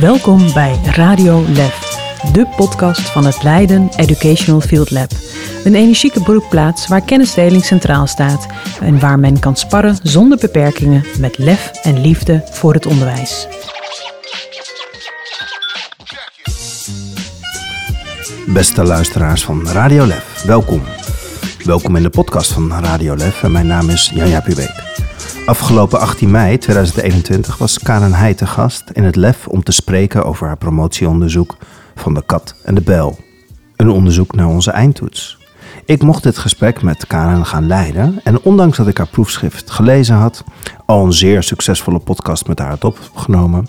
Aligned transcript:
Welkom 0.00 0.52
bij 0.52 0.80
Radio 0.84 1.44
Lef, 1.48 1.78
de 2.32 2.46
podcast 2.56 3.10
van 3.10 3.24
het 3.24 3.42
Leiden 3.42 3.88
Educational 3.96 4.60
Field 4.60 4.90
Lab. 4.90 5.10
Een 5.64 5.74
energieke 5.74 6.22
broekplaats 6.22 6.88
waar 6.88 7.00
kennisdeling 7.00 7.64
centraal 7.64 8.06
staat 8.06 8.46
en 8.80 9.00
waar 9.00 9.18
men 9.18 9.38
kan 9.38 9.56
sparren 9.56 9.98
zonder 10.02 10.38
beperkingen 10.38 11.04
met 11.18 11.38
lef 11.38 11.70
en 11.82 12.00
liefde 12.00 12.44
voor 12.50 12.74
het 12.74 12.86
onderwijs. 12.86 13.46
Beste 18.46 18.84
luisteraars 18.84 19.44
van 19.44 19.68
Radio 19.68 20.06
Lef, 20.06 20.42
welkom. 20.42 20.99
Welkom 21.64 21.96
in 21.96 22.02
de 22.02 22.10
podcast 22.10 22.52
van 22.52 22.72
Radio 22.72 23.16
Lef 23.16 23.42
en 23.42 23.52
mijn 23.52 23.66
naam 23.66 23.88
is 23.88 24.10
Janja 24.14 24.40
Pubeek. 24.40 24.82
Afgelopen 25.46 26.00
18 26.00 26.30
mei 26.30 26.58
2021 26.58 27.58
was 27.58 27.78
Karen 27.78 28.12
Heij 28.12 28.34
te 28.34 28.46
gast 28.46 28.90
in 28.92 29.04
het 29.04 29.16
Lef 29.16 29.46
om 29.46 29.62
te 29.62 29.72
spreken 29.72 30.24
over 30.24 30.46
haar 30.46 30.56
promotieonderzoek 30.56 31.56
van 31.94 32.14
de 32.14 32.22
kat 32.26 32.54
en 32.64 32.74
de 32.74 32.80
bel. 32.80 33.18
Een 33.76 33.90
onderzoek 33.90 34.34
naar 34.34 34.46
onze 34.46 34.70
eindtoets. 34.70 35.38
Ik 35.84 36.02
mocht 36.02 36.22
dit 36.22 36.38
gesprek 36.38 36.82
met 36.82 37.06
Karen 37.06 37.46
gaan 37.46 37.66
leiden 37.66 38.20
en 38.24 38.40
ondanks 38.42 38.76
dat 38.76 38.88
ik 38.88 38.98
haar 38.98 39.08
proefschrift 39.08 39.70
gelezen 39.70 40.16
had, 40.16 40.44
al 40.86 41.04
een 41.04 41.12
zeer 41.12 41.42
succesvolle 41.42 41.98
podcast 41.98 42.46
met 42.46 42.58
haar 42.58 42.68
had 42.68 42.84
opgenomen, 42.84 43.68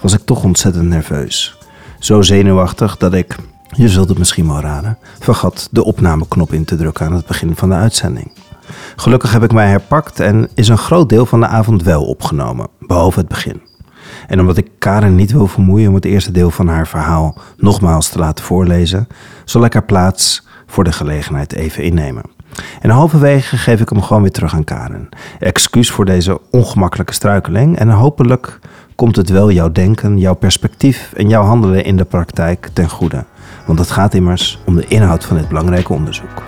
was 0.00 0.12
ik 0.12 0.24
toch 0.24 0.44
ontzettend 0.44 0.88
nerveus. 0.88 1.58
Zo 1.98 2.22
zenuwachtig 2.22 2.96
dat 2.96 3.14
ik, 3.14 3.36
je 3.72 3.88
zult 3.88 4.08
het 4.08 4.18
misschien 4.18 4.46
wel 4.46 4.60
raden, 4.60 4.98
vergat 5.18 5.68
de 5.70 5.84
opnameknop 5.84 6.52
in 6.52 6.64
te 6.64 6.76
drukken 6.76 7.06
aan 7.06 7.12
het 7.12 7.26
begin 7.26 7.56
van 7.56 7.68
de 7.68 7.74
uitzending. 7.74 8.32
Gelukkig 8.96 9.32
heb 9.32 9.42
ik 9.42 9.52
mij 9.52 9.68
herpakt 9.68 10.20
en 10.20 10.48
is 10.54 10.68
een 10.68 10.78
groot 10.78 11.08
deel 11.08 11.26
van 11.26 11.40
de 11.40 11.46
avond 11.46 11.82
wel 11.82 12.04
opgenomen, 12.04 12.68
behalve 12.78 13.18
het 13.18 13.28
begin. 13.28 13.62
En 14.26 14.40
omdat 14.40 14.56
ik 14.56 14.70
Karen 14.78 15.14
niet 15.14 15.32
wil 15.32 15.46
vermoeien 15.46 15.88
om 15.88 15.94
het 15.94 16.04
eerste 16.04 16.32
deel 16.32 16.50
van 16.50 16.68
haar 16.68 16.88
verhaal 16.88 17.34
nogmaals 17.56 18.08
te 18.08 18.18
laten 18.18 18.44
voorlezen, 18.44 19.08
zal 19.44 19.64
ik 19.64 19.72
haar 19.72 19.84
plaats 19.84 20.46
voor 20.66 20.84
de 20.84 20.92
gelegenheid 20.92 21.52
even 21.52 21.82
innemen. 21.82 22.22
En 22.80 22.90
halverwege 22.90 23.56
geef 23.56 23.80
ik 23.80 23.88
hem 23.88 24.02
gewoon 24.02 24.22
weer 24.22 24.30
terug 24.32 24.54
aan 24.54 24.64
Karen. 24.64 25.08
Excuus 25.38 25.90
voor 25.90 26.04
deze 26.04 26.40
ongemakkelijke 26.50 27.12
struikeling 27.12 27.78
en 27.78 27.88
hopelijk 27.88 28.58
komt 28.94 29.16
het 29.16 29.28
wel 29.28 29.50
jouw 29.50 29.72
denken, 29.72 30.18
jouw 30.18 30.34
perspectief 30.34 31.12
en 31.16 31.28
jouw 31.28 31.42
handelen 31.42 31.84
in 31.84 31.96
de 31.96 32.04
praktijk 32.04 32.68
ten 32.72 32.88
goede. 32.88 33.24
Want 33.66 33.78
het 33.78 33.90
gaat 33.90 34.14
immers 34.14 34.58
om 34.64 34.74
de 34.74 34.86
inhoud 34.86 35.24
van 35.24 35.36
dit 35.36 35.48
belangrijke 35.48 35.92
onderzoek. 35.92 36.42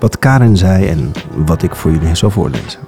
Wat 0.00 0.18
Karen 0.18 0.56
zei 0.56 0.86
en 0.86 1.12
wat 1.34 1.62
ik 1.62 1.74
voor 1.74 1.90
jullie 1.90 2.14
zal 2.14 2.30
voorlezen. 2.30 2.80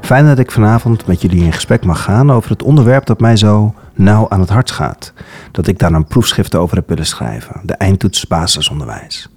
Fijn 0.00 0.26
dat 0.26 0.38
ik 0.38 0.50
vanavond 0.50 1.06
met 1.06 1.20
jullie 1.20 1.44
in 1.44 1.52
gesprek 1.52 1.84
mag 1.84 2.02
gaan 2.02 2.32
over 2.32 2.50
het 2.50 2.62
onderwerp 2.62 3.06
dat 3.06 3.20
mij 3.20 3.36
zo 3.36 3.74
nauw 3.94 4.28
aan 4.28 4.40
het 4.40 4.48
hart 4.48 4.70
gaat. 4.70 5.12
Dat 5.50 5.66
ik 5.66 5.78
daar 5.78 5.92
een 5.92 6.06
proefschrift 6.06 6.54
over 6.54 6.76
heb 6.76 6.88
willen 6.88 7.06
schrijven: 7.06 7.60
de 7.64 7.72
eindtoets 7.72 8.26
basisonderwijs. 8.26 9.28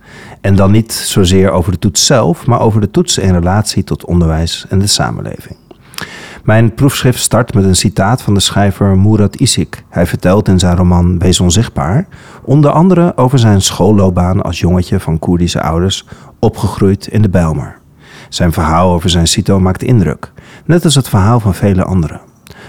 En 0.42 0.56
dan 0.56 0.72
niet 0.72 0.94
zozeer 0.94 1.52
over 1.52 1.72
de 1.72 1.80
toets 1.80 2.06
zelf, 2.06 2.46
maar 2.46 2.60
over 2.60 2.82
de 2.82 2.92
toets 2.92 3.18
in 3.18 3.34
relatie 3.34 3.84
tot 3.84 4.06
onderwijs 4.06 4.66
en 4.70 4.80
de 4.80 4.88
samenleving. 4.88 5.56
Mijn 6.44 6.74
proefschrift 6.74 7.20
start 7.20 7.54
met 7.54 7.64
een 7.64 7.76
citaat 7.76 8.22
van 8.22 8.34
de 8.34 8.40
schrijver 8.40 8.98
Murat 8.98 9.36
Isik. 9.36 9.84
Hij 9.90 10.06
vertelt 10.06 10.48
in 10.48 10.60
zijn 10.60 10.76
roman 10.76 11.20
Wees 11.20 11.40
onzichtbaar 11.40 12.08
onder 12.44 12.72
andere 12.72 13.18
over 13.18 13.40
zijn 13.40 13.62
schoolloopbaan 13.62 14.42
als 14.42 14.60
jongetje 14.60 15.00
van 15.00 15.20
Koerdische 15.20 15.62
ouders, 15.62 16.06
opgegroeid 16.40 17.08
in 17.08 17.22
de 17.22 17.30
Bijlmer. 17.30 17.78
Zijn 18.30 18.52
verhaal 18.52 18.94
over 18.94 19.10
zijn 19.10 19.28
CITO 19.28 19.60
maakt 19.60 19.84
indruk, 19.84 20.32
net 20.66 20.84
als 20.86 20.96
het 20.96 21.10
verhaal 21.10 21.40
van 21.40 21.54
vele 21.54 21.84
anderen. 21.84 22.22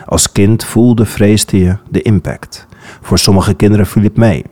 Als 0.07 0.33
kind 0.33 0.65
voelde, 0.65 1.07
vreesde 1.07 1.59
je 1.59 1.77
de 1.89 2.03
impact. 2.03 2.67
Voor 3.01 3.19
sommige 3.19 3.55
kinderen 3.55 3.87
viel 3.87 4.03
het 4.03 4.17
mee. 4.17 4.45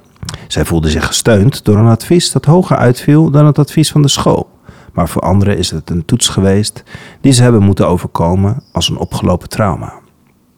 Zij 0.49 0.65
voelden 0.65 0.91
zich 0.91 1.07
gesteund 1.07 1.65
door 1.65 1.77
een 1.77 1.87
advies 1.87 2.33
dat 2.33 2.45
hoger 2.45 2.77
uitviel 2.77 3.31
dan 3.31 3.47
het 3.47 3.59
advies 3.59 3.91
van 3.91 4.03
de 4.03 4.09
school. 4.09 4.58
Maar 4.99 5.09
voor 5.09 5.23
anderen 5.23 5.59
is 5.59 5.71
het 5.71 5.91
een 5.91 6.05
toets 6.05 6.29
geweest 6.29 6.83
die 7.21 7.33
ze 7.33 7.43
hebben 7.43 7.63
moeten 7.63 7.89
overkomen 7.89 8.63
als 8.73 8.89
een 8.89 8.97
opgelopen 8.97 9.49
trauma. 9.49 9.93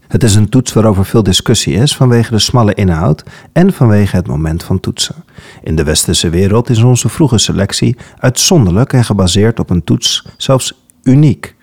Het 0.09 0.23
is 0.23 0.35
een 0.35 0.49
toets 0.49 0.73
waarover 0.73 1.05
veel 1.05 1.23
discussie 1.23 1.75
is 1.75 1.97
vanwege 1.97 2.31
de 2.31 2.39
smalle 2.39 2.75
inhoud 2.75 3.25
en 3.53 3.73
vanwege 3.73 4.17
het 4.17 4.27
moment 4.27 4.63
van 4.63 4.81
toetsen. 4.81 5.25
In 5.63 5.77
de 5.77 5.85
westerse 5.85 6.29
wereld 6.29 6.71
is 6.71 6.83
onze 6.83 7.09
vroege 7.09 7.39
selectie 7.39 7.97
uitzonderlijk 8.19 8.93
en 8.93 9.05
gebaseerd 9.05 9.59
op 9.59 9.71
een 9.71 9.85
toets 9.85 10.27
zelfs 10.37 10.81
uniek. 11.03 11.57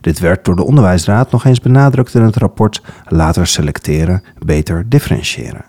Dit 0.00 0.18
werd 0.18 0.44
door 0.44 0.56
de 0.56 0.64
onderwijsraad 0.64 1.30
nog 1.30 1.44
eens 1.44 1.60
benadrukt 1.60 2.14
in 2.14 2.22
het 2.22 2.36
rapport 2.36 2.82
Later 3.08 3.46
selecteren, 3.46 4.22
beter 4.38 4.88
differentiëren. 4.88 5.64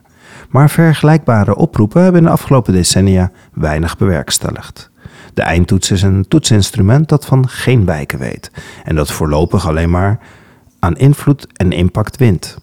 Maar 0.50 0.70
vergelijkbare 0.70 1.56
oproepen 1.56 2.02
hebben 2.02 2.22
in 2.22 2.28
de 2.28 2.34
afgelopen 2.34 2.74
decennia 2.74 3.32
weinig 3.54 3.98
bewerkstelligd. 3.98 4.91
De 5.34 5.42
eindtoets 5.42 5.92
is 5.92 6.02
een 6.02 6.28
toetsinstrument 6.28 7.10
dat 7.10 7.26
van 7.26 7.50
geen 7.50 7.86
wijken 7.86 8.20
weet 8.20 8.52
en 8.84 8.96
dat 8.96 9.12
voorlopig 9.12 9.68
alleen 9.68 9.90
maar 9.90 10.20
aan 10.80 10.98
invloed 10.98 11.48
en 11.54 11.72
impact 11.72 12.18
wint. 12.18 12.58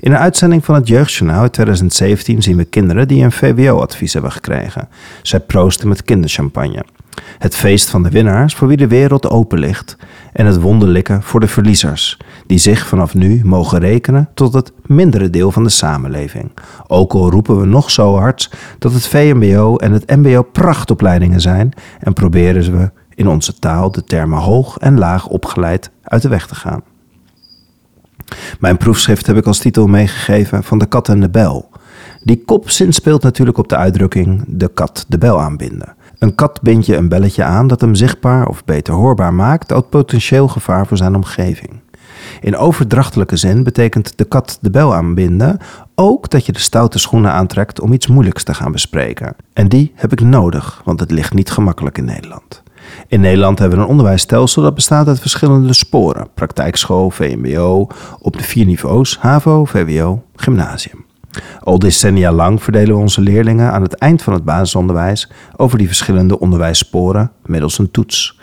In 0.00 0.12
een 0.12 0.18
uitzending 0.18 0.64
van 0.64 0.74
het 0.74 0.88
Jeugdjournaal 0.88 1.40
uit 1.40 1.52
2017 1.52 2.42
zien 2.42 2.56
we 2.56 2.64
kinderen 2.64 3.08
die 3.08 3.24
een 3.24 3.32
VWO-advies 3.32 4.12
hebben 4.12 4.32
gekregen. 4.32 4.88
Zij 5.22 5.40
proosten 5.40 5.88
met 5.88 6.02
kinderchampagne. 6.02 6.84
Het 7.38 7.56
feest 7.56 7.90
van 7.90 8.02
de 8.02 8.10
winnaars 8.10 8.54
voor 8.54 8.68
wie 8.68 8.76
de 8.76 8.86
wereld 8.86 9.30
open 9.30 9.58
ligt. 9.58 9.96
En 10.32 10.46
het 10.46 10.60
wonderlijke 10.60 11.18
voor 11.22 11.40
de 11.40 11.48
verliezers, 11.48 12.18
die 12.46 12.58
zich 12.58 12.86
vanaf 12.86 13.14
nu 13.14 13.40
mogen 13.44 13.78
rekenen 13.78 14.28
tot 14.34 14.52
het 14.52 14.72
mindere 14.86 15.30
deel 15.30 15.52
van 15.52 15.62
de 15.62 15.68
samenleving. 15.68 16.50
Ook 16.86 17.12
al 17.12 17.30
roepen 17.30 17.60
we 17.60 17.66
nog 17.66 17.90
zo 17.90 18.16
hard 18.16 18.50
dat 18.78 18.92
het 18.92 19.06
VMBO 19.06 19.76
en 19.76 19.92
het 19.92 20.16
MBO 20.16 20.42
prachtopleidingen 20.42 21.40
zijn 21.40 21.72
en 22.00 22.12
proberen 22.12 22.78
we 22.78 22.90
in 23.14 23.28
onze 23.28 23.58
taal 23.58 23.90
de 23.90 24.04
termen 24.04 24.38
hoog 24.38 24.78
en 24.78 24.98
laag 24.98 25.26
opgeleid 25.26 25.90
uit 26.02 26.22
de 26.22 26.28
weg 26.28 26.46
te 26.46 26.54
gaan. 26.54 26.82
Mijn 28.60 28.76
proefschrift 28.76 29.26
heb 29.26 29.36
ik 29.36 29.46
als 29.46 29.58
titel 29.58 29.86
meegegeven 29.86 30.64
van 30.64 30.78
de 30.78 30.86
kat 30.86 31.08
en 31.08 31.20
de 31.20 31.30
bel. 31.30 31.70
Die 32.22 32.44
kopzin 32.44 32.92
speelt 32.92 33.22
natuurlijk 33.22 33.58
op 33.58 33.68
de 33.68 33.76
uitdrukking 33.76 34.44
de 34.46 34.68
kat 34.68 35.04
de 35.08 35.18
bel 35.18 35.40
aanbinden. 35.40 35.94
Een 36.18 36.34
kat 36.34 36.60
bindt 36.62 36.86
je 36.86 36.96
een 36.96 37.08
belletje 37.08 37.44
aan 37.44 37.66
dat 37.66 37.80
hem 37.80 37.94
zichtbaar 37.94 38.46
of 38.46 38.64
beter 38.64 38.94
hoorbaar 38.94 39.34
maakt 39.34 39.72
uit 39.72 39.90
potentieel 39.90 40.48
gevaar 40.48 40.86
voor 40.86 40.96
zijn 40.96 41.14
omgeving. 41.14 41.80
In 42.40 42.56
overdrachtelijke 42.56 43.36
zin 43.36 43.62
betekent 43.62 44.18
de 44.18 44.24
kat 44.24 44.58
de 44.60 44.70
bel 44.70 44.94
aanbinden 44.94 45.58
ook 45.94 46.30
dat 46.30 46.46
je 46.46 46.52
de 46.52 46.58
stoute 46.58 46.98
schoenen 46.98 47.32
aantrekt 47.32 47.80
om 47.80 47.92
iets 47.92 48.06
moeilijks 48.06 48.42
te 48.42 48.54
gaan 48.54 48.72
bespreken. 48.72 49.36
En 49.52 49.68
die 49.68 49.92
heb 49.94 50.12
ik 50.12 50.20
nodig, 50.20 50.80
want 50.84 51.00
het 51.00 51.10
ligt 51.10 51.34
niet 51.34 51.50
gemakkelijk 51.50 51.98
in 51.98 52.04
Nederland. 52.04 52.62
In 53.08 53.20
Nederland 53.20 53.58
hebben 53.58 53.78
we 53.78 53.84
een 53.84 53.90
onderwijsstelsel 53.90 54.62
dat 54.62 54.74
bestaat 54.74 55.08
uit 55.08 55.20
verschillende 55.20 55.72
sporen: 55.72 56.28
praktijkschool, 56.34 57.10
VMBO, 57.10 57.86
op 58.18 58.36
de 58.36 58.44
vier 58.44 58.66
niveaus: 58.66 59.18
HAVO, 59.18 59.64
VWO, 59.64 60.22
gymnasium. 60.34 61.05
Al 61.60 61.78
decennia 61.78 62.32
lang 62.32 62.62
verdelen 62.62 62.94
we 62.94 63.00
onze 63.00 63.20
leerlingen 63.20 63.72
aan 63.72 63.82
het 63.82 63.94
eind 63.94 64.22
van 64.22 64.32
het 64.32 64.44
basisonderwijs 64.44 65.30
over 65.56 65.78
die 65.78 65.86
verschillende 65.86 66.38
onderwijssporen 66.38 67.32
middels 67.44 67.78
een 67.78 67.90
toets. 67.90 68.38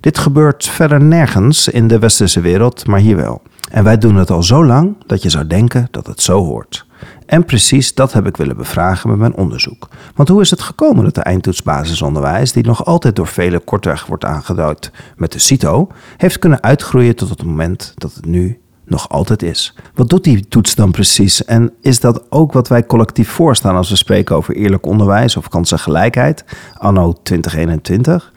Dit 0.00 0.18
gebeurt 0.18 0.66
verder 0.66 1.00
nergens 1.00 1.68
in 1.68 1.88
de 1.88 1.98
westerse 1.98 2.40
wereld, 2.40 2.86
maar 2.86 3.00
hier 3.00 3.16
wel. 3.16 3.42
En 3.70 3.84
wij 3.84 3.98
doen 3.98 4.16
het 4.16 4.30
al 4.30 4.42
zo 4.42 4.64
lang 4.64 4.96
dat 5.06 5.22
je 5.22 5.30
zou 5.30 5.46
denken 5.46 5.88
dat 5.90 6.06
het 6.06 6.22
zo 6.22 6.44
hoort. 6.44 6.86
En 7.26 7.44
precies 7.44 7.94
dat 7.94 8.12
heb 8.12 8.26
ik 8.26 8.36
willen 8.36 8.56
bevragen 8.56 9.10
met 9.10 9.18
mijn 9.18 9.34
onderzoek. 9.34 9.88
Want 10.14 10.28
hoe 10.28 10.40
is 10.40 10.50
het 10.50 10.60
gekomen 10.60 11.04
dat 11.04 11.14
de 11.14 11.20
eindtoets 11.20 11.62
basisonderwijs, 11.62 12.52
die 12.52 12.66
nog 12.66 12.84
altijd 12.84 13.16
door 13.16 13.26
velen 13.26 13.64
kortweg 13.64 14.06
wordt 14.06 14.24
aangeduid 14.24 14.90
met 15.16 15.32
de 15.32 15.38
CITO, 15.38 15.88
heeft 16.16 16.38
kunnen 16.38 16.62
uitgroeien 16.62 17.16
tot 17.16 17.28
het 17.28 17.44
moment 17.44 17.92
dat 17.96 18.14
het 18.14 18.26
nu 18.26 18.60
nog 18.90 19.08
altijd 19.08 19.42
is. 19.42 19.74
Wat 19.94 20.08
doet 20.08 20.24
die 20.24 20.48
toets 20.48 20.74
dan 20.74 20.90
precies? 20.90 21.44
En 21.44 21.72
is 21.80 22.00
dat 22.00 22.30
ook 22.30 22.52
wat 22.52 22.68
wij 22.68 22.86
collectief 22.86 23.28
voorstaan 23.28 23.76
als 23.76 23.90
we 23.90 23.96
spreken 23.96 24.36
over 24.36 24.54
eerlijk 24.54 24.86
onderwijs 24.86 25.36
of 25.36 25.48
kansengelijkheid, 25.48 26.44
anno 26.78 27.14
2021? 27.22 28.32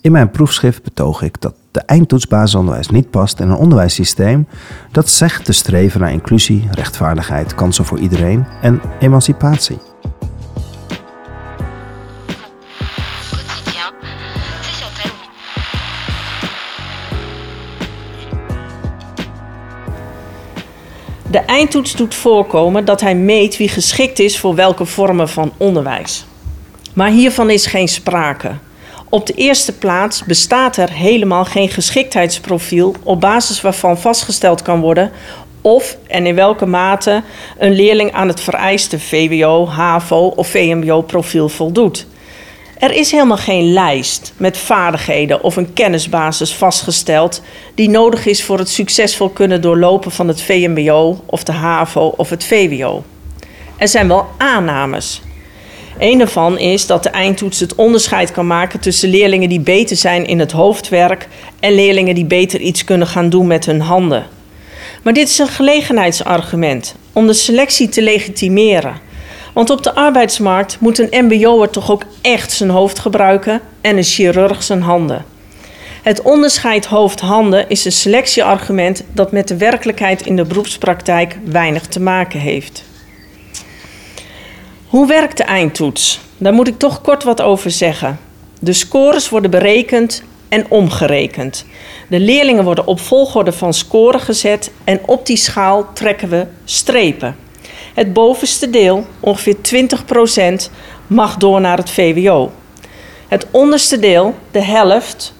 In 0.00 0.12
mijn 0.12 0.30
proefschrift 0.30 0.82
betoog 0.82 1.22
ik 1.22 1.40
dat 1.40 1.54
de 1.70 1.80
eindtoets 1.80 2.26
basisonderwijs 2.26 2.88
niet 2.88 3.10
past 3.10 3.40
in 3.40 3.48
een 3.48 3.56
onderwijssysteem 3.56 4.46
dat 4.92 5.08
zegt 5.08 5.44
te 5.44 5.52
streven 5.52 6.00
naar 6.00 6.12
inclusie, 6.12 6.68
rechtvaardigheid, 6.70 7.54
kansen 7.54 7.84
voor 7.84 7.98
iedereen 7.98 8.46
en 8.62 8.80
emancipatie. 9.00 9.91
De 21.32 21.38
eindtoets 21.38 21.96
doet 21.96 22.14
voorkomen 22.14 22.84
dat 22.84 23.00
hij 23.00 23.14
meet 23.14 23.56
wie 23.56 23.68
geschikt 23.68 24.18
is 24.18 24.38
voor 24.38 24.54
welke 24.54 24.84
vormen 24.84 25.28
van 25.28 25.52
onderwijs. 25.56 26.24
Maar 26.94 27.10
hiervan 27.10 27.50
is 27.50 27.66
geen 27.66 27.88
sprake. 27.88 28.50
Op 29.08 29.26
de 29.26 29.32
eerste 29.32 29.72
plaats 29.72 30.24
bestaat 30.24 30.76
er 30.76 30.90
helemaal 30.90 31.44
geen 31.44 31.68
geschiktheidsprofiel 31.68 32.94
op 33.02 33.20
basis 33.20 33.60
waarvan 33.60 33.98
vastgesteld 33.98 34.62
kan 34.62 34.80
worden 34.80 35.10
of 35.60 35.96
en 36.06 36.26
in 36.26 36.34
welke 36.34 36.66
mate 36.66 37.22
een 37.58 37.72
leerling 37.72 38.12
aan 38.12 38.28
het 38.28 38.40
vereiste 38.40 39.00
VWO, 39.00 39.66
HAVO 39.66 40.26
of 40.26 40.48
VMBO-profiel 40.48 41.48
voldoet. 41.48 42.06
Er 42.82 42.92
is 42.92 43.10
helemaal 43.10 43.36
geen 43.36 43.72
lijst 43.72 44.32
met 44.36 44.58
vaardigheden 44.58 45.42
of 45.42 45.56
een 45.56 45.72
kennisbasis 45.72 46.54
vastgesteld 46.54 47.42
die 47.74 47.88
nodig 47.88 48.26
is 48.26 48.44
voor 48.44 48.58
het 48.58 48.68
succesvol 48.68 49.28
kunnen 49.28 49.60
doorlopen 49.60 50.10
van 50.10 50.28
het 50.28 50.42
VMBO 50.42 51.24
of 51.26 51.44
de 51.44 51.52
HAVO 51.52 52.14
of 52.16 52.30
het 52.30 52.44
VWO. 52.44 53.04
Er 53.76 53.88
zijn 53.88 54.08
wel 54.08 54.26
aannames. 54.36 55.22
Een 55.98 56.18
daarvan 56.18 56.58
is 56.58 56.86
dat 56.86 57.02
de 57.02 57.08
eindtoets 57.08 57.60
het 57.60 57.74
onderscheid 57.74 58.30
kan 58.30 58.46
maken 58.46 58.80
tussen 58.80 59.08
leerlingen 59.08 59.48
die 59.48 59.60
beter 59.60 59.96
zijn 59.96 60.26
in 60.26 60.38
het 60.38 60.52
hoofdwerk 60.52 61.28
en 61.60 61.74
leerlingen 61.74 62.14
die 62.14 62.24
beter 62.24 62.60
iets 62.60 62.84
kunnen 62.84 63.06
gaan 63.06 63.28
doen 63.28 63.46
met 63.46 63.66
hun 63.66 63.80
handen. 63.80 64.26
Maar 65.02 65.12
dit 65.12 65.28
is 65.28 65.38
een 65.38 65.48
gelegenheidsargument 65.48 66.94
om 67.12 67.26
de 67.26 67.34
selectie 67.34 67.88
te 67.88 68.02
legitimeren. 68.02 69.10
Want 69.52 69.70
op 69.70 69.82
de 69.82 69.94
arbeidsmarkt 69.94 70.76
moet 70.80 70.98
een 70.98 71.24
MBO'er 71.24 71.70
toch 71.70 71.90
ook 71.90 72.02
echt 72.20 72.52
zijn 72.52 72.70
hoofd 72.70 72.98
gebruiken 72.98 73.60
en 73.80 73.96
een 73.96 74.02
chirurg 74.02 74.62
zijn 74.62 74.82
handen. 74.82 75.24
Het 76.02 76.22
onderscheid 76.22 76.86
hoofd-handen 76.86 77.68
is 77.68 77.84
een 77.84 77.92
selectieargument 77.92 79.04
dat 79.12 79.32
met 79.32 79.48
de 79.48 79.56
werkelijkheid 79.56 80.26
in 80.26 80.36
de 80.36 80.44
beroepspraktijk 80.44 81.38
weinig 81.44 81.86
te 81.86 82.00
maken 82.00 82.40
heeft. 82.40 82.84
Hoe 84.86 85.06
werkt 85.06 85.36
de 85.36 85.42
eindtoets? 85.42 86.20
Daar 86.38 86.52
moet 86.52 86.68
ik 86.68 86.78
toch 86.78 87.00
kort 87.00 87.24
wat 87.24 87.40
over 87.40 87.70
zeggen. 87.70 88.18
De 88.60 88.72
scores 88.72 89.28
worden 89.28 89.50
berekend 89.50 90.22
en 90.48 90.66
omgerekend. 90.68 91.66
De 92.08 92.20
leerlingen 92.20 92.64
worden 92.64 92.86
op 92.86 93.00
volgorde 93.00 93.52
van 93.52 93.74
score 93.74 94.18
gezet 94.18 94.70
en 94.84 95.00
op 95.06 95.26
die 95.26 95.36
schaal 95.36 95.92
trekken 95.92 96.28
we 96.28 96.46
strepen. 96.64 97.36
Het 97.94 98.12
bovenste 98.12 98.70
deel, 98.70 99.06
ongeveer 99.20 99.56
20%, 100.66 100.70
mag 101.06 101.36
door 101.36 101.60
naar 101.60 101.76
het 101.76 101.90
VWO. 101.90 102.52
Het 103.28 103.46
onderste 103.50 103.98
deel, 103.98 104.34
de 104.50 104.62
helft, 104.62 105.34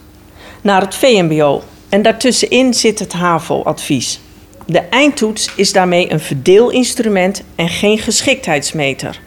naar 0.61 0.81
het 0.81 0.95
VMBO. 0.95 1.63
En 1.89 2.03
daartussenin 2.03 2.75
zit 2.75 2.99
het 2.99 3.13
HAVO-advies. 3.13 4.21
De 4.67 4.79
eindtoets 4.79 5.51
is 5.57 5.73
daarmee 5.73 6.13
een 6.13 6.21
verdeelinstrument 6.21 7.43
en 7.55 7.69
geen 7.69 7.99
geschiktheidsmeter. 7.99 9.21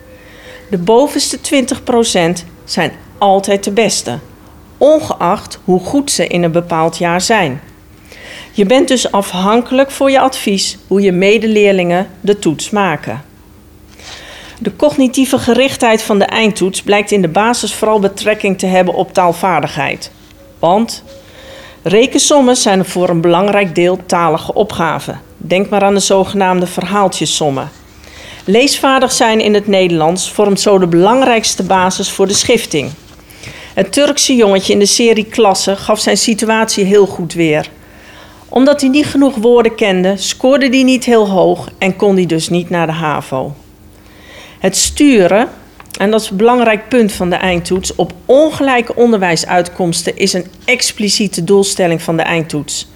De 0.70 0.78
bovenste 0.78 1.38
20% 1.38 1.42
zijn 2.64 2.92
altijd 3.18 3.64
de 3.64 3.72
beste, 3.72 4.20
ongeacht 4.78 5.60
hoe 5.64 5.80
goed 5.80 6.12
ze 6.12 6.28
in 6.28 6.44
een 6.44 6.52
bepaald 6.52 6.98
jaar 6.98 7.22
zijn. 7.22 7.62
Je 8.56 8.66
bent 8.66 8.88
dus 8.88 9.12
afhankelijk 9.12 9.92
voor 9.92 10.12
je 10.12 10.20
advies 10.20 10.78
hoe 10.88 11.02
je 11.02 11.12
medeleerlingen 11.12 12.08
de 12.22 12.40
toets 12.40 12.70
maken. 12.70 13.24
De 14.60 14.76
cognitieve 14.76 15.38
gerichtheid 15.38 16.02
van 16.02 16.20
de 16.20 16.26
eindtoets 16.26 16.82
blijkt 16.82 17.12
in 17.12 17.22
de 17.22 17.28
basis 17.28 17.74
vooral 17.74 18.00
betrekking 18.00 18.60
te 18.60 18.66
hebben 18.66 18.94
op 18.94 19.14
taalvaardigheid. 19.14 20.12
Want 20.60 21.04
rekensommen 21.84 22.56
zijn 22.56 22.86
voor 22.86 23.10
een 23.10 23.22
belangrijk 23.22 23.76
deel 23.76 24.00
talige 24.06 24.54
opgaven. 24.54 25.22
Denk 25.38 25.70
maar 25.70 25.84
aan 25.84 25.94
de 25.94 26.00
zogenaamde 26.00 26.68
verhaaltjesommen. 26.68 27.70
Leesvaardig 28.46 29.12
zijn 29.12 29.42
in 29.42 29.54
het 29.54 29.68
Nederlands 29.68 30.32
vormt 30.32 30.60
zo 30.60 30.80
de 30.80 30.88
belangrijkste 30.88 31.64
basis 31.64 32.10
voor 32.10 32.28
de 32.28 32.34
schifting. 32.34 32.92
Het 33.74 33.92
Turkse 33.92 34.36
jongetje 34.36 34.74
in 34.74 34.80
de 34.80 34.86
serie 34.86 35.26
Klasse 35.26 35.76
gaf 35.76 36.00
zijn 36.00 36.18
situatie 36.18 36.86
heel 36.86 37.06
goed 37.06 37.34
weer. 37.34 37.70
Omdat 38.58 38.82
hij 38.82 38.90
niet 38.90 39.06
genoeg 39.06 39.36
woorden 39.36 39.76
kende, 39.76 40.18
scoorde 40.18 40.68
hij 40.68 40.84
niet 40.84 41.06
heel 41.06 41.30
hoog 41.30 41.70
en 41.78 41.96
kon 41.96 42.16
hij 42.16 42.26
dus 42.26 42.50
niet 42.50 42.70
naar 42.70 42.88
de 42.88 42.94
HAVO. 42.94 43.54
Het 44.60 44.78
sturen, 44.78 45.50
en 46.00 46.12
dat 46.12 46.22
is 46.22 46.30
een 46.30 46.38
belangrijk 46.38 46.90
punt 46.90 47.12
van 47.12 47.30
de 47.30 47.36
eindtoets, 47.36 47.96
op 47.96 48.14
ongelijke 48.26 48.96
onderwijsuitkomsten 48.96 50.18
is 50.18 50.34
een 50.34 50.46
expliciete 50.66 51.44
doelstelling 51.44 52.02
van 52.02 52.18
de 52.18 52.24
eindtoets. 52.24 52.88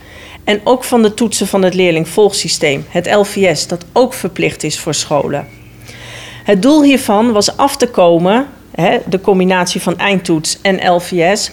En 0.44 0.62
ook 0.64 0.84
van 0.84 1.02
de 1.02 1.14
toetsen 1.14 1.48
van 1.48 1.62
het 1.62 1.74
leerlingvolgsysteem, 1.74 2.86
het 2.90 3.14
LVS, 3.14 3.68
dat 3.68 3.86
ook 3.94 4.14
verplicht 4.14 4.64
is 4.64 4.80
voor 4.80 4.94
scholen. 4.94 5.48
Het 6.44 6.62
doel 6.62 6.84
hiervan 6.84 7.32
was 7.32 7.58
af 7.58 7.78
te 7.78 7.88
komen, 7.88 8.48
hè, 8.72 8.98
de 9.06 9.22
combinatie 9.22 9.82
van 9.82 9.98
eindtoets 9.98 10.60
en 10.62 10.94
LVS, 10.94 11.52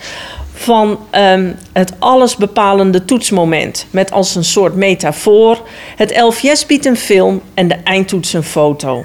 van 0.56 0.98
um, 1.12 1.56
het 1.72 1.92
allesbepalende 1.98 3.04
toetsmoment. 3.04 3.86
Met 3.90 4.12
als 4.12 4.34
een 4.34 4.44
soort 4.44 4.74
metafoor. 4.74 5.62
Het 5.96 6.20
LVS 6.20 6.66
biedt 6.66 6.84
een 6.84 6.96
film 6.96 7.40
en 7.54 7.68
de 7.68 7.74
eindtoets 7.74 8.32
een 8.32 8.42
foto. 8.42 9.04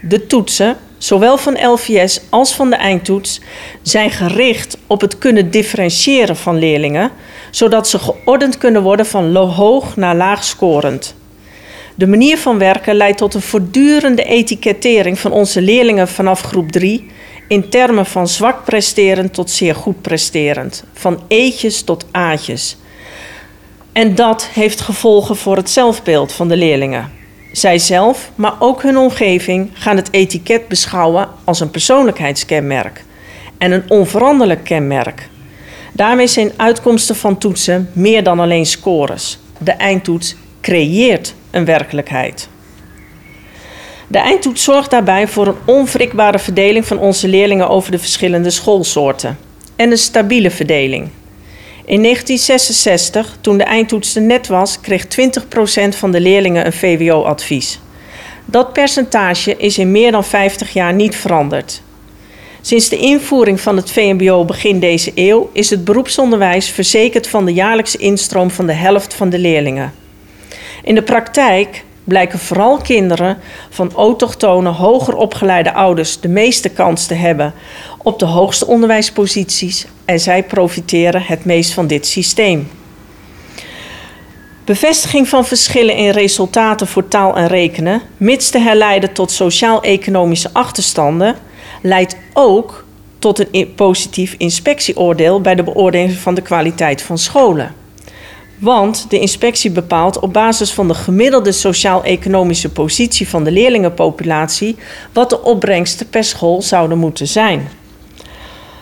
De 0.00 0.26
toetsen, 0.26 0.76
zowel 0.98 1.38
van 1.38 1.66
LVS 1.66 2.20
als 2.28 2.54
van 2.54 2.70
de 2.70 2.76
eindtoets, 2.76 3.40
zijn 3.82 4.10
gericht 4.10 4.78
op 4.86 5.00
het 5.00 5.18
kunnen 5.18 5.50
differentiëren 5.50 6.36
van 6.36 6.58
leerlingen, 6.58 7.10
zodat 7.50 7.88
ze 7.88 7.98
geordend 7.98 8.58
kunnen 8.58 8.82
worden 8.82 9.06
van 9.06 9.36
hoog 9.36 9.96
naar 9.96 10.16
laag 10.16 10.44
scorend. 10.44 11.14
De 11.94 12.06
manier 12.06 12.38
van 12.38 12.58
werken 12.58 12.94
leidt 12.94 13.18
tot 13.18 13.34
een 13.34 13.42
voortdurende 13.42 14.24
etikettering 14.24 15.18
van 15.18 15.32
onze 15.32 15.60
leerlingen 15.60 16.08
vanaf 16.08 16.40
groep 16.40 16.72
3 16.72 17.10
in 17.46 17.68
termen 17.68 18.06
van 18.06 18.28
zwak 18.28 18.64
presterend 18.64 19.34
tot 19.34 19.50
zeer 19.50 19.74
goed 19.74 20.02
presterend, 20.02 20.84
van 20.92 21.22
eetjes 21.28 21.82
tot 21.82 22.04
aatjes. 22.10 22.76
En 23.92 24.14
dat 24.14 24.48
heeft 24.52 24.80
gevolgen 24.80 25.36
voor 25.36 25.56
het 25.56 25.70
zelfbeeld 25.70 26.32
van 26.32 26.48
de 26.48 26.56
leerlingen. 26.56 27.10
Zij 27.52 27.78
zelf, 27.78 28.30
maar 28.34 28.54
ook 28.58 28.82
hun 28.82 28.96
omgeving, 28.96 29.70
gaan 29.72 29.96
het 29.96 30.08
etiket 30.12 30.68
beschouwen 30.68 31.28
als 31.44 31.60
een 31.60 31.70
persoonlijkheidskenmerk 31.70 33.04
en 33.58 33.72
een 33.72 33.84
onveranderlijk 33.88 34.64
kenmerk. 34.64 35.28
Daarmee 35.92 36.26
zijn 36.26 36.52
uitkomsten 36.56 37.16
van 37.16 37.38
toetsen 37.38 37.90
meer 37.92 38.22
dan 38.22 38.40
alleen 38.40 38.66
scores. 38.66 39.38
De 39.58 39.70
eindtoets 39.70 40.36
creëert 40.60 41.34
een 41.50 41.64
werkelijkheid. 41.64 42.48
De 44.12 44.18
eindtoets 44.18 44.64
zorgt 44.64 44.90
daarbij 44.90 45.28
voor 45.28 45.46
een 45.46 45.56
onwrikbare 45.64 46.38
verdeling 46.38 46.86
van 46.86 46.98
onze 46.98 47.28
leerlingen 47.28 47.68
over 47.68 47.90
de 47.90 47.98
verschillende 47.98 48.50
schoolsoorten 48.50 49.38
en 49.76 49.90
een 49.90 49.98
stabiele 49.98 50.50
verdeling. 50.50 51.08
In 51.84 52.02
1966, 52.02 53.36
toen 53.40 53.58
de 53.58 53.64
eindtoets 53.64 54.14
er 54.14 54.22
net 54.22 54.46
was, 54.46 54.80
kreeg 54.80 55.04
20% 55.04 55.08
van 55.88 56.10
de 56.10 56.20
leerlingen 56.20 56.66
een 56.66 56.72
VWO-advies. 56.72 57.80
Dat 58.44 58.72
percentage 58.72 59.56
is 59.56 59.78
in 59.78 59.90
meer 59.90 60.12
dan 60.12 60.24
50 60.24 60.72
jaar 60.72 60.94
niet 60.94 61.16
veranderd. 61.16 61.82
Sinds 62.60 62.88
de 62.88 62.96
invoering 62.96 63.60
van 63.60 63.76
het 63.76 63.90
VMBO 63.90 64.44
begin 64.44 64.80
deze 64.80 65.12
eeuw 65.14 65.50
is 65.52 65.70
het 65.70 65.84
beroepsonderwijs 65.84 66.68
verzekerd 66.68 67.28
van 67.28 67.44
de 67.44 67.52
jaarlijkse 67.52 67.98
instroom 67.98 68.50
van 68.50 68.66
de 68.66 68.72
helft 68.72 69.14
van 69.14 69.30
de 69.30 69.38
leerlingen. 69.38 69.92
In 70.82 70.94
de 70.94 71.02
praktijk 71.02 71.84
blijken 72.04 72.38
vooral 72.38 72.76
kinderen 72.76 73.38
van 73.70 73.92
autochtone, 73.94 74.68
hoger 74.68 75.16
opgeleide 75.16 75.72
ouders 75.72 76.20
de 76.20 76.28
meeste 76.28 76.68
kans 76.68 77.06
te 77.06 77.14
hebben 77.14 77.54
op 77.98 78.18
de 78.18 78.24
hoogste 78.24 78.66
onderwijsposities 78.66 79.86
en 80.04 80.20
zij 80.20 80.42
profiteren 80.42 81.22
het 81.22 81.44
meest 81.44 81.72
van 81.72 81.86
dit 81.86 82.06
systeem. 82.06 82.68
Bevestiging 84.64 85.28
van 85.28 85.44
verschillen 85.44 85.96
in 85.96 86.10
resultaten 86.10 86.86
voor 86.86 87.08
taal 87.08 87.36
en 87.36 87.46
rekenen, 87.46 88.02
mits 88.16 88.50
te 88.50 88.58
herleiden 88.58 89.12
tot 89.12 89.30
sociaal-economische 89.30 90.50
achterstanden, 90.52 91.36
leidt 91.82 92.16
ook 92.32 92.84
tot 93.18 93.46
een 93.50 93.74
positief 93.74 94.34
inspectieoordeel 94.38 95.40
bij 95.40 95.54
de 95.54 95.62
beoordeling 95.62 96.12
van 96.12 96.34
de 96.34 96.42
kwaliteit 96.42 97.02
van 97.02 97.18
scholen. 97.18 97.81
Want 98.62 99.06
de 99.10 99.18
inspectie 99.18 99.70
bepaalt 99.70 100.18
op 100.18 100.32
basis 100.32 100.72
van 100.72 100.88
de 100.88 100.94
gemiddelde 100.94 101.52
sociaal-economische 101.52 102.68
positie 102.68 103.28
van 103.28 103.44
de 103.44 103.50
leerlingenpopulatie 103.50 104.76
wat 105.12 105.30
de 105.30 105.42
opbrengsten 105.42 106.08
per 106.08 106.24
school 106.24 106.62
zouden 106.62 106.98
moeten 106.98 107.26
zijn. 107.28 107.68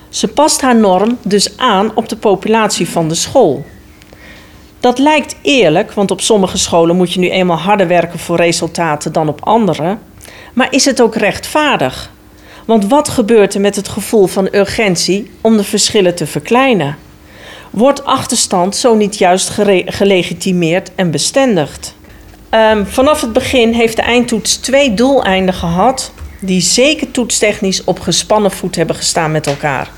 Ze 0.08 0.28
past 0.28 0.60
haar 0.60 0.76
norm 0.76 1.18
dus 1.22 1.56
aan 1.56 1.90
op 1.94 2.08
de 2.08 2.16
populatie 2.16 2.88
van 2.88 3.08
de 3.08 3.14
school. 3.14 3.64
Dat 4.80 4.98
lijkt 4.98 5.36
eerlijk, 5.42 5.92
want 5.92 6.10
op 6.10 6.20
sommige 6.20 6.58
scholen 6.58 6.96
moet 6.96 7.12
je 7.12 7.20
nu 7.20 7.30
eenmaal 7.30 7.58
harder 7.58 7.88
werken 7.88 8.18
voor 8.18 8.36
resultaten 8.36 9.12
dan 9.12 9.28
op 9.28 9.40
andere. 9.44 9.98
Maar 10.52 10.72
is 10.72 10.84
het 10.84 11.02
ook 11.02 11.14
rechtvaardig? 11.14 12.10
Want 12.64 12.86
wat 12.86 13.08
gebeurt 13.08 13.54
er 13.54 13.60
met 13.60 13.76
het 13.76 13.88
gevoel 13.88 14.26
van 14.26 14.48
urgentie 14.52 15.30
om 15.40 15.56
de 15.56 15.64
verschillen 15.64 16.14
te 16.14 16.26
verkleinen? 16.26 16.96
Wordt 17.70 18.04
achterstand 18.04 18.76
zo 18.76 18.94
niet 18.94 19.18
juist 19.18 19.48
gelegitimeerd 19.86 20.90
en 20.94 21.10
bestendigd? 21.10 21.94
Ehm, 22.48 22.84
vanaf 22.84 23.20
het 23.20 23.32
begin 23.32 23.72
heeft 23.72 23.96
de 23.96 24.02
eindtoets 24.02 24.56
twee 24.56 24.94
doeleinden 24.94 25.54
gehad 25.54 26.12
die 26.40 26.60
zeker 26.60 27.10
toetstechnisch 27.10 27.84
op 27.84 28.00
gespannen 28.00 28.50
voet 28.50 28.76
hebben 28.76 28.96
gestaan 28.96 29.32
met 29.32 29.46
elkaar. 29.46 29.90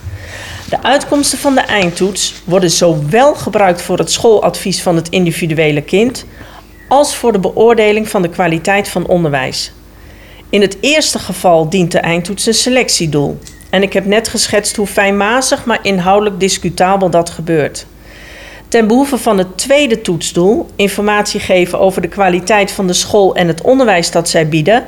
De 0.68 0.82
uitkomsten 0.82 1.38
van 1.38 1.54
de 1.54 1.60
eindtoets 1.60 2.34
worden 2.44 2.70
zowel 2.70 3.34
gebruikt 3.34 3.82
voor 3.82 3.98
het 3.98 4.10
schooladvies 4.10 4.82
van 4.82 4.96
het 4.96 5.08
individuele 5.08 5.82
kind 5.82 6.24
als 6.88 7.14
voor 7.14 7.32
de 7.32 7.38
beoordeling 7.38 8.08
van 8.08 8.22
de 8.22 8.28
kwaliteit 8.28 8.88
van 8.88 9.06
onderwijs. 9.06 9.72
In 10.50 10.60
het 10.60 10.76
eerste 10.80 11.18
geval 11.18 11.68
dient 11.68 11.92
de 11.92 11.98
eindtoets 11.98 12.46
een 12.46 12.54
selectiedoel. 12.54 13.38
En 13.72 13.82
ik 13.82 13.92
heb 13.92 14.04
net 14.06 14.28
geschetst 14.28 14.76
hoe 14.76 14.86
fijnmazig, 14.86 15.64
maar 15.64 15.78
inhoudelijk 15.82 16.40
discutabel 16.40 17.10
dat 17.10 17.30
gebeurt. 17.30 17.86
Ten 18.68 18.86
behoeve 18.86 19.18
van 19.18 19.38
het 19.38 19.58
tweede 19.58 20.00
toetsdoel, 20.00 20.66
informatie 20.76 21.40
geven 21.40 21.78
over 21.78 22.02
de 22.02 22.08
kwaliteit 22.08 22.72
van 22.72 22.86
de 22.86 22.92
school 22.92 23.34
en 23.34 23.48
het 23.48 23.60
onderwijs 23.60 24.10
dat 24.10 24.28
zij 24.28 24.48
bieden, 24.48 24.84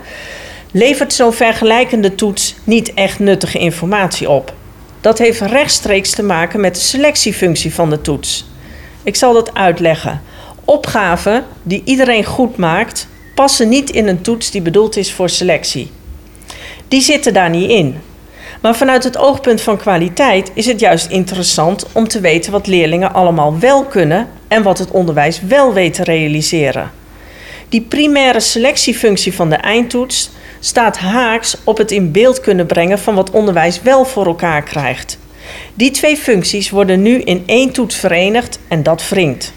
levert 0.70 1.12
zo'n 1.12 1.32
vergelijkende 1.32 2.14
toets 2.14 2.54
niet 2.64 2.94
echt 2.94 3.18
nuttige 3.18 3.58
informatie 3.58 4.30
op. 4.30 4.52
Dat 5.00 5.18
heeft 5.18 5.40
rechtstreeks 5.40 6.10
te 6.10 6.22
maken 6.22 6.60
met 6.60 6.74
de 6.74 6.80
selectiefunctie 6.80 7.74
van 7.74 7.90
de 7.90 8.00
toets. 8.00 8.46
Ik 9.02 9.16
zal 9.16 9.32
dat 9.32 9.54
uitleggen. 9.54 10.22
Opgaven 10.64 11.44
die 11.62 11.82
iedereen 11.84 12.24
goed 12.24 12.56
maakt, 12.56 13.08
passen 13.34 13.68
niet 13.68 13.90
in 13.90 14.08
een 14.08 14.22
toets 14.22 14.50
die 14.50 14.62
bedoeld 14.62 14.96
is 14.96 15.12
voor 15.12 15.28
selectie. 15.28 15.90
Die 16.88 17.00
zitten 17.00 17.34
daar 17.34 17.50
niet 17.50 17.70
in. 17.70 17.96
Maar 18.64 18.76
vanuit 18.76 19.04
het 19.04 19.18
oogpunt 19.18 19.60
van 19.60 19.76
kwaliteit 19.76 20.50
is 20.54 20.66
het 20.66 20.80
juist 20.80 21.10
interessant 21.10 21.86
om 21.92 22.08
te 22.08 22.20
weten 22.20 22.52
wat 22.52 22.66
leerlingen 22.66 23.14
allemaal 23.14 23.58
wel 23.58 23.84
kunnen 23.84 24.28
en 24.48 24.62
wat 24.62 24.78
het 24.78 24.90
onderwijs 24.90 25.40
wel 25.40 25.72
weet 25.72 25.94
te 25.94 26.04
realiseren. 26.04 26.90
Die 27.68 27.80
primaire 27.80 28.40
selectiefunctie 28.40 29.34
van 29.34 29.50
de 29.50 29.56
eindtoets 29.56 30.30
staat 30.60 30.98
haaks 30.98 31.56
op 31.64 31.78
het 31.78 31.90
in 31.90 32.12
beeld 32.12 32.40
kunnen 32.40 32.66
brengen 32.66 32.98
van 32.98 33.14
wat 33.14 33.30
onderwijs 33.30 33.82
wel 33.82 34.04
voor 34.04 34.26
elkaar 34.26 34.62
krijgt. 34.62 35.18
Die 35.74 35.90
twee 35.90 36.16
functies 36.16 36.70
worden 36.70 37.02
nu 37.02 37.20
in 37.20 37.42
één 37.46 37.72
toets 37.72 37.96
verenigd 37.96 38.58
en 38.68 38.82
dat 38.82 39.08
wringt. 39.08 39.52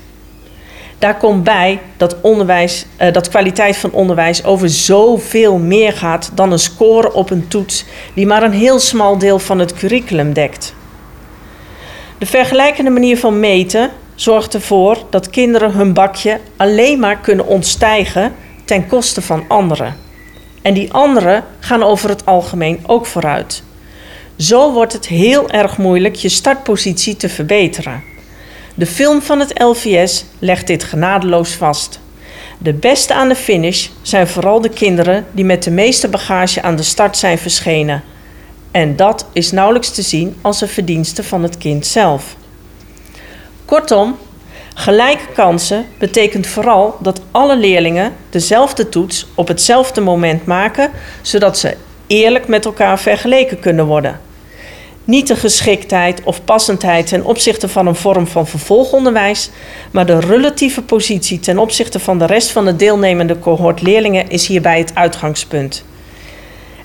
Daar 1.00 1.18
komt 1.18 1.44
bij 1.44 1.80
dat, 1.98 2.22
onderwijs, 2.22 2.86
uh, 3.02 3.14
dat 3.14 3.30
kwaliteit 3.30 3.78
van 3.78 3.92
onderwijs 3.92 4.44
over 4.44 4.70
zoveel 4.70 5.58
meer 5.58 5.94
gaat 5.94 6.32
dan 6.34 6.52
een 6.52 6.60
score 6.60 7.14
op 7.14 7.30
een 7.30 7.48
toets 7.48 7.86
die 8.14 8.28
maar 8.28 8.44
een 8.44 8.52
heel 8.52 8.80
smal 8.80 9.18
deel 9.18 9.40
van 9.40 9.60
het 9.60 9.74
curriculum 9.74 10.34
dekt. 10.34 10.76
De 12.18 12.26
vergelijkende 12.26 12.90
manier 12.90 13.18
van 13.18 13.40
meten 13.40 13.90
zorgt 14.16 14.54
ervoor 14.54 14.98
dat 15.10 15.30
kinderen 15.30 15.72
hun 15.72 15.94
bakje 15.94 16.40
alleen 16.56 17.00
maar 17.00 17.18
kunnen 17.18 17.48
ontstijgen 17.48 18.36
ten 18.66 18.88
koste 18.88 19.22
van 19.22 19.44
anderen. 19.48 19.96
En 20.62 20.74
die 20.74 20.94
anderen 20.94 21.44
gaan 21.60 21.84
over 21.84 22.10
het 22.10 22.26
algemeen 22.26 22.80
ook 22.86 23.06
vooruit. 23.06 23.64
Zo 24.38 24.74
wordt 24.74 24.94
het 24.94 25.08
heel 25.08 25.50
erg 25.50 25.78
moeilijk 25.78 26.16
je 26.16 26.30
startpositie 26.30 27.16
te 27.16 27.30
verbeteren. 27.30 28.04
De 28.78 28.86
film 28.86 29.22
van 29.22 29.40
het 29.40 29.62
LVS 29.62 30.26
legt 30.40 30.68
dit 30.68 30.84
genadeloos 30.84 31.52
vast. 31.52 32.00
De 32.58 32.74
beste 32.74 33.14
aan 33.14 33.28
de 33.28 33.36
finish 33.36 33.88
zijn 34.02 34.28
vooral 34.28 34.62
de 34.62 34.70
kinderen 34.70 35.26
die 35.32 35.46
met 35.46 35.64
de 35.64 35.72
meeste 35.72 36.08
bagage 36.08 36.62
aan 36.62 36.76
de 36.76 36.84
start 36.84 37.18
zijn 37.18 37.38
verschenen. 37.38 38.04
En 38.72 38.96
dat 38.96 39.26
is 39.34 39.52
nauwelijks 39.52 39.92
te 39.92 40.02
zien 40.02 40.38
als 40.42 40.62
een 40.62 40.68
verdienste 40.68 41.24
van 41.24 41.44
het 41.44 41.58
kind 41.58 41.86
zelf. 41.86 42.36
Kortom, 43.66 44.18
gelijke 44.74 45.28
kansen 45.34 45.86
betekent 45.98 46.48
vooral 46.48 46.98
dat 47.02 47.22
alle 47.32 47.58
leerlingen 47.58 48.14
dezelfde 48.30 48.90
toets 48.90 49.28
op 49.36 49.48
hetzelfde 49.48 50.02
moment 50.02 50.46
maken, 50.46 50.92
zodat 51.22 51.58
ze 51.58 51.76
eerlijk 52.08 52.48
met 52.48 52.66
elkaar 52.66 53.00
vergeleken 53.00 53.60
kunnen 53.60 53.86
worden 53.86 54.27
niet 55.08 55.28
de 55.28 55.36
geschiktheid 55.36 56.22
of 56.24 56.44
passendheid 56.44 57.08
ten 57.08 57.26
opzichte 57.26 57.68
van 57.68 57.88
een 57.88 57.96
vorm 57.96 58.28
van 58.28 58.48
vervolgonderwijs, 58.48 59.50
maar 59.92 60.06
de 60.06 60.20
relatieve 60.20 60.82
positie 60.82 61.40
ten 61.40 61.58
opzichte 61.58 62.00
van 62.00 62.20
de 62.20 62.26
rest 62.26 62.52
van 62.52 62.66
de 62.66 62.76
deelnemende 62.76 63.40
cohort 63.40 63.82
leerlingen 63.82 64.30
is 64.30 64.48
hierbij 64.48 64.78
het 64.78 64.96
uitgangspunt. 64.96 65.86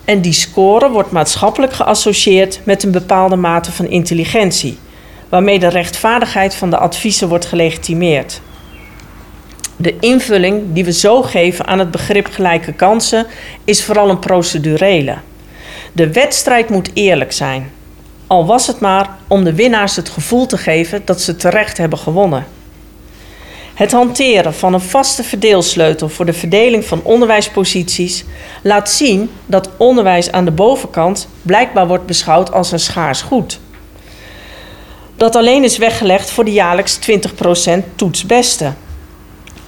En 0.04 0.20
die 0.20 0.32
score 0.32 0.90
wordt 0.90 1.10
maatschappelijk 1.10 1.72
geassocieerd 1.72 2.60
met 2.64 2.82
een 2.82 2.90
bepaalde 2.90 3.36
mate 3.36 3.72
van 3.72 3.86
intelligentie, 3.86 4.78
waarmee 5.28 5.58
de 5.58 5.68
rechtvaardigheid 5.68 6.54
van 6.54 6.70
de 6.70 6.78
adviezen 6.78 7.28
wordt 7.28 7.46
gelegitimeerd. 7.46 8.40
De 9.76 9.96
invulling 10.00 10.62
die 10.72 10.84
we 10.84 10.92
zo 10.92 11.22
geven 11.22 11.66
aan 11.66 11.78
het 11.78 11.90
begrip 11.90 12.26
gelijke 12.26 12.72
kansen 12.72 13.26
is 13.64 13.84
vooral 13.84 14.10
een 14.10 14.18
procedurele. 14.18 15.16
De 15.92 16.12
wedstrijd 16.12 16.68
moet 16.68 16.90
eerlijk 16.94 17.32
zijn. 17.32 17.70
Al 18.32 18.46
was 18.46 18.66
het 18.66 18.80
maar 18.80 19.16
om 19.26 19.44
de 19.44 19.54
winnaars 19.54 19.96
het 19.96 20.08
gevoel 20.08 20.46
te 20.46 20.58
geven 20.58 21.02
dat 21.04 21.20
ze 21.20 21.36
terecht 21.36 21.78
hebben 21.78 21.98
gewonnen. 21.98 22.46
Het 23.74 23.92
hanteren 23.92 24.54
van 24.54 24.74
een 24.74 24.80
vaste 24.80 25.22
verdeelsleutel 25.22 26.08
voor 26.08 26.24
de 26.24 26.32
verdeling 26.32 26.84
van 26.84 27.00
onderwijsposities 27.02 28.24
laat 28.62 28.90
zien 28.90 29.30
dat 29.46 29.70
onderwijs 29.76 30.32
aan 30.32 30.44
de 30.44 30.50
bovenkant 30.50 31.28
blijkbaar 31.42 31.86
wordt 31.86 32.06
beschouwd 32.06 32.52
als 32.52 32.72
een 32.72 32.80
schaars 32.80 33.22
goed. 33.22 33.60
Dat 35.16 35.36
alleen 35.36 35.64
is 35.64 35.78
weggelegd 35.78 36.30
voor 36.30 36.44
de 36.44 36.52
jaarlijks 36.52 36.98
20% 37.70 37.82
toetsbeste. 37.94 38.72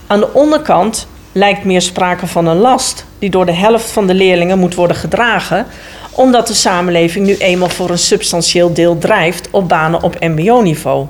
Aan 0.06 0.20
de 0.20 0.32
onderkant 0.32 1.06
lijkt 1.32 1.64
meer 1.64 1.82
sprake 1.82 2.26
van 2.26 2.46
een 2.46 2.56
last 2.56 3.06
die 3.18 3.30
door 3.30 3.46
de 3.46 3.52
helft 3.52 3.90
van 3.90 4.06
de 4.06 4.14
leerlingen 4.14 4.58
moet 4.58 4.74
worden 4.74 4.96
gedragen, 4.96 5.66
omdat 6.14 6.46
de 6.46 6.54
samenleving 6.54 7.26
nu 7.26 7.36
eenmaal 7.36 7.68
voor 7.68 7.90
een 7.90 7.98
substantieel 7.98 8.72
deel 8.72 8.98
drijft 8.98 9.48
op 9.50 9.68
banen 9.68 10.02
op 10.02 10.20
MBO-niveau. 10.20 11.06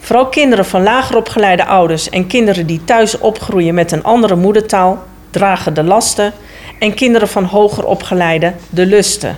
Vooral 0.00 0.26
kinderen 0.26 0.64
van 0.64 0.82
lager 0.82 1.16
opgeleide 1.16 1.64
ouders 1.64 2.10
en 2.10 2.26
kinderen 2.26 2.66
die 2.66 2.84
thuis 2.84 3.18
opgroeien 3.18 3.74
met 3.74 3.92
een 3.92 4.04
andere 4.04 4.36
moedertaal 4.36 5.02
dragen 5.30 5.74
de 5.74 5.84
lasten 5.84 6.32
en 6.78 6.94
kinderen 6.94 7.28
van 7.28 7.44
hoger 7.44 7.84
opgeleide 7.84 8.52
de 8.70 8.86
lusten. 8.86 9.36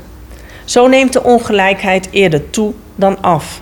Zo 0.64 0.86
neemt 0.86 1.12
de 1.12 1.22
ongelijkheid 1.22 2.08
eerder 2.10 2.50
toe 2.50 2.72
dan 2.94 3.22
af. 3.22 3.60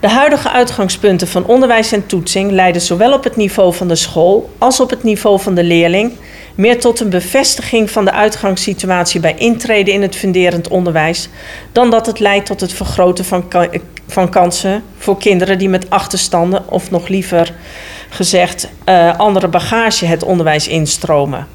De 0.00 0.08
huidige 0.08 0.50
uitgangspunten 0.50 1.28
van 1.28 1.46
onderwijs 1.46 1.92
en 1.92 2.06
toetsing 2.06 2.50
leiden 2.50 2.82
zowel 2.82 3.12
op 3.12 3.24
het 3.24 3.36
niveau 3.36 3.74
van 3.74 3.88
de 3.88 3.96
school 3.96 4.50
als 4.58 4.80
op 4.80 4.90
het 4.90 5.02
niveau 5.02 5.40
van 5.40 5.54
de 5.54 5.64
leerling 5.64 6.12
meer 6.60 6.80
tot 6.80 7.00
een 7.00 7.10
bevestiging 7.10 7.90
van 7.90 8.04
de 8.04 8.12
uitgangssituatie 8.12 9.20
bij 9.20 9.34
intreden 9.34 9.94
in 9.94 10.02
het 10.02 10.16
funderend 10.16 10.68
onderwijs, 10.68 11.28
dan 11.72 11.90
dat 11.90 12.06
het 12.06 12.18
leidt 12.18 12.46
tot 12.46 12.60
het 12.60 12.72
vergroten 12.72 13.24
van, 13.24 13.44
van 14.06 14.30
kansen 14.30 14.82
voor 14.96 15.18
kinderen 15.18 15.58
die 15.58 15.68
met 15.68 15.90
achterstanden, 15.90 16.68
of 16.68 16.90
nog 16.90 17.08
liever 17.08 17.52
gezegd, 18.08 18.68
uh, 18.88 19.18
andere 19.18 19.48
bagage 19.48 20.06
het 20.06 20.22
onderwijs 20.22 20.68
instromen. 20.68 21.46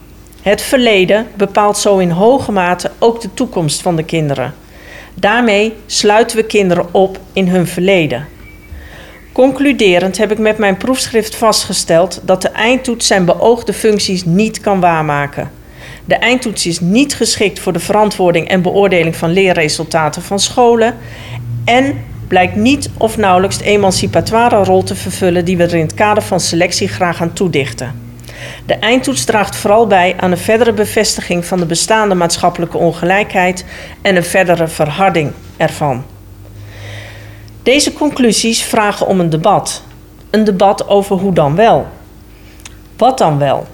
Het 0.41 0.61
verleden 0.61 1.27
bepaalt 1.35 1.77
zo 1.77 1.97
in 1.97 2.09
hoge 2.09 2.51
mate 2.51 2.91
ook 2.99 3.21
de 3.21 3.33
toekomst 3.33 3.81
van 3.81 3.95
de 3.95 4.03
kinderen. 4.03 4.53
Daarmee 5.13 5.73
sluiten 5.85 6.37
we 6.37 6.43
kinderen 6.43 6.85
op 6.91 7.19
in 7.33 7.47
hun 7.47 7.67
verleden. 7.67 8.27
Concluderend 9.35 10.17
heb 10.17 10.31
ik 10.31 10.37
met 10.37 10.57
mijn 10.57 10.77
proefschrift 10.77 11.35
vastgesteld 11.35 12.21
dat 12.23 12.41
de 12.41 12.49
eindtoets 12.49 13.07
zijn 13.07 13.25
beoogde 13.25 13.73
functies 13.73 14.25
niet 14.25 14.59
kan 14.59 14.79
waarmaken. 14.79 15.51
De 16.05 16.15
eindtoets 16.15 16.65
is 16.65 16.79
niet 16.79 17.15
geschikt 17.15 17.59
voor 17.59 17.73
de 17.73 17.79
verantwoording 17.79 18.47
en 18.47 18.61
beoordeling 18.61 19.15
van 19.15 19.29
leerresultaten 19.29 20.21
van 20.21 20.39
scholen 20.39 20.95
en 21.65 22.03
blijkt 22.27 22.55
niet 22.55 22.89
of 22.97 23.17
nauwelijks 23.17 23.57
de 23.57 23.63
emancipatoire 23.63 24.63
rol 24.63 24.83
te 24.83 24.95
vervullen 24.95 25.45
die 25.45 25.57
we 25.57 25.63
er 25.63 25.73
in 25.73 25.85
het 25.85 25.93
kader 25.93 26.23
van 26.23 26.39
selectie 26.39 26.87
graag 26.87 27.21
aan 27.21 27.33
toedichten. 27.33 28.01
De 28.65 28.75
eindtoets 28.75 29.23
draagt 29.23 29.55
vooral 29.55 29.87
bij 29.87 30.15
aan 30.17 30.31
een 30.31 30.37
verdere 30.37 30.73
bevestiging 30.73 31.45
van 31.45 31.59
de 31.59 31.65
bestaande 31.65 32.15
maatschappelijke 32.15 32.77
ongelijkheid 32.77 33.65
en 34.01 34.15
een 34.15 34.23
verdere 34.23 34.67
verharding 34.67 35.31
ervan. 35.57 36.03
Deze 37.65 37.93
conclusies 37.93 38.63
vragen 38.63 39.07
om 39.07 39.19
een 39.19 39.29
debat. 39.29 39.83
Een 40.29 40.43
debat 40.43 40.87
over 40.87 41.17
hoe 41.17 41.33
dan 41.33 41.55
wel. 41.55 41.87
Wat 42.97 43.17
dan 43.17 43.37
wel? 43.37 43.67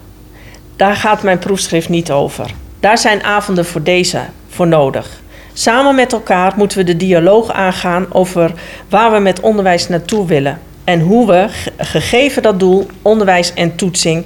Daar 0.75 0.95
gaat 0.95 1.24
mijn 1.24 1.39
proefschrift 1.39 1.89
niet 1.89 2.12
over. 2.12 2.51
Daar 2.79 2.98
zijn 2.98 3.24
avonden 3.24 3.65
voor 3.65 3.83
deze 3.83 4.19
voor 4.50 4.67
nodig. 4.67 5.21
Samen 5.53 5.95
met 5.95 6.13
elkaar 6.13 6.53
moeten 6.55 6.77
we 6.77 6.83
de 6.83 6.98
dialoog 6.98 7.51
aangaan 7.51 8.05
over 8.10 8.53
waar 8.89 9.12
we 9.12 9.19
met 9.19 9.39
onderwijs 9.39 9.88
naartoe 9.88 10.27
willen 10.27 10.60
en 10.83 11.00
hoe 11.00 11.27
we, 11.27 11.48
gegeven 11.77 12.41
dat 12.41 12.60
doel, 12.60 12.88
onderwijs 13.01 13.53
en 13.53 13.75
toetsing, 13.75 14.25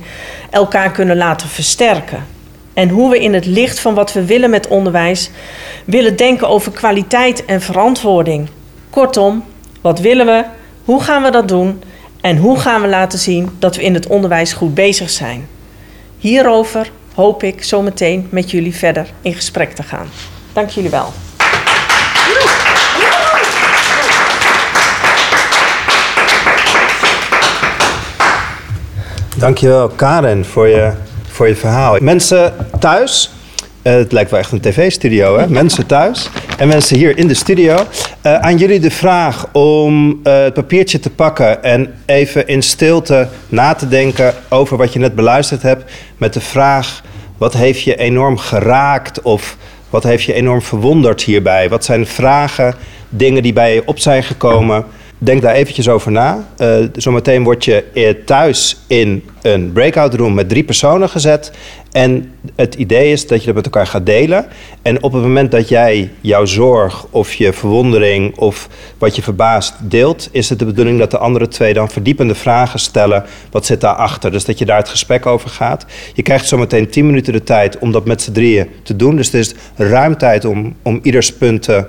elkaar 0.49 0.91
kunnen 0.91 1.17
laten 1.17 1.49
versterken. 1.49 2.25
En 2.73 2.89
hoe 2.89 3.09
we 3.09 3.19
in 3.19 3.33
het 3.33 3.45
licht 3.45 3.79
van 3.79 3.93
wat 3.93 4.13
we 4.13 4.25
willen 4.25 4.49
met 4.49 4.67
onderwijs 4.67 5.29
willen 5.85 6.15
denken 6.15 6.49
over 6.49 6.71
kwaliteit 6.71 7.45
en 7.45 7.61
verantwoording. 7.61 8.49
Kortom, 8.89 9.43
wat 9.85 9.99
willen 9.99 10.25
we? 10.25 10.43
Hoe 10.85 11.03
gaan 11.03 11.23
we 11.23 11.29
dat 11.29 11.47
doen? 11.47 11.83
En 12.21 12.37
hoe 12.37 12.59
gaan 12.59 12.81
we 12.81 12.87
laten 12.87 13.19
zien 13.19 13.49
dat 13.59 13.75
we 13.75 13.83
in 13.83 13.93
het 13.93 14.07
onderwijs 14.07 14.53
goed 14.53 14.73
bezig 14.73 15.09
zijn? 15.09 15.47
hierover 16.17 16.91
hoop 17.15 17.43
ik 17.43 17.63
zometeen 17.63 18.27
met 18.29 18.51
jullie 18.51 18.75
verder 18.75 19.07
in 19.21 19.33
gesprek 19.33 19.71
te 19.71 19.83
gaan. 19.83 20.07
Dank 20.53 20.69
jullie 20.69 20.89
wel. 20.89 21.13
Dankjewel 29.37 29.89
Karen 29.89 30.45
voor 30.45 30.67
je, 30.67 30.93
voor 31.27 31.47
je 31.47 31.55
verhaal. 31.55 31.97
Mensen 31.99 32.53
thuis, 32.79 33.34
eh, 33.85 33.93
het 33.93 34.11
lijkt 34.11 34.31
wel 34.31 34.39
echt 34.39 34.51
een 34.51 34.59
tv-studio 34.59 35.37
hè, 35.37 35.47
mensen 35.47 35.85
thuis 35.85 36.29
en 36.57 36.67
mensen 36.67 36.97
hier 36.97 37.17
in 37.17 37.27
de 37.27 37.33
studio. 37.33 37.77
Eh, 38.21 38.35
aan 38.35 38.57
jullie 38.57 38.79
de 38.79 38.91
vraag 38.91 39.47
om 39.51 40.19
eh, 40.23 40.43
het 40.43 40.53
papiertje 40.53 40.99
te 40.99 41.09
pakken 41.09 41.63
en 41.63 41.93
even 42.05 42.47
in 42.47 42.61
stilte 42.61 43.27
na 43.49 43.73
te 43.73 43.87
denken 43.87 44.33
over 44.49 44.77
wat 44.77 44.93
je 44.93 44.99
net 44.99 45.15
beluisterd 45.15 45.61
hebt. 45.61 45.91
Met 46.17 46.33
de 46.33 46.41
vraag, 46.41 47.01
wat 47.37 47.53
heeft 47.53 47.81
je 47.81 47.95
enorm 47.95 48.37
geraakt 48.37 49.21
of 49.21 49.57
wat 49.89 50.03
heeft 50.03 50.23
je 50.23 50.33
enorm 50.33 50.61
verwonderd 50.61 51.21
hierbij? 51.21 51.69
Wat 51.69 51.85
zijn 51.85 52.07
vragen, 52.07 52.73
dingen 53.09 53.43
die 53.43 53.53
bij 53.53 53.73
je 53.73 53.81
op 53.85 53.99
zijn 53.99 54.23
gekomen? 54.23 54.85
Denk 55.25 55.41
daar 55.41 55.53
eventjes 55.53 55.89
over 55.89 56.11
na. 56.11 56.47
Eh, 56.57 56.77
zometeen 56.95 57.43
word 57.43 57.65
je 57.65 57.83
eh, 57.93 58.13
thuis 58.25 58.77
in 58.87 59.23
een 59.41 59.71
breakout 59.71 60.13
room 60.13 60.33
met 60.33 60.49
drie 60.49 60.63
personen 60.63 61.09
gezet. 61.09 61.51
En 61.91 62.31
het 62.55 62.75
idee 62.75 63.11
is 63.11 63.27
dat 63.27 63.39
je 63.39 63.45
dat 63.45 63.55
met 63.55 63.65
elkaar 63.65 63.87
gaat 63.87 64.05
delen. 64.05 64.45
En 64.81 65.03
op 65.03 65.13
het 65.13 65.21
moment 65.21 65.51
dat 65.51 65.69
jij 65.69 66.11
jouw 66.21 66.45
zorg 66.45 67.05
of 67.09 67.33
je 67.33 67.53
verwondering 67.53 68.37
of 68.37 68.69
wat 68.97 69.15
je 69.15 69.21
verbaast 69.21 69.73
deelt, 69.81 70.29
is 70.31 70.49
het 70.49 70.59
de 70.59 70.65
bedoeling 70.65 70.99
dat 70.99 71.11
de 71.11 71.17
andere 71.17 71.47
twee 71.47 71.73
dan 71.73 71.89
verdiepende 71.89 72.35
vragen 72.35 72.79
stellen. 72.79 73.23
Wat 73.51 73.65
zit 73.65 73.81
daarachter? 73.81 74.31
Dus 74.31 74.45
dat 74.45 74.59
je 74.59 74.65
daar 74.65 74.77
het 74.77 74.89
gesprek 74.89 75.25
over 75.25 75.49
gaat. 75.49 75.85
Je 76.13 76.21
krijgt 76.21 76.47
zometeen 76.47 76.89
10 76.89 77.05
minuten 77.05 77.33
de 77.33 77.43
tijd 77.43 77.79
om 77.79 77.91
dat 77.91 78.05
met 78.05 78.21
z'n 78.21 78.31
drieën 78.31 78.67
te 78.83 78.95
doen. 78.95 79.15
Dus 79.15 79.33
er 79.33 79.39
is 79.39 79.53
ruim 79.75 80.17
tijd 80.17 80.45
om, 80.45 80.75
om 80.81 80.99
ieders 81.03 81.33
punten 81.33 81.87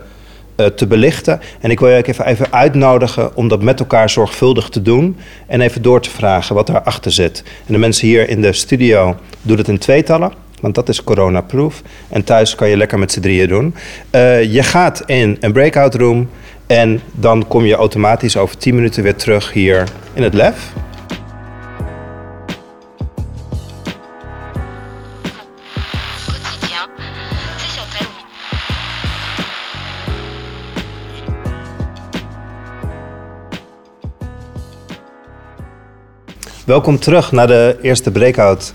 te 0.75 0.87
belichten. 0.87 1.41
En 1.61 1.71
ik 1.71 1.81
wil 1.81 1.89
je 1.89 1.99
ook 1.99 2.07
even, 2.07 2.27
even 2.27 2.53
uitnodigen 2.53 3.37
om 3.37 3.49
dat 3.49 3.63
met 3.63 3.81
elkaar 3.81 4.11
zorgvuldig 4.11 4.69
te 4.69 4.83
doen. 4.83 5.17
En 5.47 5.61
even 5.61 5.83
door 5.83 6.01
te 6.01 6.11
vragen 6.11 6.55
wat 6.55 6.67
daarachter 6.67 7.13
zit. 7.13 7.43
En 7.67 7.73
de 7.73 7.79
mensen 7.79 8.07
hier 8.07 8.29
in 8.29 8.41
de 8.43 8.53
studio 8.53 9.17
doen 9.43 9.57
het 9.59 9.69
in 9.69 9.79
tweetallen. 9.79 10.33
Want 10.61 10.75
dat 10.75 10.89
is 10.89 11.05
corona-proof. 11.05 11.83
En 12.09 12.25
thuis 12.25 12.55
kan 12.55 12.69
je 12.69 12.77
lekker 12.77 12.99
met 12.99 13.13
z'n 13.13 13.21
drieën 13.21 13.49
doen. 13.49 13.75
Eh, 14.11 14.53
je 14.53 14.63
gaat 14.63 15.03
in 15.07 15.37
een 15.41 15.53
breakout 15.53 15.95
room. 15.95 16.29
En 16.67 17.01
dan 17.13 17.49
kom 17.49 17.65
je 17.65 17.75
automatisch 17.75 18.37
over 18.37 18.59
10 18.59 18.75
minuten 18.75 19.03
weer 19.03 19.17
terug 19.17 19.53
hier 19.53 19.89
in 20.13 20.23
het 20.23 20.35
lab. 20.35 20.55
Welkom 36.67 36.99
terug 36.99 37.33
naar 37.33 37.47
de 37.47 37.79
eerste 37.83 38.11
breakout. 38.11 38.73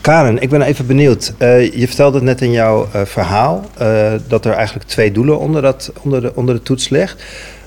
Karen, 0.00 0.38
ik 0.42 0.50
ben 0.50 0.62
even 0.62 0.86
benieuwd. 0.86 1.32
Eh, 1.38 1.72
je 1.72 1.86
vertelde 1.86 2.22
net 2.22 2.40
in 2.40 2.50
jouw 2.50 2.88
eh, 2.92 3.00
verhaal 3.04 3.64
eh, 3.78 4.12
dat 4.28 4.44
er 4.44 4.52
eigenlijk 4.52 4.88
twee 4.88 5.12
doelen 5.12 5.38
onder, 5.38 5.62
dat, 5.62 5.92
onder, 6.02 6.20
de, 6.20 6.32
onder 6.34 6.54
de 6.54 6.62
toets 6.62 6.88
ligt. 6.88 7.22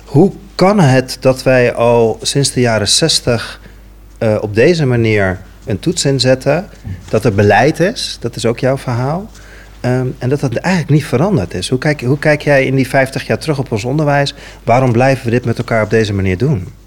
Hoe 0.05 0.31
kan 0.55 0.79
het 0.79 1.17
dat 1.19 1.43
wij 1.43 1.73
al 1.73 2.17
sinds 2.21 2.51
de 2.51 2.59
jaren 2.59 2.87
60 2.87 3.59
eh, 4.17 4.37
op 4.41 4.55
deze 4.55 4.85
manier 4.85 5.39
een 5.65 5.79
toets 5.79 6.05
inzetten? 6.05 6.67
Dat 7.09 7.25
er 7.25 7.33
beleid 7.33 7.79
is, 7.79 8.17
dat 8.19 8.35
is 8.35 8.45
ook 8.45 8.59
jouw 8.59 8.77
verhaal. 8.77 9.29
Ehm, 9.79 10.07
en 10.17 10.29
dat 10.29 10.39
dat 10.39 10.55
eigenlijk 10.55 10.93
niet 10.93 11.05
veranderd 11.05 11.53
is. 11.53 11.69
Hoe 11.69 11.79
kijk, 11.79 12.01
hoe 12.01 12.19
kijk 12.19 12.41
jij 12.41 12.65
in 12.65 12.75
die 12.75 12.87
50 12.89 13.27
jaar 13.27 13.39
terug 13.39 13.59
op 13.59 13.71
ons 13.71 13.85
onderwijs? 13.85 14.33
Waarom 14.63 14.91
blijven 14.91 15.25
we 15.25 15.31
dit 15.31 15.45
met 15.45 15.57
elkaar 15.57 15.83
op 15.83 15.89
deze 15.89 16.13
manier 16.13 16.37
doen? 16.37 16.78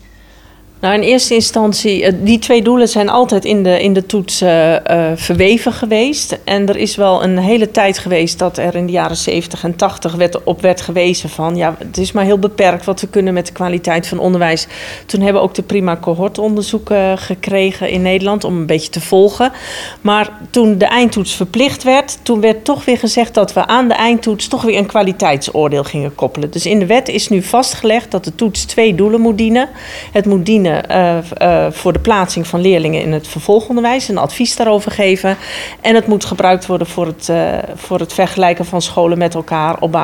Nou, 0.82 0.94
in 0.94 1.00
eerste 1.00 1.34
instantie, 1.34 2.04
eh, 2.04 2.12
die 2.20 2.38
twee 2.38 2.62
doelen 2.62 2.88
zijn 2.88 3.08
altijd 3.08 3.44
in 3.44 3.62
de, 3.62 3.82
in 3.82 3.92
de 3.92 4.06
toets 4.06 4.40
eh, 4.40 4.74
eh, 4.74 5.16
verweven 5.16 5.72
geweest. 5.72 6.38
En 6.44 6.68
er 6.68 6.76
is 6.76 6.96
wel 6.96 7.22
een 7.22 7.38
hele 7.38 7.70
tijd 7.70 7.98
geweest 7.98 8.38
dat 8.38 8.58
er 8.58 8.74
in 8.74 8.86
de 8.86 8.92
jaren 8.92 9.16
70 9.16 9.64
en 9.64 9.76
80 9.76 10.14
werd, 10.14 10.44
op 10.44 10.60
werd 10.60 10.80
gewezen 10.80 11.28
van... 11.28 11.56
ja, 11.56 11.74
het 11.78 11.98
is 11.98 12.12
maar 12.12 12.24
heel 12.24 12.38
beperkt 12.38 12.84
wat 12.84 13.00
we 13.00 13.08
kunnen 13.08 13.34
met 13.34 13.46
de 13.46 13.52
kwaliteit 13.52 14.06
van 14.06 14.18
onderwijs. 14.18 14.66
Toen 15.06 15.20
hebben 15.20 15.42
we 15.42 15.48
ook 15.48 15.54
de 15.54 15.62
prima 15.62 15.96
cohortonderzoeken 15.96 17.18
gekregen 17.18 17.90
in 17.90 18.02
Nederland 18.02 18.44
om 18.44 18.56
een 18.56 18.66
beetje 18.66 18.90
te 18.90 19.00
volgen. 19.00 19.52
Maar 20.00 20.30
toen 20.50 20.78
de 20.78 20.86
eindtoets 20.86 21.34
verplicht 21.34 21.82
werd, 21.82 22.18
toen 22.22 22.40
werd 22.40 22.64
toch 22.64 22.84
weer 22.84 22.98
gezegd... 22.98 23.34
dat 23.34 23.52
we 23.52 23.66
aan 23.66 23.88
de 23.88 23.94
eindtoets 23.94 24.48
toch 24.48 24.62
weer 24.62 24.78
een 24.78 24.86
kwaliteitsoordeel 24.86 25.84
gingen 25.84 26.14
koppelen. 26.14 26.50
Dus 26.50 26.66
in 26.66 26.78
de 26.78 26.86
wet 26.86 27.08
is 27.08 27.28
nu 27.28 27.42
vastgelegd 27.42 28.10
dat 28.10 28.24
de 28.24 28.34
toets 28.34 28.64
twee 28.64 28.94
doelen 28.94 29.20
moet 29.20 29.38
dienen. 29.38 29.68
Het 30.12 30.26
moet 30.26 30.46
dienen 30.46 30.70
uh, 30.90 31.18
uh, 31.42 31.66
voor 31.70 31.92
de 31.92 31.98
plaatsing 31.98 32.46
van 32.46 32.60
leerlingen 32.60 33.02
in 33.02 33.12
het 33.12 33.28
vervolgonderwijs, 33.28 34.08
een 34.08 34.18
advies 34.18 34.56
daarover 34.56 34.90
geven. 34.90 35.36
En 35.80 35.94
het 35.94 36.06
moet 36.06 36.24
gebruikt 36.24 36.66
worden 36.66 36.86
voor 36.86 37.06
het, 37.06 37.28
uh, 37.30 37.58
voor 37.74 37.98
het 37.98 38.12
vergelijken 38.12 38.64
van 38.64 38.82
scholen 38.82 39.18
met 39.18 39.34
elkaar 39.34 39.80
op, 39.80 39.96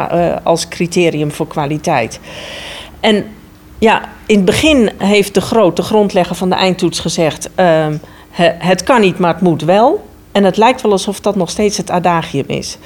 als 0.43 0.69
criterium 0.69 1.33
voor 1.33 1.47
kwaliteit. 1.47 2.21
En 3.01 3.25
ja, 3.79 4.03
in 4.27 4.37
het 4.37 4.45
begin 4.45 4.91
heeft 4.99 5.35
de 5.35 5.41
grote 5.41 5.83
grondlegger 5.83 6.37
van 6.37 6.49
de 6.49 6.55
eindtoets 6.55 7.01
gezegd: 7.01 7.51
ehm, 7.55 7.97
het 8.59 8.83
kan 8.83 9.01
niet, 9.01 9.19
maar 9.19 9.33
het 9.33 9.43
moet 9.43 9.63
wel. 9.63 10.07
En 10.33 10.45
het 10.45 10.57
lijkt 10.57 10.83
wel 10.83 10.93
alsof 10.93 11.21
dat 11.21 11.37
nog 11.37 11.51
steeds 11.51 11.77
het 11.77 11.91
adagium 11.91 12.45
is. 12.47 12.79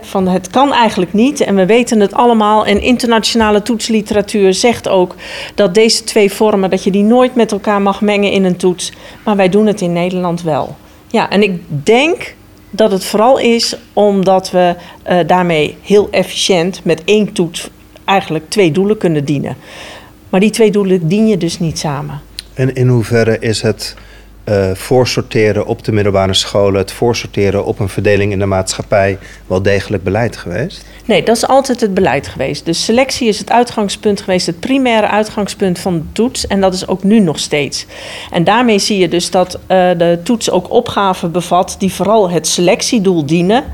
Van 0.00 0.28
het 0.28 0.50
kan 0.50 0.72
eigenlijk 0.72 1.12
niet 1.12 1.40
en 1.40 1.54
we 1.54 1.66
weten 1.66 2.00
het 2.00 2.14
allemaal. 2.14 2.66
En 2.66 2.80
internationale 2.80 3.62
toetsliteratuur 3.62 4.54
zegt 4.54 4.88
ook 4.88 5.14
dat 5.54 5.74
deze 5.74 6.04
twee 6.04 6.32
vormen, 6.32 6.70
dat 6.70 6.84
je 6.84 6.90
die 6.90 7.02
nooit 7.02 7.34
met 7.34 7.52
elkaar 7.52 7.82
mag 7.82 8.00
mengen 8.00 8.30
in 8.30 8.44
een 8.44 8.56
toets. 8.56 8.92
Maar 9.24 9.36
wij 9.36 9.48
doen 9.48 9.66
het 9.66 9.80
in 9.80 9.92
Nederland 9.92 10.42
wel. 10.42 10.76
Ja, 11.06 11.30
en 11.30 11.42
ik 11.42 11.60
denk 11.68 12.34
dat 12.70 12.90
het 12.90 13.04
vooral 13.04 13.38
is 13.38 13.76
omdat 13.92 14.50
we 14.50 14.74
uh, 15.10 15.18
daarmee 15.26 15.76
heel 15.82 16.08
efficiënt 16.10 16.80
met 16.84 17.02
één 17.04 17.32
toets 17.32 17.70
eigenlijk 18.04 18.50
twee 18.50 18.72
doelen 18.72 18.98
kunnen 18.98 19.24
dienen. 19.24 19.56
Maar 20.28 20.40
die 20.40 20.50
twee 20.50 20.70
doelen 20.70 21.08
dien 21.08 21.26
je 21.26 21.36
dus 21.36 21.58
niet 21.58 21.78
samen. 21.78 22.20
En 22.54 22.74
in 22.74 22.88
hoeverre 22.88 23.38
is 23.38 23.62
het 23.62 23.94
uh, 24.44 24.70
voorsorteren 24.74 25.66
op 25.66 25.84
de 25.84 25.92
middelbare 25.92 26.34
scholen, 26.34 26.80
het 26.80 26.92
voorsorteren 26.92 27.64
op 27.64 27.78
een 27.78 27.88
verdeling 27.88 28.32
in 28.32 28.38
de 28.38 28.46
maatschappij 28.46 29.18
wel 29.46 29.62
degelijk 29.62 30.04
beleid 30.04 30.36
geweest? 30.36 30.84
Nee, 31.04 31.22
dat 31.22 31.36
is 31.36 31.46
altijd 31.46 31.80
het 31.80 31.94
beleid 31.94 32.28
geweest. 32.28 32.64
Dus 32.64 32.84
selectie 32.84 33.28
is 33.28 33.38
het 33.38 33.50
uitgangspunt 33.50 34.20
geweest, 34.20 34.46
het 34.46 34.60
primaire 34.60 35.08
uitgangspunt 35.08 35.78
van 35.78 35.94
de 35.94 36.04
toets. 36.12 36.46
En 36.46 36.60
dat 36.60 36.74
is 36.74 36.88
ook 36.88 37.02
nu 37.02 37.20
nog 37.20 37.38
steeds. 37.38 37.86
En 38.30 38.44
daarmee 38.44 38.78
zie 38.78 38.98
je 38.98 39.08
dus 39.08 39.30
dat 39.30 39.54
uh, 39.54 39.58
de 39.68 40.20
toets 40.24 40.50
ook 40.50 40.70
opgaven 40.70 41.32
bevat 41.32 41.76
die 41.78 41.92
vooral 41.92 42.30
het 42.30 42.46
selectiedoel 42.46 43.26
dienen. 43.26 43.64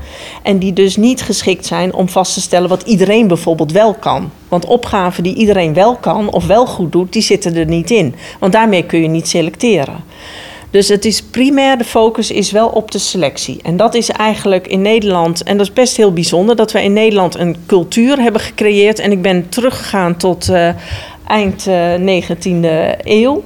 En 0.43 0.59
die 0.59 0.73
dus 0.73 0.95
niet 0.95 1.21
geschikt 1.21 1.65
zijn 1.65 1.93
om 1.93 2.09
vast 2.09 2.33
te 2.33 2.41
stellen 2.41 2.69
wat 2.69 2.81
iedereen 2.81 3.27
bijvoorbeeld 3.27 3.71
wel 3.71 3.93
kan. 3.93 4.31
Want 4.47 4.65
opgaven 4.65 5.23
die 5.23 5.35
iedereen 5.35 5.73
wel 5.73 5.95
kan 5.95 6.29
of 6.29 6.45
wel 6.45 6.65
goed 6.65 6.91
doet, 6.91 7.13
die 7.13 7.21
zitten 7.21 7.55
er 7.55 7.65
niet 7.65 7.91
in. 7.91 8.15
Want 8.39 8.53
daarmee 8.53 8.85
kun 8.85 9.01
je 9.01 9.07
niet 9.07 9.27
selecteren. 9.27 10.03
Dus 10.71 10.87
het 10.87 11.05
is 11.05 11.21
primair, 11.21 11.77
de 11.77 11.83
focus 11.83 12.31
is 12.31 12.51
wel 12.51 12.67
op 12.67 12.91
de 12.91 12.97
selectie. 12.97 13.59
En 13.63 13.77
dat 13.77 13.93
is 13.93 14.09
eigenlijk 14.09 14.67
in 14.67 14.81
Nederland, 14.81 15.43
en 15.43 15.57
dat 15.57 15.65
is 15.65 15.73
best 15.73 15.97
heel 15.97 16.13
bijzonder, 16.13 16.55
dat 16.55 16.71
we 16.71 16.83
in 16.83 16.93
Nederland 16.93 17.35
een 17.35 17.55
cultuur 17.65 18.19
hebben 18.19 18.41
gecreëerd. 18.41 18.99
En 18.99 19.11
ik 19.11 19.21
ben 19.21 19.49
teruggegaan 19.49 20.17
tot 20.17 20.49
uh, 20.49 20.69
eind 21.27 21.67
uh, 21.67 22.23
19e 22.23 22.99
eeuw. 23.03 23.43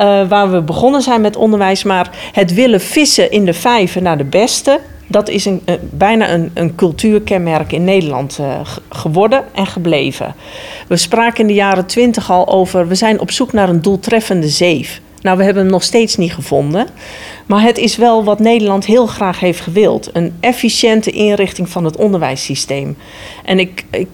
Uh, 0.00 0.28
waar 0.28 0.50
we 0.50 0.60
begonnen 0.60 1.02
zijn 1.02 1.20
met 1.20 1.36
onderwijs. 1.36 1.82
Maar 1.82 2.10
het 2.32 2.54
willen 2.54 2.80
vissen 2.80 3.30
in 3.30 3.44
de 3.44 3.54
vijver 3.54 4.02
naar 4.02 4.18
de 4.18 4.24
beste. 4.24 4.80
Dat 5.06 5.28
is 5.28 5.44
een, 5.44 5.62
bijna 5.90 6.30
een, 6.30 6.50
een, 6.54 6.74
cultuurkenmerk 6.74 7.72
in 7.72 7.84
Nederland 7.84 8.40
geworden 8.88 9.44
en 9.54 9.66
gebleven. 9.66 10.34
We 10.88 10.96
spraken 10.96 11.40
in 11.40 11.46
de 11.46 11.54
jaren 11.54 11.86
twintig 11.86 12.30
al 12.30 12.48
over. 12.48 12.88
We 12.88 12.94
zijn 12.94 13.20
op 13.20 13.30
zoek 13.30 13.52
naar 13.52 13.68
een 13.68 13.82
doeltreffende 13.82 14.48
zeef. 14.48 15.00
Nou, 15.26 15.38
we 15.38 15.44
hebben 15.44 15.62
hem 15.62 15.72
nog 15.72 15.82
steeds 15.82 16.16
niet 16.16 16.32
gevonden. 16.32 16.86
Maar 17.46 17.62
het 17.62 17.78
is 17.78 17.96
wel 17.96 18.24
wat 18.24 18.38
Nederland 18.38 18.86
heel 18.86 19.06
graag 19.06 19.40
heeft 19.40 19.60
gewild. 19.60 20.10
Een 20.12 20.32
efficiënte 20.40 21.10
inrichting 21.10 21.68
van 21.68 21.84
het 21.84 21.96
onderwijssysteem. 21.96 22.96
En 23.44 23.58
ik, 23.58 23.84
ik, 23.90 24.08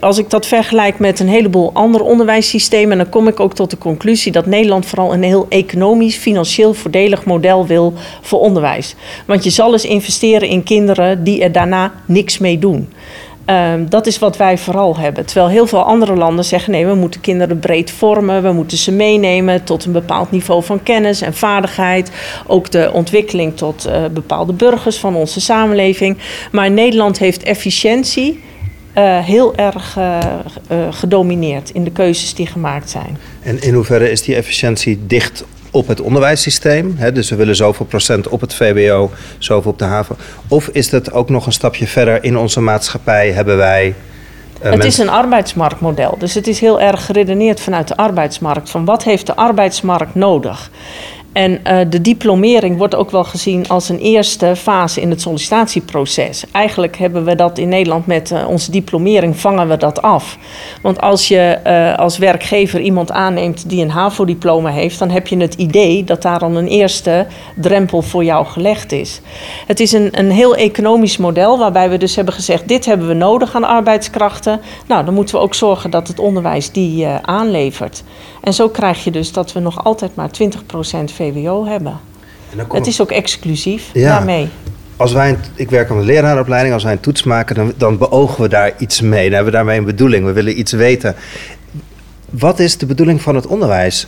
als 0.00 0.18
ik 0.18 0.30
dat 0.30 0.46
vergelijk 0.46 0.98
met 0.98 1.20
een 1.20 1.28
heleboel 1.28 1.70
andere 1.72 2.04
onderwijssystemen... 2.04 2.96
dan 2.96 3.08
kom 3.08 3.28
ik 3.28 3.40
ook 3.40 3.54
tot 3.54 3.70
de 3.70 3.78
conclusie 3.78 4.32
dat 4.32 4.46
Nederland 4.46 4.86
vooral 4.86 5.12
een 5.12 5.22
heel 5.22 5.46
economisch, 5.48 6.16
financieel 6.16 6.74
voordelig 6.74 7.24
model 7.24 7.66
wil 7.66 7.92
voor 8.20 8.40
onderwijs. 8.40 8.94
Want 9.26 9.44
je 9.44 9.50
zal 9.50 9.72
eens 9.72 9.84
investeren 9.84 10.48
in 10.48 10.62
kinderen 10.62 11.24
die 11.24 11.42
er 11.42 11.52
daarna 11.52 11.92
niks 12.06 12.38
mee 12.38 12.58
doen. 12.58 12.88
Ehm, 13.44 13.86
dat 13.88 14.06
is 14.06 14.18
wat 14.18 14.36
wij 14.36 14.58
vooral 14.58 14.96
hebben. 14.96 15.26
Terwijl 15.26 15.48
heel 15.48 15.66
veel 15.66 15.82
andere 15.82 16.14
landen 16.14 16.44
zeggen: 16.44 16.72
nee, 16.72 16.86
we 16.86 16.94
moeten 16.94 17.20
kinderen 17.20 17.58
breed 17.58 17.90
vormen. 17.90 18.42
We 18.42 18.52
moeten 18.52 18.78
ze 18.78 18.92
meenemen 18.92 19.64
tot 19.64 19.84
een 19.84 19.92
bepaald 19.92 20.30
niveau 20.30 20.62
van 20.62 20.82
kennis 20.82 21.20
en 21.20 21.34
vaardigheid. 21.34 22.10
Ook 22.46 22.70
de 22.70 22.90
ontwikkeling 22.92 23.56
tot 23.56 23.86
uh, 23.86 24.04
bepaalde 24.12 24.52
burgers 24.52 24.96
van 24.98 25.14
onze 25.14 25.40
samenleving. 25.40 26.18
Maar 26.52 26.70
Nederland 26.70 27.18
heeft 27.18 27.42
efficiëntie. 27.42 28.42
Uh, 28.98 29.18
heel 29.18 29.54
erg 29.54 29.96
uh, 29.98 30.18
gedomineerd 30.90 31.70
in 31.70 31.84
de 31.84 31.90
keuzes 31.90 32.34
die 32.34 32.46
gemaakt 32.46 32.90
zijn. 32.90 33.18
En 33.42 33.62
in 33.62 33.74
hoeverre 33.74 34.10
is 34.10 34.22
die 34.22 34.34
efficiëntie 34.34 35.00
dicht 35.06 35.44
op 35.74 35.88
het 35.88 36.00
onderwijssysteem. 36.00 36.94
Hè, 36.96 37.12
dus 37.12 37.30
we 37.30 37.36
willen 37.36 37.56
zoveel 37.56 37.86
procent 37.86 38.28
op 38.28 38.40
het 38.40 38.54
VWO, 38.54 39.10
zoveel 39.38 39.70
op 39.70 39.78
de 39.78 39.84
haven. 39.84 40.16
Of 40.48 40.68
is 40.68 40.90
dat 40.90 41.12
ook 41.12 41.28
nog 41.28 41.46
een 41.46 41.52
stapje 41.52 41.86
verder 41.86 42.24
in 42.24 42.36
onze 42.36 42.60
maatschappij? 42.60 43.32
Hebben 43.32 43.56
wij. 43.56 43.94
Uh, 44.64 44.70
het 44.70 44.84
is 44.84 44.98
een 44.98 45.08
arbeidsmarktmodel. 45.08 46.16
Dus 46.18 46.34
het 46.34 46.46
is 46.46 46.60
heel 46.60 46.80
erg 46.80 47.04
geredeneerd 47.04 47.60
vanuit 47.60 47.88
de 47.88 47.96
arbeidsmarkt. 47.96 48.70
Van 48.70 48.84
wat 48.84 49.04
heeft 49.04 49.26
de 49.26 49.36
arbeidsmarkt 49.36 50.14
nodig? 50.14 50.70
En 51.34 51.60
uh, 51.66 51.78
de 51.88 52.00
diplomering 52.00 52.78
wordt 52.78 52.94
ook 52.94 53.10
wel 53.10 53.24
gezien 53.24 53.68
als 53.68 53.88
een 53.88 53.98
eerste 53.98 54.56
fase 54.56 55.00
in 55.00 55.10
het 55.10 55.20
sollicitatieproces. 55.20 56.44
Eigenlijk 56.52 56.96
hebben 56.96 57.24
we 57.24 57.34
dat 57.34 57.58
in 57.58 57.68
Nederland 57.68 58.06
met 58.06 58.30
uh, 58.30 58.48
onze 58.48 58.70
diplomering 58.70 59.36
vangen 59.36 59.68
we 59.68 59.76
dat 59.76 60.02
af. 60.02 60.38
Want 60.82 61.00
als 61.00 61.28
je 61.28 61.58
uh, 61.66 61.98
als 61.98 62.18
werkgever 62.18 62.80
iemand 62.80 63.12
aanneemt 63.12 63.68
die 63.68 63.82
een 63.82 63.90
HAVO-diploma 63.90 64.70
heeft, 64.70 64.98
dan 64.98 65.10
heb 65.10 65.26
je 65.26 65.36
het 65.36 65.54
idee 65.54 66.04
dat 66.04 66.22
daar 66.22 66.40
al 66.40 66.56
een 66.56 66.68
eerste 66.68 67.26
drempel 67.56 68.02
voor 68.02 68.24
jou 68.24 68.46
gelegd 68.46 68.92
is. 68.92 69.20
Het 69.66 69.80
is 69.80 69.92
een, 69.92 70.08
een 70.18 70.30
heel 70.30 70.56
economisch 70.56 71.16
model 71.16 71.58
waarbij 71.58 71.90
we 71.90 71.96
dus 71.96 72.16
hebben 72.16 72.34
gezegd: 72.34 72.68
dit 72.68 72.84
hebben 72.84 73.08
we 73.08 73.14
nodig 73.14 73.54
aan 73.54 73.64
arbeidskrachten. 73.64 74.60
Nou, 74.86 75.04
dan 75.04 75.14
moeten 75.14 75.34
we 75.34 75.40
ook 75.40 75.54
zorgen 75.54 75.90
dat 75.90 76.08
het 76.08 76.18
onderwijs 76.18 76.70
die 76.70 77.06
aanlevert. 77.06 78.02
En 78.44 78.54
zo 78.54 78.68
krijg 78.68 79.04
je 79.04 79.10
dus 79.10 79.32
dat 79.32 79.52
we 79.52 79.60
nog 79.60 79.84
altijd 79.84 80.14
maar 80.14 80.30
20% 80.42 80.44
VWO 81.04 81.66
hebben. 81.66 82.00
Het 82.72 82.86
is 82.86 83.00
ook 83.00 83.10
exclusief 83.10 83.90
ja. 83.92 84.08
daarmee. 84.08 84.48
Als 84.96 85.12
wij, 85.12 85.28
een, 85.28 85.38
ik 85.54 85.70
werk 85.70 85.90
aan 85.90 85.98
de 85.98 86.04
leraaropleiding, 86.04 86.74
als 86.74 86.82
wij 86.82 86.92
een 86.92 87.00
toets 87.00 87.22
maken, 87.22 87.54
dan, 87.54 87.72
dan 87.76 87.98
beogen 87.98 88.42
we 88.42 88.48
daar 88.48 88.72
iets 88.78 89.00
mee. 89.00 89.24
Dan 89.24 89.34
hebben 89.34 89.52
we 89.52 89.58
daarmee 89.58 89.78
een 89.78 89.84
bedoeling. 89.84 90.24
We 90.24 90.32
willen 90.32 90.58
iets 90.58 90.72
weten. 90.72 91.14
Wat 92.30 92.58
is 92.58 92.78
de 92.78 92.86
bedoeling 92.86 93.22
van 93.22 93.34
het 93.34 93.46
onderwijs? 93.46 94.06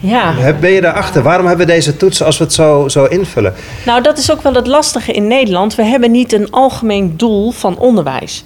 Ja. 0.00 0.54
Ben 0.60 0.70
je 0.70 0.80
daarachter? 0.80 1.22
Waarom 1.22 1.46
hebben 1.46 1.66
we 1.66 1.72
deze 1.72 1.96
toetsen 1.96 2.26
als 2.26 2.38
we 2.38 2.44
het 2.44 2.52
zo, 2.52 2.88
zo 2.88 3.04
invullen? 3.04 3.54
Nou, 3.86 4.02
dat 4.02 4.18
is 4.18 4.32
ook 4.32 4.42
wel 4.42 4.54
het 4.54 4.66
lastige 4.66 5.12
in 5.12 5.26
Nederland. 5.26 5.74
We 5.74 5.84
hebben 5.84 6.10
niet 6.10 6.32
een 6.32 6.50
algemeen 6.50 7.16
doel 7.16 7.50
van 7.50 7.78
onderwijs. 7.78 8.44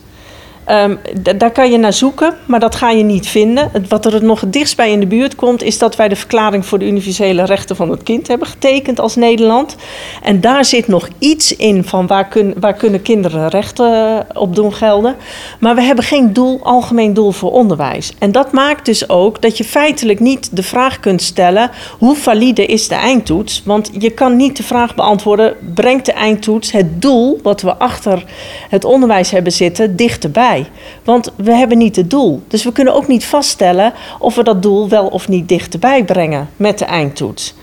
Um, 0.70 0.98
daar 1.36 1.52
kan 1.52 1.70
je 1.70 1.78
naar 1.78 1.92
zoeken, 1.92 2.34
maar 2.46 2.60
dat 2.60 2.74
ga 2.74 2.90
je 2.90 3.02
niet 3.02 3.26
vinden. 3.26 3.70
Wat 3.88 4.04
er 4.04 4.12
het 4.12 4.22
nog 4.22 4.40
het 4.40 4.52
dichtst 4.52 4.76
bij 4.76 4.90
in 4.90 5.00
de 5.00 5.06
buurt 5.06 5.34
komt, 5.34 5.62
is 5.62 5.78
dat 5.78 5.96
wij 5.96 6.08
de 6.08 6.16
Verklaring 6.16 6.66
voor 6.66 6.78
de 6.78 6.86
Universele 6.86 7.44
Rechten 7.44 7.76
van 7.76 7.90
het 7.90 8.02
Kind 8.02 8.28
hebben 8.28 8.46
getekend 8.46 9.00
als 9.00 9.16
Nederland. 9.16 9.76
En 10.22 10.40
daar 10.40 10.64
zit 10.64 10.88
nog 10.88 11.08
iets 11.18 11.56
in 11.56 11.84
van 11.84 12.06
waar, 12.06 12.28
kun, 12.28 12.54
waar 12.60 12.74
kunnen 12.74 13.02
kinderen 13.02 13.48
rechten 13.48 13.92
eh, 13.92 14.40
op 14.40 14.54
doen 14.54 14.72
gelden. 14.72 15.16
Maar 15.60 15.74
we 15.74 15.82
hebben 15.82 16.04
geen 16.04 16.32
doel, 16.32 16.60
algemeen 16.62 17.14
doel 17.14 17.32
voor 17.32 17.52
onderwijs. 17.52 18.12
En 18.18 18.32
dat 18.32 18.52
maakt 18.52 18.84
dus 18.84 19.08
ook 19.08 19.42
dat 19.42 19.56
je 19.58 19.64
feitelijk 19.64 20.20
niet 20.20 20.56
de 20.56 20.62
vraag 20.62 21.00
kunt 21.00 21.22
stellen: 21.22 21.70
hoe 21.98 22.16
valide 22.16 22.66
is 22.66 22.88
de 22.88 22.94
eindtoets? 22.94 23.62
Want 23.64 23.90
je 23.98 24.10
kan 24.10 24.36
niet 24.36 24.56
de 24.56 24.62
vraag 24.62 24.94
beantwoorden: 24.94 25.56
brengt 25.74 26.06
de 26.06 26.12
eindtoets 26.12 26.72
het 26.72 27.02
doel 27.02 27.40
wat 27.42 27.62
we 27.62 27.76
achter 27.76 28.24
het 28.68 28.84
onderwijs 28.84 29.30
hebben 29.30 29.52
zitten 29.52 29.96
dichterbij? 29.96 30.55
Want 31.04 31.32
we 31.36 31.52
hebben 31.52 31.78
niet 31.78 31.96
het 31.96 32.10
doel. 32.10 32.42
Dus 32.48 32.64
we 32.64 32.72
kunnen 32.72 32.94
ook 32.94 33.08
niet 33.08 33.24
vaststellen 33.24 33.92
of 34.18 34.34
we 34.34 34.42
dat 34.42 34.62
doel 34.62 34.88
wel 34.88 35.06
of 35.06 35.28
niet 35.28 35.48
dichterbij 35.48 36.04
brengen 36.04 36.48
met 36.56 36.78
de 36.78 36.84
eindtoets. 36.84 37.54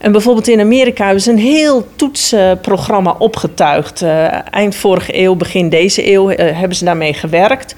En 0.00 0.12
bijvoorbeeld 0.12 0.48
in 0.48 0.60
Amerika 0.60 1.04
hebben 1.04 1.22
ze 1.22 1.30
een 1.30 1.38
heel 1.38 1.86
toetsprogramma 1.96 3.14
opgetuigd. 3.18 4.02
Uh, 4.02 4.52
eind 4.54 4.74
vorige 4.74 5.18
eeuw, 5.18 5.34
begin 5.34 5.68
deze 5.68 6.12
eeuw 6.12 6.30
uh, 6.30 6.36
hebben 6.36 6.76
ze 6.76 6.84
daarmee 6.84 7.14
gewerkt. 7.14 7.74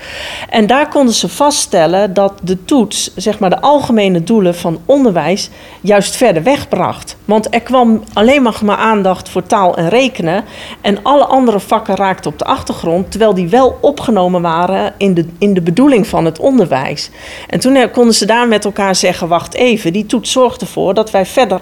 En 0.49 0.67
daar 0.67 0.89
konden 0.89 1.15
ze 1.15 1.29
vaststellen 1.29 2.15
dat 2.15 2.33
de 2.43 2.65
toets, 2.65 3.13
zeg 3.17 3.39
maar 3.39 3.51
de 3.51 3.61
algemene 3.61 4.23
doelen 4.23 4.55
van 4.55 4.81
onderwijs, 4.85 5.51
juist 5.81 6.17
verder 6.17 6.43
wegbracht. 6.43 7.17
Want 7.25 7.55
er 7.55 7.61
kwam 7.61 8.03
alleen 8.13 8.43
maar, 8.43 8.77
aandacht 8.77 9.29
voor 9.29 9.43
taal 9.43 9.77
en 9.77 9.89
rekenen. 9.89 10.45
En 10.81 11.03
alle 11.03 11.25
andere 11.25 11.61
vakken 11.61 11.97
raakten 11.97 12.31
op 12.31 12.39
de 12.39 12.45
achtergrond, 12.45 13.11
terwijl 13.11 13.35
die 13.35 13.49
wel 13.49 13.79
opgenomen 13.81 14.43
waren 14.43 14.95
in 14.97 15.15
de, 15.15 15.27
in 15.39 15.55
de 15.55 15.63
bedoeling 15.63 16.07
van 16.07 16.25
het 16.25 16.39
onderwijs. 16.39 17.11
En 17.49 17.61
toen 17.61 17.91
konden 17.91 18.15
ze 18.15 18.27
daar 18.27 18.49
met 18.49 18.65
elkaar 18.65 18.95
zeggen: 18.95 19.29
wacht 19.29 19.55
even, 19.55 19.93
die 19.93 20.07
toets 20.07 20.33
zorgt 20.33 20.61
ervoor 20.61 20.95
dat 20.95 21.11
wij 21.11 21.27
verder 21.27 21.61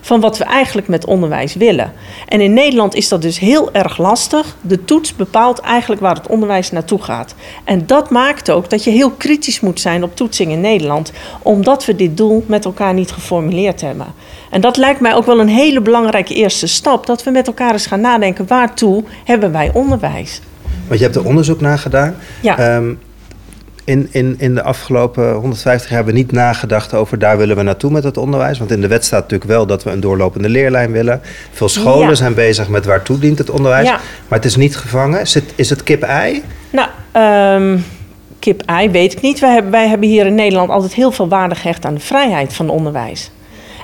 van 0.00 0.20
wat 0.20 0.38
we 0.38 0.44
eigenlijk 0.44 0.88
met 0.88 1.04
onderwijs 1.04 1.54
willen. 1.54 1.92
En 2.28 2.40
in 2.40 2.52
Nederland 2.52 2.94
is 2.94 3.08
dat 3.08 3.22
dus 3.22 3.38
heel 3.38 3.72
erg 3.72 3.98
lastig. 3.98 4.56
De 4.60 4.84
toets 4.84 5.16
bepaalt 5.16 5.58
eigenlijk 5.58 6.00
waar 6.00 6.14
het 6.14 6.26
onderwijs 6.26 6.70
naartoe 6.70 7.02
gaat. 7.02 7.34
En 7.64 7.86
dat 7.86 8.10
maakt 8.10 8.50
ook 8.50 8.70
dat 8.70 8.84
je 8.84 8.90
heel 8.90 9.10
kritisch 9.10 9.60
moet 9.60 9.80
zijn 9.80 10.02
op 10.02 10.16
toetsing 10.16 10.52
in 10.52 10.60
Nederland, 10.60 11.12
omdat 11.42 11.84
we 11.84 11.96
dit 11.96 12.16
doel 12.16 12.44
met 12.46 12.64
elkaar 12.64 12.94
niet 12.94 13.10
geformuleerd 13.10 13.80
hebben. 13.80 14.06
En 14.50 14.60
dat 14.60 14.76
lijkt 14.76 15.00
mij 15.00 15.14
ook 15.14 15.26
wel 15.26 15.40
een 15.40 15.48
hele 15.48 15.80
belangrijke 15.80 16.34
eerste 16.34 16.66
stap, 16.66 17.06
dat 17.06 17.22
we 17.24 17.30
met 17.30 17.46
elkaar 17.46 17.72
eens 17.72 17.86
gaan 17.86 18.00
nadenken 18.00 18.46
waartoe 18.46 19.04
hebben 19.24 19.52
wij 19.52 19.70
onderwijs. 19.72 20.40
Want 20.86 21.00
je 21.00 21.06
hebt 21.06 21.16
er 21.16 21.24
onderzoek 21.24 21.60
naar 21.60 21.78
gedaan. 21.78 22.16
Ja. 22.42 22.76
Um, 22.76 22.98
in, 23.88 24.08
in, 24.10 24.34
in 24.38 24.54
de 24.54 24.62
afgelopen 24.62 25.32
150 25.32 25.88
jaar 25.88 25.96
hebben 25.96 26.14
we 26.14 26.20
niet 26.20 26.32
nagedacht 26.32 26.94
over 26.94 27.18
daar 27.18 27.38
willen 27.38 27.56
we 27.56 27.62
naartoe 27.62 27.90
met 27.90 28.04
het 28.04 28.16
onderwijs. 28.16 28.58
Want 28.58 28.70
in 28.70 28.80
de 28.80 28.86
wet 28.86 29.04
staat 29.04 29.20
natuurlijk 29.20 29.50
wel 29.50 29.66
dat 29.66 29.82
we 29.82 29.90
een 29.90 30.00
doorlopende 30.00 30.48
leerlijn 30.48 30.92
willen. 30.92 31.20
Veel 31.52 31.68
scholen 31.68 32.16
zijn 32.16 32.34
bezig 32.34 32.68
met 32.68 32.84
waartoe 32.84 33.18
dient 33.18 33.38
het 33.38 33.50
onderwijs. 33.50 33.86
Ja. 33.86 34.00
Maar 34.28 34.38
het 34.38 34.44
is 34.44 34.56
niet 34.56 34.76
gevangen. 34.76 35.20
Is 35.20 35.34
het, 35.34 35.52
is 35.54 35.70
het 35.70 35.82
kip-ei? 35.82 36.42
Nou, 36.70 36.88
um, 37.62 37.84
kip-ei 38.38 38.90
weet 38.90 39.12
ik 39.12 39.20
niet. 39.20 39.38
Wij 39.38 39.52
hebben, 39.52 39.70
wij 39.70 39.88
hebben 39.88 40.08
hier 40.08 40.26
in 40.26 40.34
Nederland 40.34 40.70
altijd 40.70 40.94
heel 40.94 41.10
veel 41.10 41.28
waarde 41.28 41.54
gehecht 41.54 41.84
aan 41.84 41.94
de 41.94 42.00
vrijheid 42.00 42.52
van 42.52 42.70
onderwijs. 42.70 43.30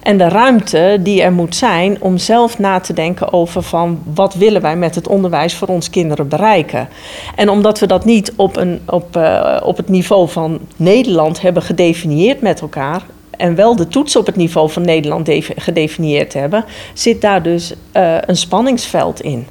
En 0.04 0.18
de 0.18 0.28
ruimte 0.28 0.98
die 1.00 1.22
er 1.22 1.32
moet 1.32 1.56
zijn 1.56 1.96
om 2.00 2.18
zelf 2.18 2.58
na 2.58 2.80
te 2.80 2.92
denken 2.92 3.32
over 3.32 3.62
van 3.62 4.02
wat 4.14 4.34
willen 4.34 4.62
wij 4.62 4.76
met 4.76 4.94
het 4.94 5.08
onderwijs 5.08 5.54
voor 5.54 5.68
ons 5.68 5.90
kinderen 5.90 6.28
bereiken. 6.28 6.88
En 7.36 7.48
omdat 7.48 7.78
we 7.78 7.86
dat 7.86 8.04
niet 8.04 8.32
op, 8.36 8.56
een, 8.56 8.80
op, 8.86 9.16
uh, 9.16 9.60
op 9.64 9.76
het 9.76 9.88
niveau 9.88 10.28
van 10.28 10.60
Nederland 10.76 11.40
hebben 11.40 11.62
gedefinieerd 11.62 12.40
met 12.40 12.60
elkaar, 12.60 13.02
en 13.30 13.54
wel 13.54 13.76
de 13.76 13.88
toets 13.88 14.16
op 14.16 14.26
het 14.26 14.36
niveau 14.36 14.70
van 14.70 14.84
Nederland 14.84 15.30
gedefinieerd 15.56 16.32
hebben, 16.32 16.64
zit 16.94 17.20
daar 17.20 17.42
dus 17.42 17.74
uh, 17.96 18.16
een 18.20 18.36
spanningsveld 18.36 19.20
in. 19.20 19.46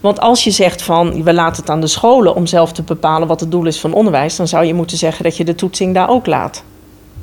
Want 0.00 0.20
als 0.20 0.44
je 0.44 0.50
zegt 0.50 0.82
van 0.82 1.24
we 1.24 1.32
laten 1.32 1.62
het 1.62 1.70
aan 1.70 1.80
de 1.80 1.86
scholen 1.86 2.34
om 2.34 2.46
zelf 2.46 2.72
te 2.72 2.82
bepalen 2.82 3.28
wat 3.28 3.40
het 3.40 3.50
doel 3.50 3.66
is 3.66 3.80
van 3.80 3.92
onderwijs, 3.92 4.36
dan 4.36 4.48
zou 4.48 4.64
je 4.64 4.74
moeten 4.74 4.96
zeggen 4.96 5.24
dat 5.24 5.36
je 5.36 5.44
de 5.44 5.54
toetsing 5.54 5.94
daar 5.94 6.08
ook 6.08 6.26
laat. 6.26 6.62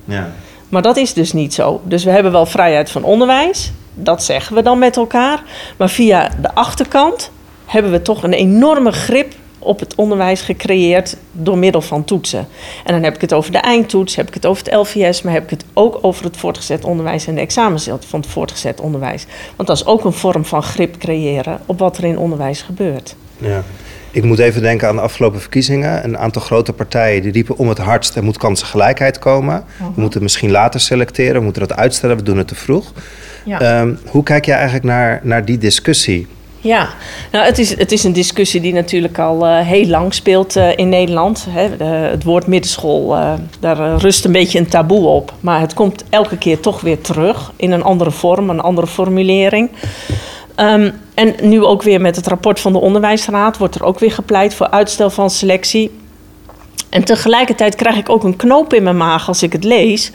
Ja. 0.06 0.32
Maar 0.69 0.82
dat 0.82 0.97
is 0.97 1.13
dus 1.13 1.34
niet 1.34 1.53
zo. 1.53 1.82
Dus 1.84 2.03
we 2.03 2.10
hebben 2.10 2.32
wel 2.32 2.45
vrijheid 2.45 2.91
van 2.91 3.03
onderwijs. 3.03 3.71
Dat 3.93 4.23
zeggen 4.23 4.55
we 4.55 4.62
dan 4.62 4.79
met 4.79 4.97
elkaar. 4.97 5.43
Maar 5.77 5.89
via 5.89 6.29
de 6.41 6.53
achterkant 6.55 7.32
hebben 7.65 7.91
we 7.91 8.01
toch 8.01 8.23
een 8.23 8.34
enorme 8.34 8.91
grip 8.91 9.34
op 9.60 9.79
het 9.79 9.95
onderwijs 9.95 10.41
gecreëerd 10.41 11.17
door 11.32 11.58
middel 11.58 11.82
van 11.82 12.03
toetsen. 12.03 12.47
En 12.86 12.93
dan 12.93 13.03
heb 13.03 13.15
ik 13.15 13.21
het 13.21 13.34
over 13.34 13.51
de 13.51 13.58
eindtoets, 13.58 14.15
heb 14.15 14.27
ik 14.27 14.34
het 14.34 14.45
over 14.45 14.63
het 14.63 14.73
LVS, 14.73 15.21
maar 15.21 15.34
heb 15.34 15.43
ik 15.43 15.49
het 15.49 15.65
ook 15.73 15.99
over 16.01 16.23
het 16.23 16.38
voortgezet 16.38 16.84
onderwijs 16.84 17.27
en 17.27 17.36
de 17.36 17.41
examens 17.41 17.89
van 17.99 18.19
het 18.19 18.29
voortgezet 18.29 18.79
onderwijs. 18.82 19.25
Want 19.55 19.67
dat 19.67 19.77
is 19.77 19.86
ook 19.86 20.05
een 20.05 20.13
vorm 20.13 20.45
van 20.45 20.63
grip 20.63 20.97
creëren 20.97 21.60
op 21.65 21.79
wat 21.79 21.97
er 21.97 22.03
in 22.03 22.17
onderwijs 22.17 22.62
gebeurt. 22.62 23.15
Ja. 23.38 23.63
Ik 24.12 24.24
moet 24.24 24.39
even 24.39 24.62
denken 24.62 24.88
aan 24.88 24.95
de 24.95 25.02
afgelopen 25.02 25.39
verkiezingen. 25.39 26.04
Een 26.04 26.17
aantal 26.17 26.41
grote 26.41 26.74
partijen 26.74 27.22
die 27.22 27.32
riepen 27.32 27.58
om 27.58 27.69
het 27.69 27.78
hardst... 27.78 28.15
er 28.15 28.24
moet 28.24 28.38
kansengelijkheid 28.38 29.19
komen. 29.19 29.63
We 29.95 30.02
moeten 30.02 30.22
misschien 30.24 30.52
later 30.52 30.80
selecteren, 30.80 31.36
we 31.36 31.43
moeten 31.43 31.67
dat 31.67 31.78
uitstellen, 31.78 32.17
we 32.17 32.24
doen 32.24 32.38
het 32.38 32.48
te 32.48 32.56
vroeg. 32.56 32.93
Ja. 33.45 33.80
Um, 33.82 34.00
hoe 34.06 34.24
kijk 34.24 34.45
jij 34.45 34.56
eigenlijk 34.56 34.86
naar, 34.86 35.19
naar 35.24 35.45
die 35.45 35.58
discussie? 35.58 36.28
Ja, 36.62 36.89
nou, 37.32 37.45
het, 37.45 37.58
is, 37.58 37.78
het 37.78 37.91
is 37.91 38.04
een 38.04 38.13
discussie 38.13 38.62
die 38.62 38.74
natuurlijk 38.74 39.19
al 39.19 39.48
uh, 39.48 39.60
heel 39.60 39.88
lang 39.88 40.13
speelt 40.13 40.56
uh, 40.56 40.78
in 40.78 40.89
Nederland. 40.89 41.48
Hè. 41.50 41.78
De, 41.78 41.84
het 41.84 42.24
woord 42.24 42.48
middenschool, 42.48 43.15
uh, 43.15 43.34
daar 43.60 43.98
rust 43.98 44.26
een 44.26 44.32
beetje 44.32 44.60
een 44.60 44.67
taboe 44.67 45.08
op. 45.08 45.34
Maar 45.39 45.60
het 45.60 45.74
komt 45.74 46.04
elke 46.10 46.38
keer 46.38 46.60
toch 46.60 46.82
weer 46.82 47.02
terug 47.02 47.52
in 47.56 47.72
een 47.72 47.84
andere 47.84 48.12
vorm, 48.12 48.50
een 48.50 48.60
andere 48.60 48.88
formulering. 48.88 49.69
Um, 50.56 50.91
en 51.19 51.36
nu 51.41 51.63
ook 51.63 51.82
weer 51.82 52.01
met 52.01 52.15
het 52.15 52.27
rapport 52.27 52.60
van 52.60 52.73
de 52.73 52.79
Onderwijsraad 52.79 53.58
wordt 53.58 53.75
er 53.75 53.84
ook 53.84 53.99
weer 53.99 54.12
gepleit 54.12 54.53
voor 54.53 54.69
uitstel 54.69 55.10
van 55.10 55.29
selectie. 55.29 55.91
En 56.89 57.03
tegelijkertijd 57.03 57.75
krijg 57.75 57.97
ik 57.97 58.10
ook 58.10 58.23
een 58.23 58.36
knoop 58.36 58.73
in 58.73 58.84
mijn 58.84 58.97
maag 58.97 59.27
als 59.27 59.43
ik 59.43 59.53
het 59.53 59.63
lees, 59.63 60.12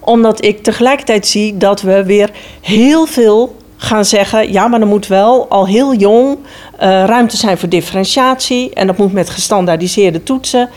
omdat 0.00 0.44
ik 0.44 0.62
tegelijkertijd 0.62 1.26
zie 1.26 1.56
dat 1.56 1.80
we 1.80 2.04
weer 2.04 2.30
heel 2.60 3.06
veel 3.06 3.56
gaan 3.76 4.04
zeggen: 4.04 4.52
ja, 4.52 4.68
maar 4.68 4.80
er 4.80 4.86
moet 4.86 5.06
wel 5.06 5.48
al 5.48 5.66
heel 5.66 5.94
jong 5.94 6.38
eh, 6.78 6.88
ruimte 7.04 7.36
zijn 7.36 7.58
voor 7.58 7.68
differentiatie. 7.68 8.74
En 8.74 8.86
dat 8.86 8.96
moet 8.96 9.12
met 9.12 9.30
gestandaardiseerde 9.30 10.22
toetsen. 10.22 10.70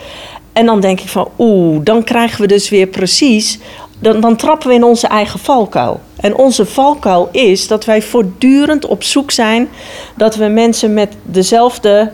En 0.54 0.66
dan 0.66 0.80
denk 0.80 1.00
ik 1.00 1.10
van, 1.10 1.28
oeh, 1.38 1.80
dan 1.84 2.04
krijgen 2.04 2.42
we 2.42 2.48
dus 2.48 2.70
weer 2.70 2.88
precies. 2.88 3.60
Dan, 4.00 4.22
dan 4.22 4.36
trappen 4.36 4.68
we 4.68 4.74
in 4.74 4.84
onze 4.84 5.08
eigen 5.08 5.40
valkuil. 5.40 6.00
En 6.20 6.36
onze 6.36 6.66
valkuil 6.66 7.30
is 7.32 7.68
dat 7.68 7.86
wij 7.86 8.02
voortdurend 8.02 8.86
op 8.86 9.04
zoek 9.04 9.32
zijn 9.32 9.70
dat 10.16 10.36
we 10.36 10.46
mensen 10.46 10.94
met 10.94 11.16
dezelfde 11.24 12.12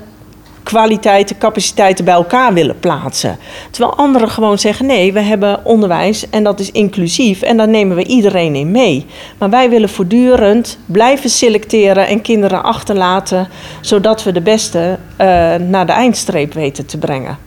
kwaliteiten, 0.65 1.37
capaciteiten 1.37 2.05
bij 2.05 2.13
elkaar 2.13 2.53
willen 2.53 2.79
plaatsen. 2.79 3.37
Terwijl 3.71 3.95
anderen 3.95 4.29
gewoon 4.29 4.59
zeggen: 4.59 4.85
nee, 4.85 5.13
we 5.13 5.19
hebben 5.19 5.65
onderwijs 5.65 6.29
en 6.29 6.43
dat 6.43 6.59
is 6.59 6.71
inclusief 6.71 7.41
en 7.41 7.57
daar 7.57 7.67
nemen 7.67 7.95
we 7.95 8.03
iedereen 8.03 8.55
in 8.55 8.71
mee. 8.71 9.05
Maar 9.37 9.49
wij 9.49 9.69
willen 9.69 9.89
voortdurend 9.89 10.77
blijven 10.85 11.29
selecteren 11.29 12.07
en 12.07 12.21
kinderen 12.21 12.63
achterlaten, 12.63 13.47
zodat 13.81 14.23
we 14.23 14.31
de 14.31 14.41
beste 14.41 14.97
uh, 15.11 15.27
naar 15.55 15.85
de 15.85 15.91
eindstreep 15.91 16.53
weten 16.53 16.85
te 16.85 16.97
brengen. 16.97 17.37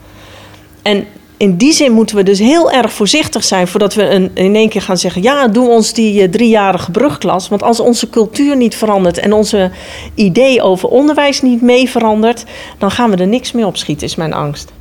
En 0.83 1.07
in 1.39 1.57
die 1.57 1.73
zin 1.73 1.93
moeten 1.93 2.17
we 2.17 2.23
dus 2.23 2.39
heel 2.39 2.73
erg 2.73 2.93
voorzichtig 2.93 3.45
zijn 3.45 3.69
voordat 3.69 3.95
we 3.95 4.03
een, 4.03 4.31
in 4.35 4.55
één 4.55 4.69
keer 4.69 4.83
gaan 4.83 4.99
zeggen: 4.99 5.23
ja, 5.23 5.49
doe 5.49 5.69
ons 5.69 5.93
die 5.93 6.23
uh, 6.23 6.29
driejarige 6.29 6.91
brugklas. 6.91 7.49
Want 7.49 7.63
als 7.63 7.81
onze 7.81 8.11
cultuur 8.11 8.57
niet 8.57 8.77
verandert 8.77 9.19
en 9.19 9.33
onze 9.33 9.71
idee 10.15 10.63
over 10.63 10.89
onderwijs 10.89 11.43
niet 11.43 11.63
mee 11.63 11.89
verandert, 11.89 12.45
dan 12.79 12.91
gaan 12.91 13.11
we 13.11 13.17
er 13.17 13.27
niks 13.27 13.53
mee 13.53 13.67
opschieten, 13.67 14.07
is 14.07 14.15
mijn 14.15 14.33
angst. 14.33 14.73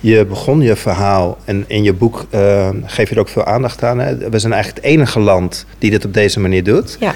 Je 0.00 0.24
begon 0.24 0.60
je 0.60 0.76
verhaal 0.76 1.38
en 1.44 1.64
in 1.66 1.82
je 1.82 1.92
boek 1.92 2.26
uh, 2.30 2.68
geef 2.84 3.08
je 3.08 3.14
er 3.14 3.20
ook 3.20 3.28
veel 3.28 3.44
aandacht 3.44 3.82
aan. 3.82 3.98
Hè? 3.98 4.16
We 4.16 4.38
zijn 4.38 4.52
eigenlijk 4.52 4.84
het 4.84 4.94
enige 4.94 5.20
land 5.20 5.66
die 5.78 5.90
dit 5.90 6.04
op 6.04 6.14
deze 6.14 6.40
manier 6.40 6.64
doet. 6.64 6.96
Ja. 7.00 7.14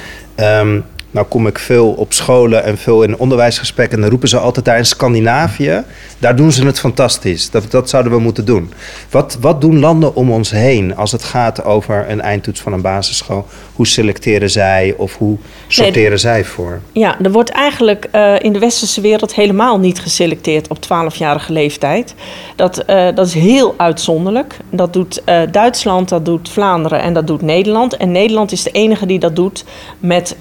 Um, 0.61 0.85
nou 1.13 1.27
kom 1.27 1.47
ik 1.47 1.59
veel 1.59 1.89
op 1.89 2.13
scholen 2.13 2.65
en 2.65 2.79
veel 2.79 3.03
in 3.03 3.19
onderwijsgesprekken. 3.19 3.95
En 3.97 4.01
dan 4.01 4.11
roepen 4.11 4.29
ze 4.29 4.39
altijd 4.39 4.65
daar 4.65 4.79
in 4.79 4.87
Scandinavië. 4.87 5.83
Daar 6.19 6.37
doen 6.37 6.53
ze 6.53 6.67
het 6.67 6.79
fantastisch. 6.79 7.51
Dat, 7.51 7.71
dat 7.71 7.89
zouden 7.89 8.13
we 8.13 8.19
moeten 8.19 8.45
doen. 8.45 8.73
Wat, 9.11 9.37
wat 9.41 9.61
doen 9.61 9.79
landen 9.79 10.15
om 10.15 10.31
ons 10.31 10.51
heen 10.51 10.97
als 10.97 11.13
het 11.13 11.25
gaat 11.25 11.65
over 11.65 12.11
een 12.11 12.21
eindtoets 12.21 12.61
van 12.61 12.73
een 12.73 12.81
basisschool? 12.81 13.47
Hoe 13.73 13.87
selecteren 13.87 14.51
zij 14.51 14.95
of 14.97 15.17
hoe 15.17 15.39
sorteren 15.69 16.09
nee, 16.09 16.19
zij 16.19 16.45
voor? 16.45 16.81
Ja, 16.93 17.21
er 17.23 17.33
wordt 17.33 17.51
eigenlijk 17.51 18.09
uh, 18.15 18.35
in 18.39 18.53
de 18.53 18.59
westerse 18.59 19.01
wereld 19.01 19.35
helemaal 19.35 19.79
niet 19.79 20.01
geselecteerd 20.01 20.69
op 20.69 20.79
12-jarige 20.85 21.53
leeftijd. 21.53 22.15
Dat, 22.57 22.83
uh, 22.87 23.09
dat 23.15 23.27
is 23.27 23.35
heel 23.35 23.75
uitzonderlijk. 23.77 24.57
Dat 24.71 24.93
doet 24.93 25.23
uh, 25.27 25.41
Duitsland, 25.51 26.09
dat 26.09 26.25
doet 26.25 26.49
Vlaanderen 26.49 27.01
en 27.01 27.15
dat 27.15 27.27
doet 27.27 27.43
Nederland. 27.43 27.97
En 27.97 28.13
Nederland 28.13 28.53
is 28.53 28.63
de 28.63 28.71
enige 28.71 29.07
die 29.07 29.19
dat 29.19 29.37
doet 29.37 29.65
met 29.99 30.37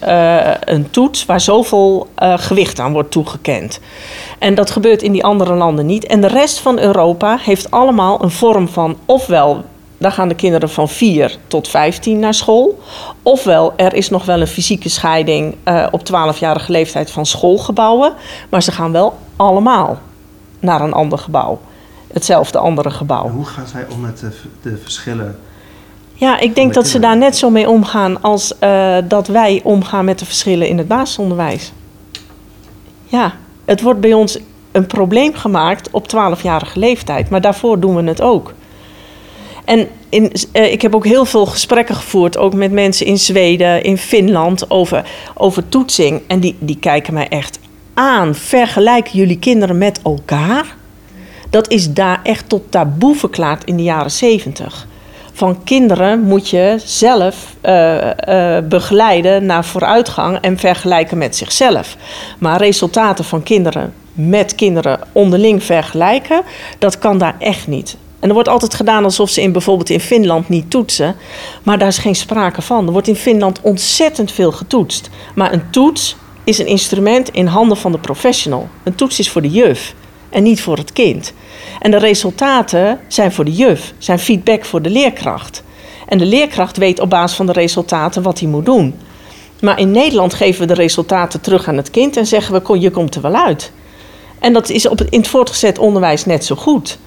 een 0.65 0.89
toets 0.89 1.25
waar 1.25 1.41
zoveel 1.41 2.07
uh, 2.19 2.37
gewicht 2.37 2.79
aan 2.79 2.93
wordt 2.93 3.11
toegekend. 3.11 3.79
En 4.39 4.55
dat 4.55 4.71
gebeurt 4.71 5.01
in 5.01 5.11
die 5.11 5.23
andere 5.23 5.53
landen 5.53 5.85
niet. 5.85 6.05
En 6.05 6.21
de 6.21 6.27
rest 6.27 6.59
van 6.59 6.79
Europa 6.79 7.37
heeft 7.41 7.71
allemaal 7.71 8.23
een 8.23 8.31
vorm 8.31 8.67
van 8.67 8.97
ofwel. 9.05 9.63
Daar 9.97 10.11
gaan 10.11 10.27
de 10.27 10.35
kinderen 10.35 10.69
van 10.69 10.89
4 10.89 11.37
tot 11.47 11.67
15 11.67 12.19
naar 12.19 12.33
school. 12.33 12.79
Ofwel, 13.23 13.73
er 13.75 13.93
is 13.93 14.09
nog 14.09 14.25
wel 14.25 14.41
een 14.41 14.47
fysieke 14.47 14.89
scheiding 14.89 15.55
uh, 15.65 15.87
op 15.91 16.01
12-jarige 16.01 16.71
leeftijd 16.71 17.11
van 17.11 17.25
schoolgebouwen. 17.25 18.13
Maar 18.49 18.63
ze 18.63 18.71
gaan 18.71 18.91
wel 18.91 19.17
allemaal 19.35 19.99
naar 20.59 20.81
een 20.81 20.93
ander 20.93 21.17
gebouw. 21.17 21.59
Hetzelfde 22.13 22.57
andere 22.57 22.89
gebouw. 22.89 23.29
Hoe 23.29 23.45
gaan 23.45 23.67
zij 23.67 23.85
om 23.93 23.99
met 23.99 24.23
de 24.61 24.77
verschillen 24.77 25.39
ja, 26.21 26.39
ik 26.39 26.55
denk 26.55 26.73
dat 26.73 26.87
ze 26.87 26.99
daar 26.99 27.17
net 27.17 27.37
zo 27.37 27.49
mee 27.49 27.69
omgaan 27.69 28.21
als 28.21 28.53
uh, 28.63 28.97
dat 29.07 29.27
wij 29.27 29.61
omgaan 29.63 30.05
met 30.05 30.19
de 30.19 30.25
verschillen 30.25 30.67
in 30.67 30.77
het 30.77 30.87
basisonderwijs. 30.87 31.71
Ja, 33.05 33.33
het 33.65 33.81
wordt 33.81 33.99
bij 33.99 34.13
ons 34.13 34.37
een 34.71 34.87
probleem 34.87 35.33
gemaakt 35.33 35.89
op 35.91 36.07
12-jarige 36.07 36.79
leeftijd, 36.79 37.29
maar 37.29 37.41
daarvoor 37.41 37.79
doen 37.79 37.95
we 37.95 38.03
het 38.03 38.21
ook. 38.21 38.53
En 39.65 39.87
in, 40.09 40.31
uh, 40.53 40.71
ik 40.71 40.81
heb 40.81 40.95
ook 40.95 41.05
heel 41.05 41.25
veel 41.25 41.45
gesprekken 41.45 41.95
gevoerd, 41.95 42.37
ook 42.37 42.53
met 42.53 42.71
mensen 42.71 43.05
in 43.05 43.17
Zweden, 43.17 43.83
in 43.83 43.97
Finland, 43.97 44.69
over, 44.69 45.05
over 45.33 45.69
toetsing. 45.69 46.21
En 46.27 46.39
die, 46.39 46.55
die 46.59 46.77
kijken 46.79 47.13
mij 47.13 47.27
echt 47.27 47.59
aan. 47.93 48.35
Vergelijken 48.35 49.17
jullie 49.17 49.39
kinderen 49.39 49.77
met 49.77 49.99
elkaar? 50.03 50.75
Dat 51.49 51.69
is 51.69 51.93
daar 51.93 52.19
echt 52.23 52.49
tot 52.49 52.71
taboe 52.71 53.15
verklaard 53.15 53.63
in 53.63 53.77
de 53.77 53.83
jaren 53.83 54.11
70 54.11 54.89
van 55.33 55.63
kinderen 55.63 56.21
moet 56.21 56.49
je 56.49 56.75
zelf 56.85 57.55
uh, 57.65 57.95
uh, 57.95 58.57
begeleiden 58.63 59.45
naar 59.45 59.65
vooruitgang 59.65 60.37
en 60.37 60.57
vergelijken 60.57 61.17
met 61.17 61.35
zichzelf. 61.35 61.97
Maar 62.39 62.57
resultaten 62.57 63.25
van 63.25 63.43
kinderen 63.43 63.93
met 64.13 64.55
kinderen 64.55 64.99
onderling 65.11 65.63
vergelijken, 65.63 66.41
dat 66.79 66.99
kan 66.99 67.17
daar 67.17 67.35
echt 67.39 67.67
niet. 67.67 67.97
En 68.19 68.27
er 68.27 68.33
wordt 68.33 68.49
altijd 68.49 68.73
gedaan 68.73 69.03
alsof 69.03 69.29
ze 69.29 69.41
in 69.41 69.51
bijvoorbeeld 69.51 69.89
in 69.89 69.99
Finland 69.99 70.49
niet 70.49 70.69
toetsen. 70.69 71.15
Maar 71.63 71.77
daar 71.77 71.87
is 71.87 71.97
geen 71.97 72.15
sprake 72.15 72.61
van. 72.61 72.85
Er 72.85 72.91
wordt 72.91 73.07
in 73.07 73.15
Finland 73.15 73.61
ontzettend 73.61 74.31
veel 74.31 74.51
getoetst. 74.51 75.09
Maar 75.35 75.53
een 75.53 75.69
toets 75.69 76.15
is 76.43 76.57
een 76.57 76.67
instrument 76.67 77.29
in 77.29 77.45
handen 77.45 77.77
van 77.77 77.91
de 77.91 77.97
professional. 77.97 78.67
Een 78.83 78.95
toets 78.95 79.19
is 79.19 79.29
voor 79.29 79.41
de 79.41 79.49
juf 79.49 79.93
en 80.31 80.43
niet 80.43 80.61
voor 80.61 80.77
het 80.77 80.93
kind. 80.93 81.33
En 81.79 81.91
de 81.91 81.97
resultaten 81.97 82.99
zijn 83.07 83.31
voor 83.31 83.45
de 83.45 83.51
juf, 83.51 83.93
zijn 83.97 84.19
feedback 84.19 84.65
voor 84.65 84.81
de 84.81 84.89
leerkracht. 84.89 85.63
En 86.07 86.17
de 86.17 86.25
leerkracht 86.25 86.77
weet 86.77 86.99
op 86.99 87.09
basis 87.09 87.37
van 87.37 87.45
de 87.45 87.51
resultaten 87.51 88.21
wat 88.21 88.39
hij 88.39 88.49
moet 88.49 88.65
doen. 88.65 88.95
Maar 89.61 89.79
in 89.79 89.91
Nederland 89.91 90.33
geven 90.33 90.61
we 90.61 90.67
de 90.67 90.81
resultaten 90.81 91.41
terug 91.41 91.67
aan 91.67 91.77
het 91.77 91.91
kind 91.91 92.17
en 92.17 92.27
zeggen 92.27 92.63
we: 92.63 92.79
je 92.79 92.91
komt 92.91 93.15
er 93.15 93.21
wel 93.21 93.35
uit. 93.35 93.71
En 94.39 94.53
dat 94.53 94.69
is 94.69 94.87
op 94.87 94.99
het, 94.99 95.09
in 95.09 95.19
het 95.19 95.27
voortgezet 95.27 95.79
onderwijs 95.79 96.25
net 96.25 96.45
zo 96.45 96.55
goed. 96.55 96.97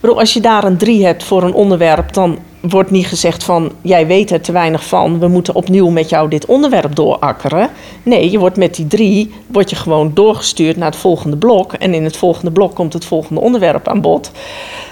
Bedoel, 0.00 0.18
als 0.18 0.32
je 0.32 0.40
daar 0.40 0.64
een 0.64 0.76
drie 0.76 1.04
hebt 1.04 1.24
voor 1.24 1.42
een 1.42 1.54
onderwerp, 1.54 2.12
dan 2.12 2.38
wordt 2.68 2.90
niet 2.90 3.06
gezegd 3.06 3.44
van 3.44 3.72
jij 3.82 4.06
weet 4.06 4.30
er 4.30 4.40
te 4.40 4.52
weinig 4.52 4.84
van, 4.84 5.18
we 5.18 5.28
moeten 5.28 5.54
opnieuw 5.54 5.88
met 5.88 6.08
jou 6.08 6.28
dit 6.28 6.46
onderwerp 6.46 6.94
doorakkeren. 6.94 7.70
Nee, 8.02 8.30
je 8.30 8.38
wordt 8.38 8.56
met 8.56 8.74
die 8.74 8.86
drie 8.86 9.32
word 9.46 9.70
je 9.70 9.76
gewoon 9.76 10.10
doorgestuurd 10.14 10.76
naar 10.76 10.90
het 10.90 11.00
volgende 11.00 11.36
blok. 11.36 11.72
En 11.72 11.94
in 11.94 12.04
het 12.04 12.16
volgende 12.16 12.50
blok 12.50 12.74
komt 12.74 12.92
het 12.92 13.04
volgende 13.04 13.40
onderwerp 13.40 13.88
aan 13.88 14.00
bod. 14.00 14.30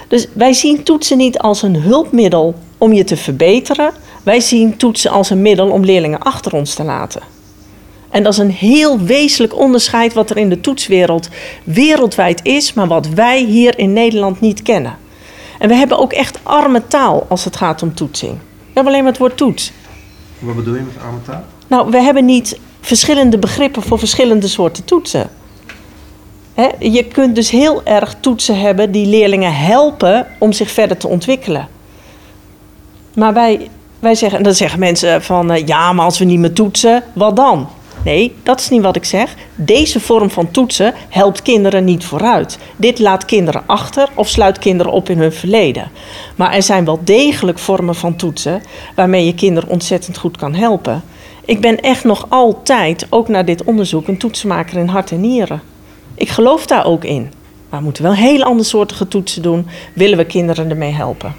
Dus 0.08 0.26
wij 0.32 0.52
zien 0.52 0.82
toetsen 0.82 1.16
niet 1.16 1.38
als 1.38 1.62
een 1.62 1.76
hulpmiddel 1.76 2.54
om 2.78 2.92
je 2.92 3.04
te 3.04 3.16
verbeteren. 3.16 3.92
Wij 4.22 4.40
zien 4.40 4.76
toetsen 4.76 5.11
als 5.11 5.30
een 5.30 5.42
middel 5.42 5.70
om 5.70 5.85
leerlingen 5.85 6.20
achter 6.20 6.54
ons 6.54 6.74
te 6.74 6.85
laten. 6.85 7.22
En 8.11 8.22
dat 8.22 8.32
is 8.32 8.38
een 8.38 8.50
heel 8.50 8.98
wezenlijk 8.98 9.58
onderscheid 9.58 10.12
wat 10.12 10.30
er 10.30 10.37
in 10.37 10.48
de 10.48 10.61
toetswereld 10.61 11.28
wereldwijd 11.64 12.40
is, 12.42 12.72
maar 12.72 12.87
wat 12.87 13.08
wij 13.08 13.44
hier 13.44 13.78
in 13.78 13.92
Nederland 13.92 14.40
niet 14.40 14.62
kennen. 14.62 14.96
En 15.62 15.68
we 15.68 15.75
hebben 15.75 15.98
ook 15.98 16.12
echt 16.12 16.38
arme 16.42 16.87
taal 16.87 17.27
als 17.29 17.44
het 17.44 17.57
gaat 17.57 17.83
om 17.83 17.94
toetsing. 17.94 18.33
We 18.33 18.64
hebben 18.64 18.92
alleen 18.92 19.03
maar 19.03 19.12
het 19.12 19.20
woord 19.20 19.37
toets. 19.37 19.72
Wat 20.38 20.57
bedoel 20.57 20.75
je 20.75 20.81
met 20.81 21.03
arme 21.05 21.22
taal? 21.22 21.44
Nou, 21.66 21.90
we 21.90 22.01
hebben 22.01 22.25
niet 22.25 22.59
verschillende 22.81 23.38
begrippen 23.38 23.83
voor 23.83 23.98
verschillende 23.98 24.48
soorten 24.48 24.85
toetsen. 24.85 25.31
He, 26.55 26.68
je 26.79 27.05
kunt 27.05 27.35
dus 27.35 27.51
heel 27.51 27.85
erg 27.85 28.16
toetsen 28.20 28.61
hebben 28.61 28.90
die 28.90 29.07
leerlingen 29.07 29.55
helpen 29.55 30.27
om 30.38 30.53
zich 30.53 30.70
verder 30.70 30.96
te 30.96 31.09
ontwikkelen. 31.09 31.68
Maar 33.14 33.33
wij, 33.33 33.70
wij 33.98 34.14
zeggen, 34.14 34.38
en 34.38 34.44
dan 34.44 34.55
zeggen 34.55 34.79
mensen 34.79 35.22
van 35.22 35.53
uh, 35.53 35.66
ja, 35.66 35.92
maar 35.92 36.05
als 36.05 36.18
we 36.18 36.25
niet 36.25 36.38
meer 36.38 36.53
toetsen, 36.53 37.03
wat 37.12 37.37
dan? 37.37 37.68
Nee, 38.04 38.34
dat 38.42 38.60
is 38.60 38.68
niet 38.68 38.82
wat 38.82 38.96
ik 38.96 39.04
zeg. 39.04 39.34
Deze 39.54 40.00
vorm 40.00 40.30
van 40.30 40.50
toetsen 40.50 40.94
helpt 41.08 41.42
kinderen 41.42 41.84
niet 41.84 42.04
vooruit. 42.04 42.58
Dit 42.76 42.98
laat 42.98 43.24
kinderen 43.24 43.62
achter 43.66 44.08
of 44.14 44.28
sluit 44.28 44.58
kinderen 44.58 44.92
op 44.92 45.08
in 45.08 45.18
hun 45.18 45.32
verleden. 45.32 45.90
Maar 46.36 46.52
er 46.52 46.62
zijn 46.62 46.84
wel 46.84 47.00
degelijk 47.04 47.58
vormen 47.58 47.94
van 47.94 48.16
toetsen 48.16 48.62
waarmee 48.94 49.24
je 49.24 49.34
kinderen 49.34 49.68
ontzettend 49.68 50.18
goed 50.18 50.36
kan 50.36 50.54
helpen. 50.54 51.02
Ik 51.44 51.60
ben 51.60 51.80
echt 51.80 52.04
nog 52.04 52.26
altijd, 52.28 53.06
ook 53.10 53.28
na 53.28 53.42
dit 53.42 53.64
onderzoek, 53.64 54.08
een 54.08 54.18
toetsenmaker 54.18 54.78
in 54.78 54.86
hart 54.86 55.10
en 55.10 55.20
nieren. 55.20 55.62
Ik 56.14 56.28
geloof 56.28 56.66
daar 56.66 56.86
ook 56.86 57.04
in. 57.04 57.32
Maar 57.68 57.78
we 57.78 57.84
moeten 57.84 58.02
wel 58.02 58.14
heel 58.14 58.42
andere 58.42 58.68
soorten 58.68 59.08
toetsen 59.08 59.42
doen, 59.42 59.66
willen 59.94 60.18
we 60.18 60.24
kinderen 60.24 60.70
ermee 60.70 60.92
helpen. 60.92 61.34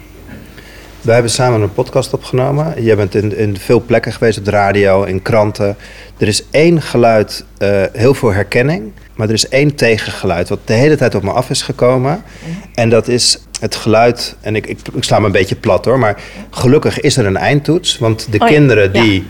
Wij 1.04 1.14
hebben 1.14 1.32
samen 1.32 1.60
een 1.60 1.72
podcast 1.72 2.12
opgenomen. 2.12 2.84
Je 2.84 2.96
bent 2.96 3.14
in, 3.14 3.36
in 3.36 3.56
veel 3.58 3.80
plekken 3.80 4.12
geweest, 4.12 4.38
op 4.38 4.44
de 4.44 4.50
radio, 4.50 5.02
in 5.02 5.22
kranten. 5.22 5.76
Er 6.16 6.28
is 6.28 6.44
één 6.50 6.82
geluid, 6.82 7.44
uh, 7.58 7.82
heel 7.92 8.14
veel 8.14 8.32
herkenning. 8.32 8.92
Maar 9.14 9.28
er 9.28 9.34
is 9.34 9.48
één 9.48 9.74
tegengeluid 9.74 10.48
wat 10.48 10.58
de 10.64 10.72
hele 10.72 10.96
tijd 10.96 11.14
op 11.14 11.22
me 11.22 11.30
af 11.30 11.50
is 11.50 11.62
gekomen. 11.62 12.22
En 12.74 12.88
dat 12.88 13.08
is 13.08 13.38
het 13.60 13.74
geluid, 13.76 14.36
en 14.40 14.56
ik, 14.56 14.66
ik, 14.66 14.78
ik 14.94 15.04
sla 15.04 15.18
me 15.18 15.26
een 15.26 15.32
beetje 15.32 15.54
plat 15.54 15.84
hoor, 15.84 15.98
maar 15.98 16.22
gelukkig 16.50 17.00
is 17.00 17.16
er 17.16 17.26
een 17.26 17.36
eindtoets. 17.36 17.98
Want 17.98 18.26
de 18.32 18.38
Oh 18.38 18.46
kinderen 18.46 18.92
ja. 18.92 19.02
die 19.02 19.26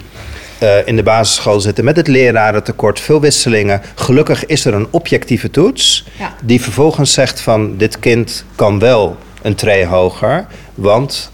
eh, 0.59 0.87
in 0.87 0.97
de 0.97 1.03
basisschool 1.03 1.61
zitten 1.61 1.85
met 1.85 1.97
het 1.97 2.09
lerarentekort, 2.09 3.01
veel 3.01 3.21
wisselingen. 3.21 3.81
Gelukkig 3.95 4.47
is 4.47 4.65
er 4.65 4.75
een 4.75 4.87
objectieve 4.91 5.51
toets 5.51 6.07
Ja. 6.19 6.35
die 6.43 6.61
vervolgens 6.61 7.13
zegt 7.13 7.41
van 7.41 7.77
dit 7.77 7.99
kind 7.99 8.45
kan 8.55 8.79
wel 8.79 9.17
een 9.43 9.55
tree 9.55 9.87
hoger, 9.87 10.47
want 10.75 11.33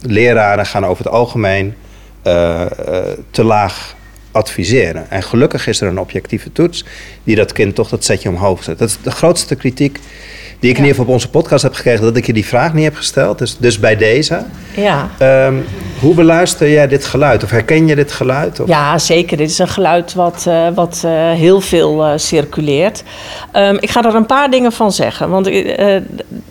leraren 0.00 0.66
gaan 0.66 0.86
over 0.86 1.04
het 1.04 1.12
algemeen 1.12 1.74
eh, 2.22 2.62
eh, 2.62 3.18
te 3.30 3.44
laag 3.44 3.94
adviseren. 4.32 5.10
En 5.10 5.22
gelukkig 5.22 5.66
is 5.66 5.80
er 5.80 5.88
een 5.88 6.00
objectieve 6.00 6.52
toets 6.52 6.84
die 7.24 7.36
dat 7.36 7.52
kind 7.52 7.74
toch 7.74 7.88
dat 7.88 8.04
setje 8.04 8.28
omhoog 8.28 8.62
zet. 8.62 8.78
Dat 8.78 8.88
is 8.88 8.98
de 9.02 9.10
grootste 9.10 9.54
kritiek 9.54 9.98
die 10.60 10.70
ik 10.70 10.76
in 10.76 10.82
ieder 10.84 10.96
geval 10.96 11.04
op 11.04 11.12
onze 11.12 11.30
podcast 11.30 11.62
heb 11.62 11.74
gekregen, 11.74 12.04
dat 12.04 12.16
ik 12.16 12.26
je 12.26 12.32
die 12.32 12.46
vraag 12.46 12.74
niet 12.74 12.84
heb 12.84 12.94
gesteld. 12.94 13.38
Dus, 13.38 13.56
dus 13.58 13.78
bij 13.78 13.96
deze. 13.96 14.44
Ja. 14.74 15.10
Ehm, 15.18 15.54
hoe 16.00 16.14
beluister 16.14 16.70
jij 16.70 16.88
dit 16.88 17.04
geluid? 17.04 17.44
Of 17.44 17.50
herken 17.50 17.86
je 17.86 17.94
dit 17.94 18.12
geluid? 18.12 18.60
Of? 18.60 18.68
Ja, 18.68 18.98
zeker. 18.98 19.36
Dit 19.36 19.50
is 19.50 19.58
een 19.58 19.68
geluid 19.68 20.14
wat, 20.14 20.44
uh, 20.48 20.68
wat 20.74 21.02
uh, 21.04 21.32
heel 21.32 21.60
veel 21.60 22.06
uh, 22.06 22.12
circuleert. 22.16 23.02
Um, 23.56 23.76
ik 23.80 23.90
ga 23.90 24.04
er 24.04 24.14
een 24.14 24.26
paar 24.26 24.50
dingen 24.50 24.72
van 24.72 24.92
zeggen. 24.92 25.30
Want 25.30 25.46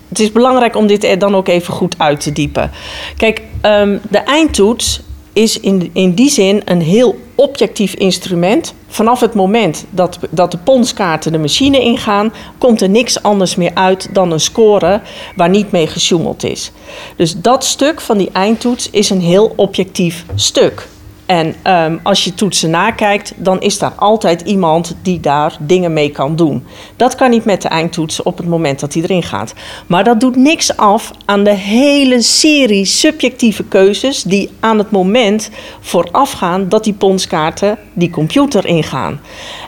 het 0.08 0.18
is 0.18 0.32
belangrijk 0.32 0.76
om 0.76 0.86
dit 0.86 1.20
dan 1.20 1.34
ook 1.34 1.48
even 1.48 1.74
goed 1.74 1.94
uit 1.98 2.20
te 2.20 2.32
diepen. 2.32 2.70
Kijk, 3.16 3.42
um, 3.62 4.00
de 4.08 4.18
eindtoets 4.18 5.02
is 5.40 5.60
in, 5.60 5.90
in 5.92 6.14
die 6.14 6.30
zin 6.30 6.62
een 6.64 6.80
heel 6.80 7.18
objectief 7.34 7.94
instrument. 7.94 8.74
Vanaf 8.86 9.20
het 9.20 9.34
moment 9.34 9.84
dat, 9.90 10.18
dat 10.30 10.50
de 10.50 10.58
ponskaarten 10.58 11.32
de 11.32 11.38
machine 11.38 11.80
ingaan, 11.80 12.32
komt 12.58 12.80
er 12.80 12.88
niks 12.88 13.22
anders 13.22 13.56
meer 13.56 13.74
uit 13.74 14.08
dan 14.14 14.32
een 14.32 14.40
score 14.40 15.00
waar 15.36 15.48
niet 15.48 15.70
mee 15.70 15.86
gesjoemeld 15.86 16.44
is. 16.44 16.72
Dus 17.16 17.36
dat 17.36 17.64
stuk 17.64 18.00
van 18.00 18.18
die 18.18 18.30
eindtoets 18.32 18.90
is 18.90 19.10
een 19.10 19.20
heel 19.20 19.52
objectief 19.56 20.24
stuk. 20.34 20.88
En 21.30 21.54
um, 21.64 22.00
als 22.02 22.24
je 22.24 22.34
toetsen 22.34 22.70
nakijkt, 22.70 23.32
dan 23.36 23.60
is 23.60 23.78
daar 23.78 23.92
altijd 23.96 24.40
iemand 24.40 24.96
die 25.02 25.20
daar 25.20 25.56
dingen 25.60 25.92
mee 25.92 26.10
kan 26.10 26.36
doen. 26.36 26.64
Dat 26.96 27.14
kan 27.14 27.30
niet 27.30 27.44
met 27.44 27.62
de 27.62 27.68
eindtoets 27.68 28.22
op 28.22 28.36
het 28.36 28.46
moment 28.46 28.80
dat 28.80 28.94
hij 28.94 29.02
erin 29.02 29.22
gaat. 29.22 29.54
Maar 29.86 30.04
dat 30.04 30.20
doet 30.20 30.36
niks 30.36 30.76
af 30.76 31.10
aan 31.24 31.44
de 31.44 31.54
hele 31.54 32.22
serie 32.22 32.84
subjectieve 32.84 33.64
keuzes 33.64 34.22
die 34.22 34.50
aan 34.60 34.78
het 34.78 34.90
moment 34.90 35.50
voorafgaan 35.80 36.68
dat 36.68 36.84
die 36.84 36.92
ponskaarten 36.92 37.78
die 37.92 38.10
computer 38.10 38.66
ingaan. 38.66 39.20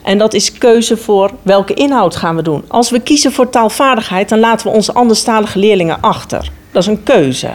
En 0.02 0.18
dat 0.18 0.34
is 0.34 0.52
keuze 0.52 0.96
voor 0.96 1.30
welke 1.42 1.74
inhoud 1.74 2.16
gaan 2.16 2.36
we 2.36 2.42
doen. 2.42 2.64
Als 2.68 2.90
we 2.90 3.00
kiezen 3.00 3.32
voor 3.32 3.50
taalvaardigheid, 3.50 4.28
dan 4.28 4.40
laten 4.40 4.66
we 4.66 4.72
onze 4.72 4.92
anderstalige 4.92 5.58
leerlingen 5.58 6.00
achter. 6.00 6.50
Dat 6.72 6.82
is 6.82 6.88
een 6.88 7.02
keuze. 7.02 7.50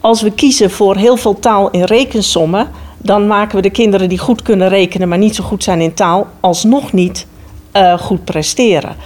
Als 0.00 0.22
we 0.22 0.30
kiezen 0.30 0.70
voor 0.70 0.96
heel 0.96 1.16
veel 1.16 1.38
taal 1.38 1.70
in 1.70 1.84
rekensommen 1.84 2.68
dan 3.02 3.26
maken 3.26 3.56
we 3.56 3.62
de 3.62 3.70
kinderen 3.70 4.08
die 4.08 4.18
goed 4.18 4.42
kunnen 4.42 4.68
rekenen, 4.68 5.08
maar 5.08 5.18
niet 5.18 5.34
zo 5.34 5.44
goed 5.44 5.64
zijn 5.64 5.80
in 5.80 5.94
taal, 5.94 6.26
alsnog 6.40 6.92
niet 6.92 7.26
uh, 7.76 7.98
goed 7.98 8.24
presteren. 8.24 8.96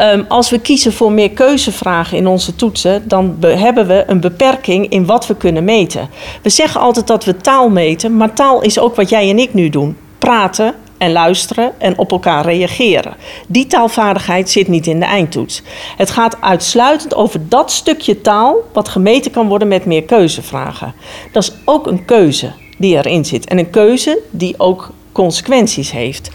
Um, 0.00 0.24
als 0.28 0.50
we 0.50 0.58
kiezen 0.58 0.92
voor 0.92 1.12
meer 1.12 1.30
keuzevragen 1.30 2.16
in 2.16 2.26
onze 2.26 2.56
toetsen, 2.56 3.08
dan 3.08 3.36
hebben 3.40 3.86
we 3.86 4.04
een 4.06 4.20
beperking 4.20 4.88
in 4.88 5.06
wat 5.06 5.26
we 5.26 5.36
kunnen 5.36 5.64
meten. 5.64 6.08
We 6.42 6.50
zeggen 6.50 6.80
altijd 6.80 7.06
dat 7.06 7.24
we 7.24 7.36
taal 7.36 7.68
meten, 7.68 8.16
maar 8.16 8.34
taal 8.34 8.62
is 8.62 8.78
ook 8.78 8.96
wat 8.96 9.08
jij 9.08 9.30
en 9.30 9.38
ik 9.38 9.54
nu 9.54 9.68
doen: 9.68 9.96
praten 10.18 10.74
en 10.98 11.12
luisteren 11.12 11.72
en 11.78 11.98
op 11.98 12.10
elkaar 12.10 12.44
reageren. 12.44 13.14
Die 13.46 13.66
taalvaardigheid 13.66 14.50
zit 14.50 14.68
niet 14.68 14.86
in 14.86 15.00
de 15.00 15.06
eindtoets. 15.06 15.62
Het 15.96 16.10
gaat 16.10 16.40
uitsluitend 16.40 17.14
over 17.14 17.48
dat 17.48 17.70
stukje 17.70 18.20
taal 18.20 18.56
wat 18.72 18.88
gemeten 18.88 19.30
kan 19.30 19.48
worden 19.48 19.68
met 19.68 19.84
meer 19.84 20.02
keuzevragen. 20.02 20.94
Dat 21.32 21.42
is 21.42 21.52
ook 21.64 21.86
een 21.86 22.04
keuze 22.04 22.52
die 22.76 22.96
erin 22.96 23.24
zit. 23.24 23.48
En 23.48 23.58
een 23.58 23.70
keuze 23.70 24.18
die 24.30 24.54
ook 24.58 24.90
consequenties 25.12 25.90
heeft. 25.90 26.30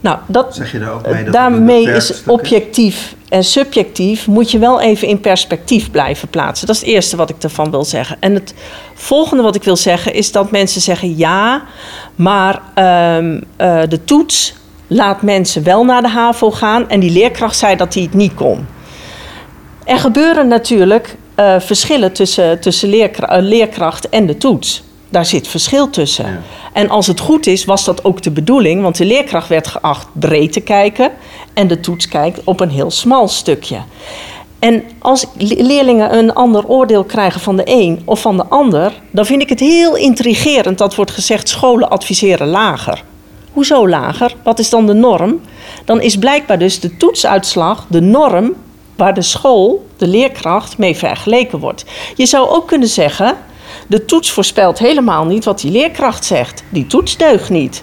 Nou, 0.00 0.18
dat, 0.26 0.54
zeg 0.54 0.72
je 0.72 0.78
daar 0.78 0.92
ook 0.92 1.06
mee 1.06 1.24
dat 1.24 1.32
daarmee 1.32 1.90
is 1.90 2.22
objectief 2.26 3.14
en 3.28 3.44
subjectief 3.44 4.26
moet 4.26 4.50
je 4.50 4.58
wel 4.58 4.80
even 4.80 5.08
in 5.08 5.20
perspectief 5.20 5.90
blijven 5.90 6.28
plaatsen. 6.28 6.66
Dat 6.66 6.76
is 6.76 6.82
het 6.82 6.90
eerste 6.90 7.16
wat 7.16 7.30
ik 7.30 7.42
ervan 7.42 7.70
wil 7.70 7.84
zeggen. 7.84 8.16
En 8.20 8.34
het 8.34 8.54
volgende 8.94 9.42
wat 9.42 9.54
ik 9.54 9.62
wil 9.62 9.76
zeggen 9.76 10.14
is 10.14 10.32
dat 10.32 10.50
mensen 10.50 10.80
zeggen 10.80 11.16
ja, 11.16 11.62
maar 12.14 12.62
um, 13.18 13.34
uh, 13.34 13.80
de 13.88 14.04
toets 14.04 14.54
laat 14.86 15.22
mensen 15.22 15.62
wel 15.62 15.84
naar 15.84 16.02
de 16.02 16.08
HAVO 16.08 16.50
gaan 16.50 16.88
en 16.88 17.00
die 17.00 17.10
leerkracht 17.10 17.56
zei 17.56 17.76
dat 17.76 17.94
hij 17.94 18.02
het 18.02 18.14
niet 18.14 18.34
kon. 18.34 18.66
Er 19.84 19.98
gebeuren 19.98 20.48
natuurlijk 20.48 21.16
uh, 21.36 21.60
verschillen 21.60 22.12
tussen, 22.12 22.60
tussen 22.60 22.88
leerkra 22.88 23.38
leerkracht 23.38 24.08
en 24.08 24.26
de 24.26 24.36
toets. 24.36 24.82
Daar 25.12 25.26
zit 25.26 25.48
verschil 25.48 25.90
tussen. 25.90 26.26
Ja. 26.26 26.40
En 26.72 26.88
als 26.88 27.06
het 27.06 27.20
goed 27.20 27.46
is, 27.46 27.64
was 27.64 27.84
dat 27.84 28.04
ook 28.04 28.22
de 28.22 28.30
bedoeling, 28.30 28.82
want 28.82 28.96
de 28.96 29.04
leerkracht 29.04 29.48
werd 29.48 29.66
geacht 29.66 30.06
breed 30.12 30.52
te 30.52 30.60
kijken 30.60 31.10
en 31.54 31.66
de 31.66 31.80
toets 31.80 32.08
kijkt 32.08 32.40
op 32.44 32.60
een 32.60 32.70
heel 32.70 32.90
smal 32.90 33.28
stukje. 33.28 33.76
En 34.58 34.82
als 34.98 35.26
leerlingen 35.38 36.18
een 36.18 36.34
ander 36.34 36.66
oordeel 36.66 37.04
krijgen 37.04 37.40
van 37.40 37.56
de 37.56 37.62
een 37.66 38.02
of 38.04 38.20
van 38.20 38.36
de 38.36 38.46
ander, 38.46 38.92
dan 39.10 39.26
vind 39.26 39.42
ik 39.42 39.48
het 39.48 39.60
heel 39.60 39.96
intrigerend 39.96 40.78
dat 40.78 40.94
wordt 40.94 41.10
gezegd 41.10 41.48
scholen 41.48 41.90
adviseren 41.90 42.48
lager. 42.48 43.04
Hoezo 43.52 43.88
lager? 43.88 44.34
Wat 44.44 44.58
is 44.58 44.70
dan 44.70 44.86
de 44.86 44.94
norm? 44.94 45.40
Dan 45.84 46.00
is 46.00 46.16
blijkbaar 46.16 46.58
dus 46.58 46.80
de 46.80 46.96
toetsuitslag 46.96 47.86
de 47.88 48.00
norm 48.00 48.54
waar 48.96 49.14
de 49.14 49.22
school, 49.22 49.86
de 49.96 50.06
leerkracht, 50.06 50.78
mee 50.78 50.96
vergeleken 50.96 51.58
wordt. 51.58 51.84
Je 52.16 52.26
zou 52.26 52.48
ook 52.48 52.66
kunnen 52.68 52.88
zeggen, 52.88 53.36
de 53.86 54.04
toets 54.04 54.30
voorspelt 54.30 54.78
helemaal 54.78 55.24
niet 55.24 55.44
wat 55.44 55.60
die 55.60 55.70
leerkracht 55.70 56.24
zegt. 56.24 56.62
Die 56.68 56.86
toets 56.86 57.16
deugt 57.16 57.50
niet. 57.50 57.82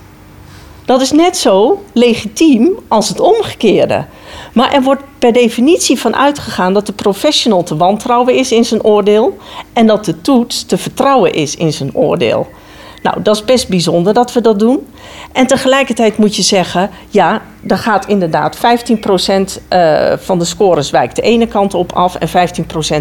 Dat 0.85 1.01
is 1.01 1.11
net 1.11 1.37
zo 1.37 1.83
legitiem 1.93 2.79
als 2.87 3.09
het 3.09 3.19
omgekeerde. 3.19 4.05
Maar 4.53 4.73
er 4.73 4.81
wordt 4.81 5.03
per 5.19 5.33
definitie 5.33 5.99
van 5.99 6.15
uitgegaan 6.15 6.73
dat 6.73 6.85
de 6.85 6.93
professional 6.93 7.63
te 7.63 7.77
wantrouwen 7.77 8.35
is 8.35 8.51
in 8.51 8.65
zijn 8.65 8.83
oordeel 8.83 9.37
en 9.73 9.87
dat 9.87 10.05
de 10.05 10.21
toets 10.21 10.63
te 10.63 10.77
vertrouwen 10.77 11.33
is 11.33 11.55
in 11.55 11.73
zijn 11.73 11.95
oordeel. 11.95 12.47
Nou, 13.03 13.21
dat 13.21 13.35
is 13.35 13.45
best 13.45 13.69
bijzonder 13.69 14.13
dat 14.13 14.33
we 14.33 14.41
dat 14.41 14.59
doen. 14.59 14.87
En 15.31 15.47
tegelijkertijd 15.47 16.17
moet 16.17 16.35
je 16.35 16.41
zeggen, 16.41 16.89
ja, 17.09 17.41
er 17.67 17.77
gaat 17.77 18.07
inderdaad 18.07 18.57
15% 18.57 18.59
uh, 18.59 20.13
van 20.17 20.39
de 20.39 20.45
scores 20.45 20.89
wijkt 20.89 21.15
de 21.15 21.21
ene 21.21 21.47
kant 21.47 21.73
op 21.73 21.91
af 21.91 22.15
en 22.15 22.27
15% 22.27 22.31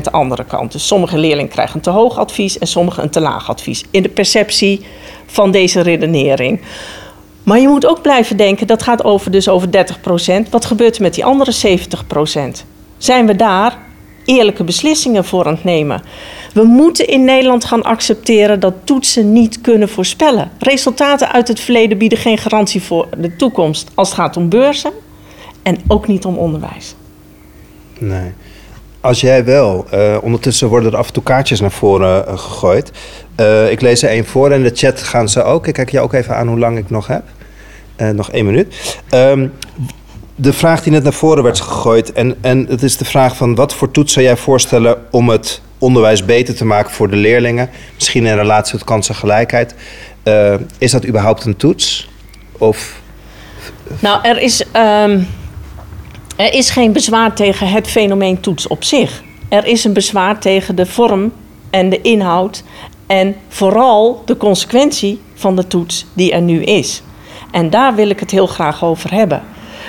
de 0.02 0.10
andere 0.10 0.44
kant. 0.44 0.72
Dus 0.72 0.86
sommige 0.86 1.18
leerlingen 1.18 1.50
krijgen 1.50 1.76
een 1.76 1.82
te 1.82 1.90
hoog 1.90 2.18
advies 2.18 2.58
en 2.58 2.66
sommige 2.66 3.02
een 3.02 3.10
te 3.10 3.20
laag 3.20 3.50
advies. 3.50 3.84
In 3.90 4.02
de 4.02 4.08
perceptie 4.08 4.86
van 5.26 5.50
deze 5.50 5.80
redenering. 5.80 6.60
Maar 7.42 7.58
je 7.60 7.68
moet 7.68 7.86
ook 7.86 8.02
blijven 8.02 8.36
denken, 8.36 8.66
dat 8.66 8.82
gaat 8.82 9.04
over 9.04 9.30
dus 9.30 9.48
over 9.48 9.68
30%. 10.46 10.50
Wat 10.50 10.64
gebeurt 10.64 10.96
er 10.96 11.02
met 11.02 11.14
die 11.14 11.24
andere 11.24 11.78
70%? 11.78 12.64
Zijn 12.98 13.26
we 13.26 13.36
daar 13.36 13.78
eerlijke 14.28 14.64
beslissingen 14.64 15.24
voor 15.24 15.46
aan 15.46 15.54
het 15.54 15.64
nemen? 15.64 16.02
We 16.54 16.62
moeten 16.62 17.06
in 17.06 17.24
Nederland 17.24 17.64
gaan 17.64 17.82
accepteren 17.82 18.60
dat 18.60 18.74
toetsen 18.84 19.32
niet 19.32 19.60
kunnen 19.60 19.88
voorspellen. 19.88 20.50
Resultaten 20.58 21.32
uit 21.32 21.48
het 21.48 21.60
verleden 21.60 21.98
bieden 21.98 22.18
geen 22.18 22.38
garantie 22.38 22.82
voor 22.82 23.08
de 23.18 23.36
toekomst 23.36 23.90
als 23.94 24.08
het 24.08 24.18
gaat 24.18 24.36
om 24.36 24.48
beurzen 24.48 24.92
en 25.62 25.78
ook 25.88 26.06
niet 26.06 26.24
om 26.24 26.36
onderwijs. 26.36 26.94
Nee. 27.98 28.32
Als 29.00 29.20
jij 29.20 29.44
wel, 29.44 29.86
uh, 29.94 30.16
ondertussen 30.22 30.68
worden 30.68 30.92
er 30.92 30.98
af 30.98 31.06
en 31.06 31.12
toe 31.12 31.22
kaartjes 31.22 31.60
naar 31.60 31.70
voren 31.70 32.24
uh, 32.28 32.38
gegooid. 32.38 32.90
Uh, 33.40 33.70
ik 33.70 33.80
lees 33.80 34.02
er 34.02 34.08
één 34.08 34.24
voor 34.24 34.50
en 34.50 34.56
in 34.56 34.62
de 34.62 34.76
chat 34.76 35.02
gaan 35.02 35.28
ze 35.28 35.42
ook. 35.42 35.66
Ik 35.66 35.74
kijk 35.74 35.90
je 35.90 36.00
ook 36.00 36.12
even 36.12 36.36
aan 36.36 36.48
hoe 36.48 36.58
lang 36.58 36.78
ik 36.78 36.90
nog 36.90 37.06
heb. 37.06 37.22
nog 38.14 38.30
één 38.30 38.44
minuut. 38.44 39.00
Um, 39.10 39.52
de 40.40 40.52
vraag 40.52 40.82
die 40.82 40.92
net 40.92 41.02
naar 41.02 41.12
voren 41.12 41.42
werd 41.42 41.60
gegooid, 41.60 42.12
en, 42.12 42.36
en 42.40 42.66
het 42.68 42.82
is 42.82 42.96
de 42.96 43.04
vraag 43.04 43.36
van 43.36 43.54
wat 43.54 43.74
voor 43.74 43.90
toets 43.90 44.12
zou 44.12 44.24
jij 44.24 44.36
voorstellen 44.36 44.96
om 45.10 45.28
het 45.28 45.60
onderwijs 45.78 46.24
beter 46.24 46.54
te 46.54 46.64
maken 46.64 46.92
voor 46.92 47.10
de 47.10 47.16
leerlingen, 47.16 47.70
misschien 47.94 48.26
in 48.26 48.34
relatie 48.34 48.72
tot 48.72 48.84
kansengelijkheid. 48.84 49.74
Uh, 50.24 50.54
is 50.78 50.90
dat 50.90 51.06
überhaupt 51.06 51.44
een 51.44 51.56
toets? 51.56 52.08
Of... 52.58 53.00
Nou, 53.98 54.18
er 54.22 54.38
is, 54.38 54.60
um, 54.60 55.26
er 56.36 56.52
is 56.52 56.70
geen 56.70 56.92
bezwaar 56.92 57.34
tegen 57.34 57.68
het 57.68 57.88
fenomeen 57.88 58.40
toets 58.40 58.66
op 58.66 58.84
zich. 58.84 59.22
Er 59.48 59.66
is 59.66 59.84
een 59.84 59.92
bezwaar 59.92 60.38
tegen 60.38 60.76
de 60.76 60.86
vorm 60.86 61.32
en 61.70 61.88
de 61.88 62.00
inhoud 62.00 62.62
en 63.06 63.36
vooral 63.48 64.22
de 64.24 64.36
consequentie 64.36 65.20
van 65.34 65.56
de 65.56 65.66
toets 65.66 66.06
die 66.12 66.32
er 66.32 66.42
nu 66.42 66.62
is. 66.62 67.02
En 67.50 67.70
daar 67.70 67.94
wil 67.94 68.08
ik 68.08 68.20
het 68.20 68.30
heel 68.30 68.46
graag 68.46 68.84
over 68.84 69.12
hebben. 69.12 69.42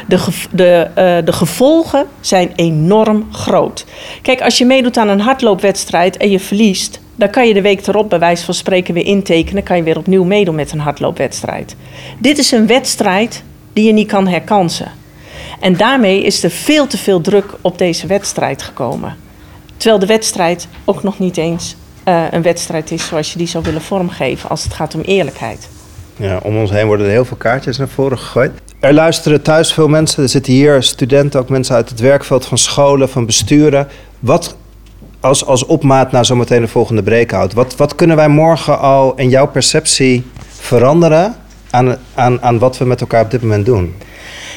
De, 0.08 0.28
de, 0.52 0.88
uh, 0.90 1.26
de 1.26 1.34
gevolgen 1.34 2.06
zijn 2.22 2.52
enorm 2.56 3.28
groot. 3.32 3.86
Kijk, 4.22 4.42
als 4.42 4.58
je 4.58 4.66
meedoet 4.66 4.98
aan 4.98 5.08
een 5.08 5.20
hardloopwedstrijd 5.20 6.18
en 6.18 6.30
je 6.30 6.40
verliest, 6.40 7.00
dan 7.16 7.30
kan 7.30 7.48
je 7.48 7.54
de 7.54 7.62
week 7.62 7.88
erop 7.88 8.10
bij 8.10 8.20
wijze 8.20 8.46
van 8.46 8.54
spreken 8.54 8.94
weer 8.94 9.06
intekenen. 9.06 9.64
Kan 9.64 9.78
je 9.78 9.84
weer 9.84 9.98
opnieuw 9.98 10.24
meedoen 10.24 10.56
met 10.56 10.72
een 10.72 10.80
hardloopwedstrijd. 10.80 11.76
Dit 12.20 12.38
is 12.38 12.52
een 12.52 12.68
wedstrijd 12.68 13.44
die 13.74 13.86
je 13.86 13.94
niet 13.94 14.08
kan 14.08 14.28
herkansen. 14.28 14.92
En 15.60 15.78
daarmee 15.78 16.24
is 16.24 16.44
er 16.44 16.50
veel 16.50 16.88
te 16.88 16.98
veel 16.98 17.22
druk 17.22 17.54
op 17.62 17.78
deze 17.78 18.08
wedstrijd 18.08 18.62
gekomen. 18.62 19.16
Terwijl 19.78 20.00
de 20.00 20.06
wedstrijd 20.06 20.68
ook 20.86 21.04
nog 21.04 21.20
niet 21.20 21.38
eens 21.38 21.76
uh, 22.06 22.24
een 22.32 22.42
wedstrijd 22.42 22.92
is 22.92 23.08
zoals 23.08 23.32
je 23.32 23.38
die 23.38 23.48
zou 23.48 23.64
willen 23.64 23.82
vormgeven 23.82 24.50
als 24.50 24.64
het 24.64 24.74
gaat 24.74 24.96
om 24.96 25.02
eerlijkheid. 25.02 25.70
Ja, 26.16 26.40
om 26.44 26.58
ons 26.58 26.72
heen 26.72 26.86
worden 26.86 27.06
er 27.06 27.12
heel 27.12 27.26
veel 27.26 27.38
kaartjes 27.38 27.78
naar 27.78 27.88
voren 27.88 28.18
gegooid. 28.18 28.52
Er 28.80 28.94
luisteren 28.94 29.42
thuis 29.42 29.74
veel 29.74 29.88
mensen. 29.88 30.24
Er 30.24 30.30
zitten 30.30 30.54
hier 30.54 30.84
studenten, 30.84 31.40
ook 31.40 31.50
mensen 31.50 31.76
uit 31.76 31.90
het 31.90 32.00
werkveld 32.00 32.46
van 32.46 32.58
scholen, 32.58 33.10
van 33.10 33.26
besturen. 33.26 33.88
Wat 34.20 34.56
als, 35.20 35.46
als 35.46 35.66
opmaat 35.66 36.12
naar 36.12 36.26
zometeen 36.26 36.62
de 36.62 36.68
volgende 36.68 37.04
breakout. 37.04 37.54
Wat, 37.54 37.76
wat 37.76 37.96
kunnen 37.96 38.16
wij 38.16 38.28
morgen 38.28 38.80
al 38.80 39.14
in 39.16 39.30
jouw 39.30 39.48
perceptie 39.48 40.24
veranderen 40.48 41.36
aan, 41.70 41.98
aan, 42.14 42.42
aan 42.42 42.60
wat 42.60 42.78
we 42.78 42.86
met 42.86 43.02
elkaar 43.02 43.24
op 43.24 43.32
dit 43.32 43.42
moment 43.42 43.66
doen? 43.66 43.96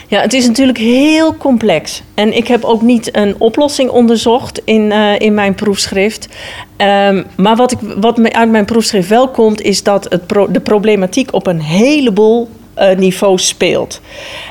Ja, 0.09 0.20
het 0.20 0.33
is 0.33 0.47
natuurlijk 0.47 0.79
heel 0.79 1.37
complex. 1.37 2.03
En 2.14 2.37
ik 2.37 2.49
heb 2.49 2.64
ook 2.64 2.83
niet 2.83 3.16
een 3.16 3.35
oplossing 3.39 3.91
onderzocht 3.91 4.61
in, 4.64 4.93
eh, 4.93 5.18
in 5.18 5.35
mijn 5.35 5.55
proefschrift. 5.55 6.29
Ehm, 6.77 7.23
maar 7.37 7.57
wat, 7.57 7.73
ik, 7.73 7.79
wat 8.01 8.33
uit 8.33 8.51
mijn 8.51 8.64
proefschrift 8.64 9.09
wel 9.09 9.29
komt, 9.29 9.61
is 9.61 9.83
dat 9.83 10.07
het 10.09 10.23
de 10.49 10.61
problematiek 10.61 11.35
op 11.35 11.47
een 11.47 11.61
heleboel 11.61 12.49
eh, 12.75 12.97
niveaus 12.97 13.49
speelt. 13.49 14.01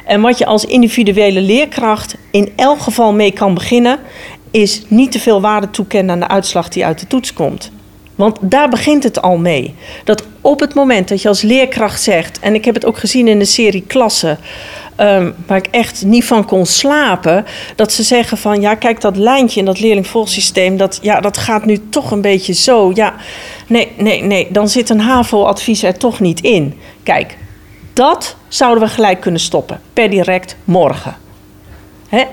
En 0.06 0.22
wat 0.22 0.38
je 0.38 0.46
als 0.46 0.66
individuele 0.66 1.42
leerkracht 1.42 2.16
in 2.32 2.52
elk 2.56 2.80
geval 2.80 3.14
mee 3.14 3.32
kan 3.32 3.54
beginnen, 3.54 4.00
is 4.52 4.82
niet 4.88 5.12
te 5.12 5.20
veel 5.20 5.42
waarde 5.42 5.70
toekennen 5.70 6.14
aan 6.14 6.20
de 6.20 6.28
uitslag 6.28 6.70
die 6.70 6.86
uit 6.86 7.00
de 7.00 7.08
toets 7.08 7.34
komt. 7.34 7.72
Want 8.16 8.38
daar 8.42 8.70
begint 8.70 9.04
het 9.04 9.22
al 9.22 9.38
mee. 9.38 9.76
Dat 10.04 10.24
op 10.42 10.60
het 10.60 10.74
moment 10.74 11.08
dat 11.08 11.22
je 11.22 11.28
als 11.28 11.42
leerkracht 11.42 12.02
zegt, 12.02 12.40
en 12.40 12.54
ik 12.54 12.66
heb 12.66 12.74
het 12.74 12.86
ook 12.86 12.98
gezien 12.98 13.28
in 13.28 13.40
de 13.40 13.46
serie 13.46 13.84
klassen, 13.88 14.38
ehm, 14.96 15.32
waar 15.48 15.58
ik 15.58 15.68
echt 15.72 16.06
niet 16.06 16.26
van 16.26 16.46
kon 16.46 16.66
slapen, 16.66 17.46
dat 17.76 17.92
ze 17.92 18.04
zeggen 18.04 18.38
van 18.38 18.62
ja, 18.62 18.76
kijk 18.76 19.02
dat 19.02 19.16
lijntje 19.16 19.60
in 19.60 19.66
dat 19.66 19.80
leerlingvolgsysteem, 19.80 20.78
dat, 20.78 21.00
ja, 21.02 21.20
dat 21.20 21.38
gaat 21.38 21.66
nu 21.66 21.80
toch 21.90 22.12
een 22.12 22.22
beetje 22.22 22.54
zo. 22.54 22.92
Ja, 22.94 23.14
nee, 23.68 23.92
nee, 23.98 24.24
nee, 24.24 24.48
dan 24.52 24.70
zit 24.70 24.90
een 24.90 25.00
HAVO-advies 25.00 25.84
er 25.84 25.98
toch 25.98 26.20
niet 26.20 26.42
in. 26.42 26.80
Kijk, 27.04 27.38
dat 27.94 28.36
zouden 28.48 28.84
we 28.84 28.90
gelijk 28.90 29.22
kunnen 29.22 29.42
stoppen, 29.42 29.82
per 29.94 30.10
direct 30.10 30.56
morgen. 30.64 31.16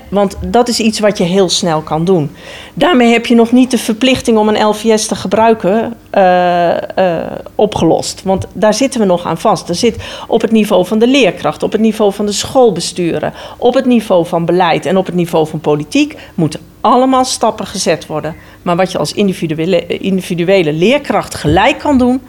Want 0.09 0.36
dat 0.46 0.68
is 0.68 0.80
iets 0.80 0.98
wat 0.98 1.18
je 1.18 1.24
heel 1.24 1.48
snel 1.48 1.80
kan 1.80 2.04
doen. 2.04 2.30
Daarmee 2.74 3.12
heb 3.12 3.26
je 3.26 3.34
nog 3.34 3.52
niet 3.52 3.70
de 3.70 3.78
verplichting 3.78 4.38
om 4.38 4.48
een 4.48 4.66
LVS 4.66 5.06
te 5.06 5.14
gebruiken 5.14 5.94
eh, 6.11 6.98
eh, 6.98 7.32
opgelost. 7.54 8.22
Want 8.22 8.46
daar 8.52 8.74
zitten 8.74 9.00
we 9.00 9.06
nog 9.06 9.26
aan 9.26 9.38
vast. 9.38 9.68
Er 9.68 9.74
zit 9.74 9.96
op 10.26 10.40
het 10.40 10.50
niveau 10.50 10.86
van 10.86 10.98
de 10.98 11.06
leerkracht, 11.06 11.62
op 11.62 11.72
het 11.72 11.80
niveau 11.80 12.12
van 12.12 12.26
de 12.26 12.32
schoolbesturen, 12.32 13.32
op 13.59 13.74
het 13.74 13.84
niveau 13.84 14.26
van 14.26 14.44
beleid 14.44 14.86
en 14.86 14.96
op 14.96 15.06
het 15.06 15.14
niveau 15.14 15.46
van 15.46 15.61
politiek 15.61 16.16
moeten 16.34 16.61
allemaal 16.80 17.24
stappen 17.24 17.66
gezet 17.66 18.06
worden. 18.06 18.36
Maar 18.62 18.76
wat 18.76 18.92
je 18.92 18.98
als 18.98 19.12
individuele, 19.12 19.86
individuele 19.86 20.72
leerkracht 20.72 21.34
gelijk 21.34 21.78
kan 21.78 21.98
doen, 21.98 22.22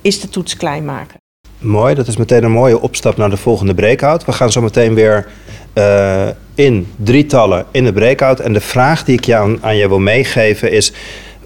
is 0.00 0.20
de 0.20 0.28
toets 0.28 0.56
klein 0.56 0.84
maken. 0.84 1.16
Mooi, 1.58 1.94
dat 1.94 2.06
is 2.06 2.16
meteen 2.16 2.44
een 2.44 2.50
mooie 2.50 2.80
opstap 2.80 3.16
naar 3.16 3.30
de 3.30 3.36
volgende 3.36 3.74
breakout. 3.74 4.24
We 4.24 4.32
gaan 4.32 4.52
zo 4.52 4.60
meteen 4.60 4.94
weer 4.94 5.26
uh, 5.74 6.26
in 6.54 6.92
drietallen 6.96 7.66
in 7.70 7.84
de 7.84 7.92
breakout. 7.92 8.40
En 8.40 8.52
de 8.52 8.60
vraag 8.60 9.04
die 9.04 9.18
ik 9.18 9.32
aan, 9.32 9.58
aan 9.60 9.76
je 9.76 9.88
wil 9.88 9.98
meegeven 9.98 10.70
is: 10.70 10.92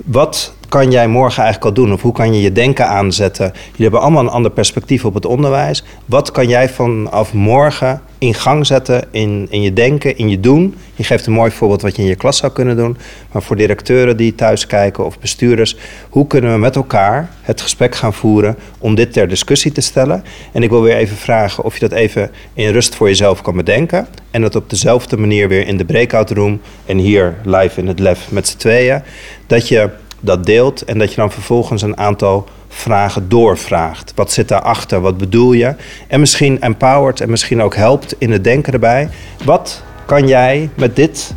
wat 0.04 0.54
kan 0.72 0.90
jij 0.90 1.08
morgen 1.08 1.42
eigenlijk 1.42 1.76
al 1.76 1.84
doen? 1.84 1.92
Of 1.92 2.02
hoe 2.02 2.12
kan 2.12 2.34
je 2.34 2.40
je 2.40 2.52
denken 2.52 2.88
aanzetten? 2.88 3.52
Jullie 3.54 3.82
hebben 3.82 4.00
allemaal 4.00 4.22
een 4.22 4.28
ander 4.28 4.50
perspectief 4.50 5.04
op 5.04 5.14
het 5.14 5.26
onderwijs. 5.26 5.84
Wat 6.06 6.30
kan 6.30 6.48
jij 6.48 6.68
vanaf 6.68 7.32
morgen 7.32 8.00
in 8.18 8.34
gang 8.34 8.66
zetten 8.66 9.04
in, 9.10 9.46
in 9.50 9.62
je 9.62 9.72
denken, 9.72 10.16
in 10.16 10.28
je 10.28 10.40
doen? 10.40 10.74
Je 10.94 11.04
geeft 11.04 11.26
een 11.26 11.32
mooi 11.32 11.50
voorbeeld 11.50 11.82
wat 11.82 11.96
je 11.96 12.02
in 12.02 12.08
je 12.08 12.14
klas 12.14 12.36
zou 12.36 12.52
kunnen 12.52 12.76
doen. 12.76 12.96
Maar 13.32 13.42
voor 13.42 13.56
directeuren 13.56 14.16
die 14.16 14.34
thuis 14.34 14.66
kijken 14.66 15.04
of 15.04 15.18
bestuurders, 15.18 15.76
hoe 16.08 16.26
kunnen 16.26 16.52
we 16.52 16.58
met 16.58 16.76
elkaar 16.76 17.30
het 17.42 17.60
gesprek 17.60 17.94
gaan 17.94 18.14
voeren 18.14 18.56
om 18.78 18.94
dit 18.94 19.12
ter 19.12 19.28
discussie 19.28 19.72
te 19.72 19.80
stellen? 19.80 20.24
En 20.52 20.62
ik 20.62 20.70
wil 20.70 20.82
weer 20.82 20.96
even 20.96 21.16
vragen 21.16 21.64
of 21.64 21.74
je 21.74 21.88
dat 21.88 21.98
even 21.98 22.30
in 22.54 22.72
rust 22.72 22.94
voor 22.94 23.08
jezelf 23.08 23.42
kan 23.42 23.56
bedenken. 23.56 24.06
En 24.30 24.40
dat 24.40 24.56
op 24.56 24.70
dezelfde 24.70 25.16
manier 25.16 25.48
weer 25.48 25.66
in 25.66 25.76
de 25.76 25.84
breakout 25.84 26.30
room 26.30 26.60
en 26.86 26.98
hier 26.98 27.36
live 27.44 27.80
in 27.80 27.86
het 27.86 27.98
lab 27.98 28.16
met 28.28 28.48
z'n 28.48 28.56
tweeën. 28.56 29.02
Dat 29.46 29.68
je 29.68 29.90
dat 30.24 30.44
deelt 30.44 30.84
en 30.84 30.98
dat 30.98 31.10
je 31.10 31.16
dan 31.16 31.32
vervolgens 31.32 31.82
een 31.82 31.98
aantal 31.98 32.48
vragen 32.68 33.28
doorvraagt. 33.28 34.12
Wat 34.14 34.32
zit 34.32 34.48
daarachter? 34.48 35.00
Wat 35.00 35.18
bedoel 35.18 35.52
je? 35.52 35.74
En 36.08 36.20
misschien 36.20 36.60
empowert 36.60 37.20
en 37.20 37.30
misschien 37.30 37.62
ook 37.62 37.74
helpt 37.74 38.14
in 38.18 38.32
het 38.32 38.44
denken 38.44 38.72
erbij. 38.72 39.08
Wat 39.44 39.82
kan 40.06 40.26
jij 40.26 40.70
met 40.74 40.96
dit, 40.96 41.34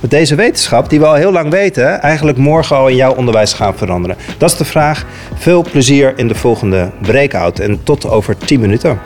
met 0.00 0.10
deze 0.10 0.34
wetenschap, 0.34 0.90
die 0.90 0.98
we 0.98 1.06
al 1.06 1.14
heel 1.14 1.32
lang 1.32 1.50
weten, 1.50 2.00
eigenlijk 2.00 2.38
morgen 2.38 2.76
al 2.76 2.88
in 2.88 2.96
jouw 2.96 3.14
onderwijs 3.14 3.52
gaan 3.52 3.76
veranderen? 3.76 4.16
Dat 4.38 4.50
is 4.50 4.56
de 4.56 4.64
vraag. 4.64 5.04
Veel 5.34 5.64
plezier 5.70 6.12
in 6.16 6.28
de 6.28 6.34
volgende 6.34 6.90
breakout 7.02 7.58
en 7.58 7.82
tot 7.82 8.08
over 8.08 8.36
10 8.36 8.60
minuten. 8.60 8.98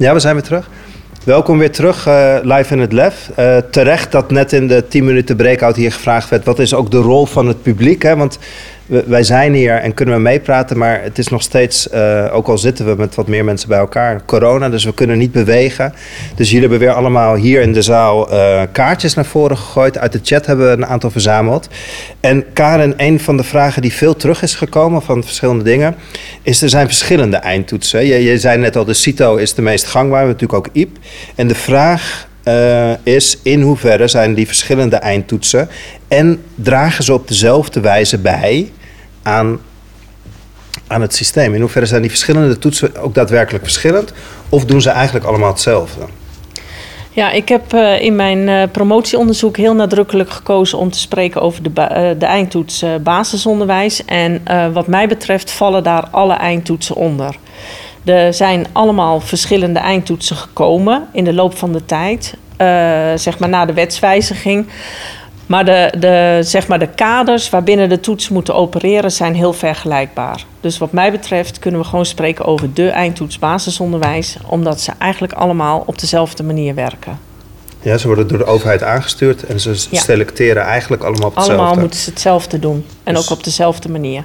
Ja, 0.00 0.12
we 0.12 0.20
zijn 0.20 0.34
weer 0.34 0.44
terug. 0.44 0.68
Welkom 1.24 1.58
weer 1.58 1.70
terug, 1.70 2.06
eh, 2.06 2.36
live 2.42 2.74
in 2.74 2.80
het 2.80 2.92
lab. 2.92 3.12
Eh, 3.34 3.56
terecht 3.56 4.12
dat 4.12 4.30
net 4.30 4.52
in 4.52 4.66
de 4.68 4.88
10 4.88 5.04
minuten 5.04 5.36
breakout 5.36 5.76
hier 5.76 5.92
gevraagd 5.92 6.28
werd... 6.28 6.44
wat 6.44 6.58
is 6.58 6.74
ook 6.74 6.90
de 6.90 6.98
rol 6.98 7.26
van 7.26 7.46
het 7.46 7.62
publiek? 7.62 8.02
Hè? 8.02 8.16
Want 8.16 8.38
wij 8.90 9.22
zijn 9.22 9.54
hier 9.54 9.74
en 9.74 9.94
kunnen 9.94 10.14
we 10.14 10.20
meepraten... 10.20 10.78
maar 10.78 11.02
het 11.02 11.18
is 11.18 11.28
nog 11.28 11.42
steeds, 11.42 11.88
eh, 11.88 12.28
ook 12.32 12.48
al 12.48 12.58
zitten 12.58 12.86
we 12.86 12.94
met 12.94 13.14
wat 13.14 13.26
meer 13.26 13.44
mensen 13.44 13.68
bij 13.68 13.78
elkaar... 13.78 14.24
corona, 14.24 14.68
dus 14.68 14.84
we 14.84 14.94
kunnen 14.94 15.18
niet 15.18 15.32
bewegen. 15.32 15.94
Dus 16.34 16.50
jullie 16.50 16.68
hebben 16.68 16.86
weer 16.86 16.96
allemaal 16.96 17.34
hier 17.34 17.60
in 17.60 17.72
de 17.72 17.82
zaal 17.82 18.30
eh, 18.30 18.62
kaartjes 18.72 19.14
naar 19.14 19.24
voren 19.24 19.56
gegooid. 19.56 19.98
Uit 19.98 20.12
de 20.12 20.20
chat 20.22 20.46
hebben 20.46 20.66
we 20.66 20.72
een 20.72 20.86
aantal 20.86 21.10
verzameld. 21.10 21.68
En 22.20 22.44
Karen, 22.52 22.94
een 22.96 23.20
van 23.20 23.36
de 23.36 23.44
vragen 23.44 23.82
die 23.82 23.92
veel 23.92 24.16
terug 24.16 24.42
is 24.42 24.54
gekomen... 24.54 25.02
van 25.02 25.24
verschillende 25.24 25.64
dingen, 25.64 25.94
is 26.42 26.62
er 26.62 26.68
zijn 26.68 26.86
verschillende 26.86 27.36
eindtoetsen. 27.36 28.06
Je, 28.06 28.38
zei 28.38 28.58
net 28.58 28.76
al, 28.76 28.84
de 28.84 28.94
CITO 28.94 29.36
is 29.36 29.54
de 29.54 29.62
meest 29.62 29.86
gangbaar, 29.86 30.26
natuurlijk 30.26 30.52
ook 30.52 30.68
IEP. 30.72 30.98
En 31.34 31.48
de 31.48 31.54
vraag 31.54 32.28
eh, 32.42 32.90
is 33.02 33.38
in 33.42 33.60
hoeverre 33.60 34.08
zijn 34.08 34.34
die 34.34 34.46
verschillende 34.46 34.96
eindtoetsen 34.96 35.68
en 36.08 36.42
dragen 36.54 37.04
ze 37.04 37.12
op 37.12 37.28
dezelfde 37.28 37.80
wijze 37.80 38.18
bij 38.18 38.70
aan, 39.22 39.60
aan 40.86 41.00
het 41.00 41.14
systeem? 41.14 41.54
In 41.54 41.60
hoeverre 41.60 41.86
zijn 41.86 42.00
die 42.00 42.10
verschillende 42.10 42.58
toetsen 42.58 42.96
ook 42.96 43.14
daadwerkelijk 43.14 43.64
verschillend 43.64 44.12
of 44.48 44.64
doen 44.64 44.80
ze 44.80 44.90
eigenlijk 44.90 45.26
allemaal 45.26 45.50
hetzelfde? 45.50 46.06
Ja, 47.12 47.30
ik 47.30 47.48
heb 47.48 47.72
eh, 47.72 48.00
in 48.00 48.16
mijn 48.16 48.48
eh, 48.48 48.62
promotieonderzoek 48.72 49.56
heel 49.56 49.74
nadrukkelijk 49.74 50.30
gekozen 50.30 50.78
om 50.78 50.90
te 50.90 50.98
spreken 50.98 51.40
over 51.40 51.62
de, 51.62 51.80
eh, 51.80 52.10
de 52.18 52.26
eindtoets 52.26 52.84
basisonderwijs. 53.02 54.04
En 54.04 54.42
wat 54.72 54.86
mij 54.86 55.08
betreft 55.08 55.50
vallen 55.50 55.82
daar 55.82 56.08
alle 56.10 56.34
eindtoetsen 56.34 56.94
onder. 56.94 57.36
Er 58.04 58.34
zijn 58.34 58.66
allemaal 58.72 59.20
verschillende 59.20 59.78
eindtoetsen 59.78 60.36
gekomen 60.36 61.06
in 61.12 61.24
de 61.24 61.32
loop 61.32 61.56
van 61.56 61.72
de 61.72 61.84
tijd, 61.84 62.34
zeg 63.20 63.38
maar 63.38 63.48
na 63.48 63.64
de 63.64 63.72
wetswijziging. 63.72 64.66
Maar 65.50 65.64
de, 65.64 65.92
de, 65.98 66.38
zeg 66.42 66.68
maar 66.68 66.78
de 66.78 66.88
kaders 66.88 67.50
waarbinnen 67.50 67.88
de 67.88 68.00
toetsen 68.00 68.32
moeten 68.32 68.54
opereren 68.54 69.12
zijn 69.12 69.34
heel 69.34 69.52
vergelijkbaar. 69.52 70.44
Dus 70.60 70.78
wat 70.78 70.92
mij 70.92 71.10
betreft 71.10 71.58
kunnen 71.58 71.80
we 71.80 71.86
gewoon 71.86 72.06
spreken 72.06 72.44
over 72.44 72.74
de 72.74 72.88
eindtoets 72.88 73.38
basisonderwijs, 73.38 74.36
omdat 74.46 74.80
ze 74.80 74.92
eigenlijk 74.98 75.32
allemaal 75.32 75.82
op 75.86 75.98
dezelfde 75.98 76.42
manier 76.42 76.74
werken. 76.74 77.18
Ja, 77.82 77.98
ze 77.98 78.06
worden 78.06 78.28
door 78.28 78.38
de 78.38 78.44
overheid 78.44 78.82
aangestuurd 78.82 79.42
en 79.44 79.60
ze 79.60 79.86
Ja. 79.90 80.00
selecteren 80.00 80.62
eigenlijk 80.62 81.02
allemaal 81.02 81.28
op 81.28 81.34
hetzelfde. 81.34 81.62
Allemaal 81.62 81.80
moeten 81.80 82.00
ze 82.00 82.10
hetzelfde 82.10 82.58
doen 82.58 82.84
en 83.04 83.14
Dus- 83.14 83.22
ook 83.30 83.38
op 83.38 83.44
dezelfde 83.44 83.88
manier. 83.88 84.24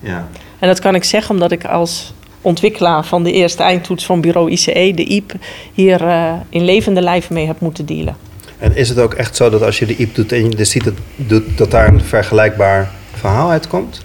Ja. 0.00 0.28
En 0.58 0.68
dat 0.68 0.78
kan 0.78 0.94
ik 0.94 1.04
zeggen 1.04 1.34
omdat 1.34 1.50
ik 1.52 1.64
als 1.64 2.12
ontwikkelaar 2.40 3.04
van 3.04 3.22
de 3.22 3.32
eerste 3.32 3.62
eindtoets 3.62 4.06
van 4.06 4.20
bureau 4.20 4.50
ICE, 4.50 4.92
de 4.94 5.04
IEP, 5.04 5.32
hier 5.72 6.06
eh, 6.06 6.32
in 6.48 6.64
levende 6.64 7.00
lijf 7.00 7.30
mee 7.30 7.46
heb 7.46 7.60
moeten 7.60 7.86
dealen. 7.86 8.16
En 8.58 8.76
is 8.76 8.88
het 8.88 8.98
ook 8.98 9.14
echt 9.14 9.36
zo 9.36 9.50
dat 9.50 9.62
als 9.62 9.78
je 9.78 9.86
de 9.86 9.96
IEP 9.96 10.14
doet 10.14 10.32
en 10.32 10.50
je 10.50 10.78
de 10.78 10.92
doet, 11.16 11.58
dat 11.58 11.70
daar 11.70 11.88
een 11.88 12.00
vergelijkbaar 12.00 12.90
verhaal 13.14 13.50
uitkomt? 13.50 14.02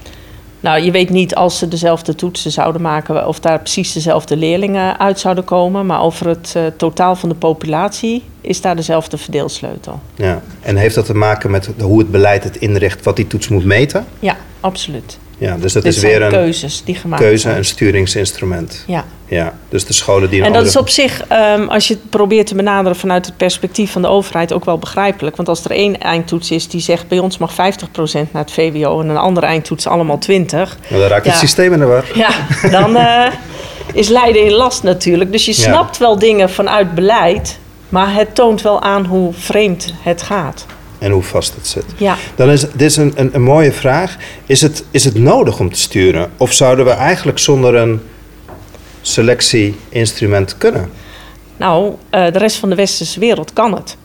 Nou, 0.60 0.82
je 0.82 0.90
weet 0.90 1.10
niet 1.10 1.34
als 1.34 1.58
ze 1.58 1.68
dezelfde 1.68 2.14
toetsen 2.14 2.50
zouden 2.50 2.82
maken 2.82 3.26
of 3.26 3.40
daar 3.40 3.58
precies 3.58 3.92
dezelfde 3.92 4.36
leerlingen 4.36 4.98
uit 4.98 5.20
zouden 5.20 5.44
komen. 5.44 5.86
Maar 5.86 6.00
over 6.00 6.28
het 6.28 6.52
eh, 6.56 6.62
totaal 6.76 7.16
van 7.16 7.28
de 7.28 7.34
populatie 7.34 8.22
is 8.40 8.60
daar 8.60 8.76
dezelfde 8.76 9.18
verdeelsleutel. 9.18 10.00
Ja. 10.14 10.42
En 10.60 10.76
heeft 10.76 10.94
dat 10.94 11.06
te 11.06 11.14
maken 11.14 11.50
met 11.50 11.70
hoe 11.80 11.98
het 11.98 12.10
beleid 12.10 12.44
het 12.44 12.56
inricht 12.56 13.04
wat 13.04 13.16
die 13.16 13.26
toets 13.26 13.48
moet 13.48 13.64
meten? 13.64 14.06
Ja, 14.18 14.36
absoluut. 14.60 15.18
Ja, 15.38 15.56
dus 15.56 15.72
dat 15.72 15.82
Dit 15.82 15.96
is 15.96 16.02
weer 16.02 16.22
een 16.22 16.30
keuzes 16.30 16.82
die 16.84 16.94
gemaakt 16.94 17.22
keuze, 17.22 17.38
zijn. 17.42 17.56
een 17.56 17.64
sturingsinstrument. 17.64 18.84
Ja. 18.86 19.04
Ja, 19.26 19.52
dus 19.68 19.84
de 19.84 19.92
scholen 19.92 20.30
die 20.30 20.38
een 20.40 20.44
En 20.46 20.52
dat 20.52 20.62
andere... 20.62 20.78
is 20.78 20.82
op 20.82 20.88
zich, 20.88 21.24
ehm, 21.28 21.66
als 21.68 21.88
je 21.88 21.94
het 21.94 22.10
probeert 22.10 22.46
te 22.46 22.54
benaderen 22.54 22.96
vanuit 22.98 23.26
het 23.26 23.36
perspectief 23.36 23.92
van 23.92 24.02
de 24.02 24.08
overheid, 24.08 24.52
ook 24.52 24.64
wel 24.64 24.78
begrijpelijk. 24.78 25.36
Want 25.36 25.48
als 25.48 25.64
er 25.64 25.70
één 25.70 26.00
eindtoets 26.00 26.50
is 26.50 26.68
die 26.68 26.80
zegt 26.80 27.08
bij 27.08 27.18
ons 27.18 27.38
mag 27.38 27.52
50% 27.52 28.32
naar 28.32 28.42
het 28.42 28.50
VWO 28.52 29.00
en 29.00 29.08
een 29.08 29.16
andere 29.16 29.46
eindtoets 29.46 29.86
allemaal 29.86 30.18
20%. 30.18 30.28
Nou, 30.88 31.00
dan 31.00 31.00
raakt 31.00 31.26
het 31.26 31.34
systeem 31.36 31.72
in 31.72 31.78
de 31.78 31.84
war. 31.84 32.04
Ja, 32.14 32.30
dan 32.70 32.96
eh, 33.06 33.26
is 33.92 34.08
lijden 34.08 34.44
in 34.44 34.52
last 34.52 34.82
natuurlijk. 34.82 35.32
Dus 35.32 35.44
je 35.44 35.52
Ja. 35.56 35.58
snapt 35.62 35.98
wel 35.98 36.18
dingen 36.18 36.50
vanuit 36.50 36.94
beleid, 36.94 37.58
maar 37.88 38.14
het 38.14 38.34
toont 38.34 38.62
wel 38.62 38.82
aan 38.82 39.04
hoe 39.04 39.32
vreemd 39.32 39.92
het 40.02 40.22
gaat. 40.22 40.66
En 41.04 41.10
hoe 41.10 41.22
vast 41.22 41.54
het 41.54 41.66
zit. 41.66 41.84
Ja. 41.96 42.16
Dan 42.36 42.50
is 42.50 42.60
dit 42.60 42.80
is 42.80 42.96
een, 42.96 43.12
een, 43.16 43.34
een 43.34 43.42
mooie 43.42 43.72
vraag. 43.72 44.16
Is 44.46 44.60
het, 44.60 44.84
is 44.90 45.04
het 45.04 45.14
nodig 45.14 45.60
om 45.60 45.72
te 45.72 45.78
sturen? 45.78 46.30
Of 46.36 46.52
zouden 46.52 46.84
we 46.84 46.90
eigenlijk 46.90 47.38
zonder 47.38 47.74
een 47.74 48.00
selectie-instrument 49.00 50.58
kunnen? 50.58 50.90
Nou, 51.56 51.94
eh, 52.10 52.32
de 52.32 52.38
rest 52.38 52.56
van 52.56 52.68
de 52.68 52.74
westerse 52.74 53.20
wereld 53.20 53.52
kan 53.52 53.74
het. 53.74 53.96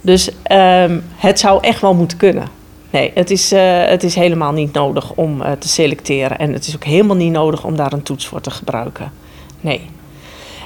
Dus 0.00 0.30
ehm, 0.42 0.98
het 1.16 1.38
zou 1.38 1.58
echt 1.62 1.80
wel 1.80 1.94
moeten 1.94 2.18
kunnen. 2.18 2.48
Nee, 2.90 3.10
het 3.14 3.30
is, 3.30 3.52
eh, 3.52 3.84
het 3.86 4.02
is 4.02 4.14
helemaal 4.14 4.52
niet 4.52 4.72
nodig 4.72 5.12
om 5.12 5.42
eh, 5.42 5.52
te 5.52 5.68
selecteren. 5.68 6.38
En 6.38 6.52
het 6.52 6.66
is 6.66 6.74
ook 6.74 6.84
helemaal 6.84 7.16
niet 7.16 7.32
nodig 7.32 7.64
om 7.64 7.76
daar 7.76 7.92
een 7.92 8.02
toets 8.02 8.26
voor 8.26 8.40
te 8.40 8.50
gebruiken. 8.50 9.12
Nee. 9.60 9.80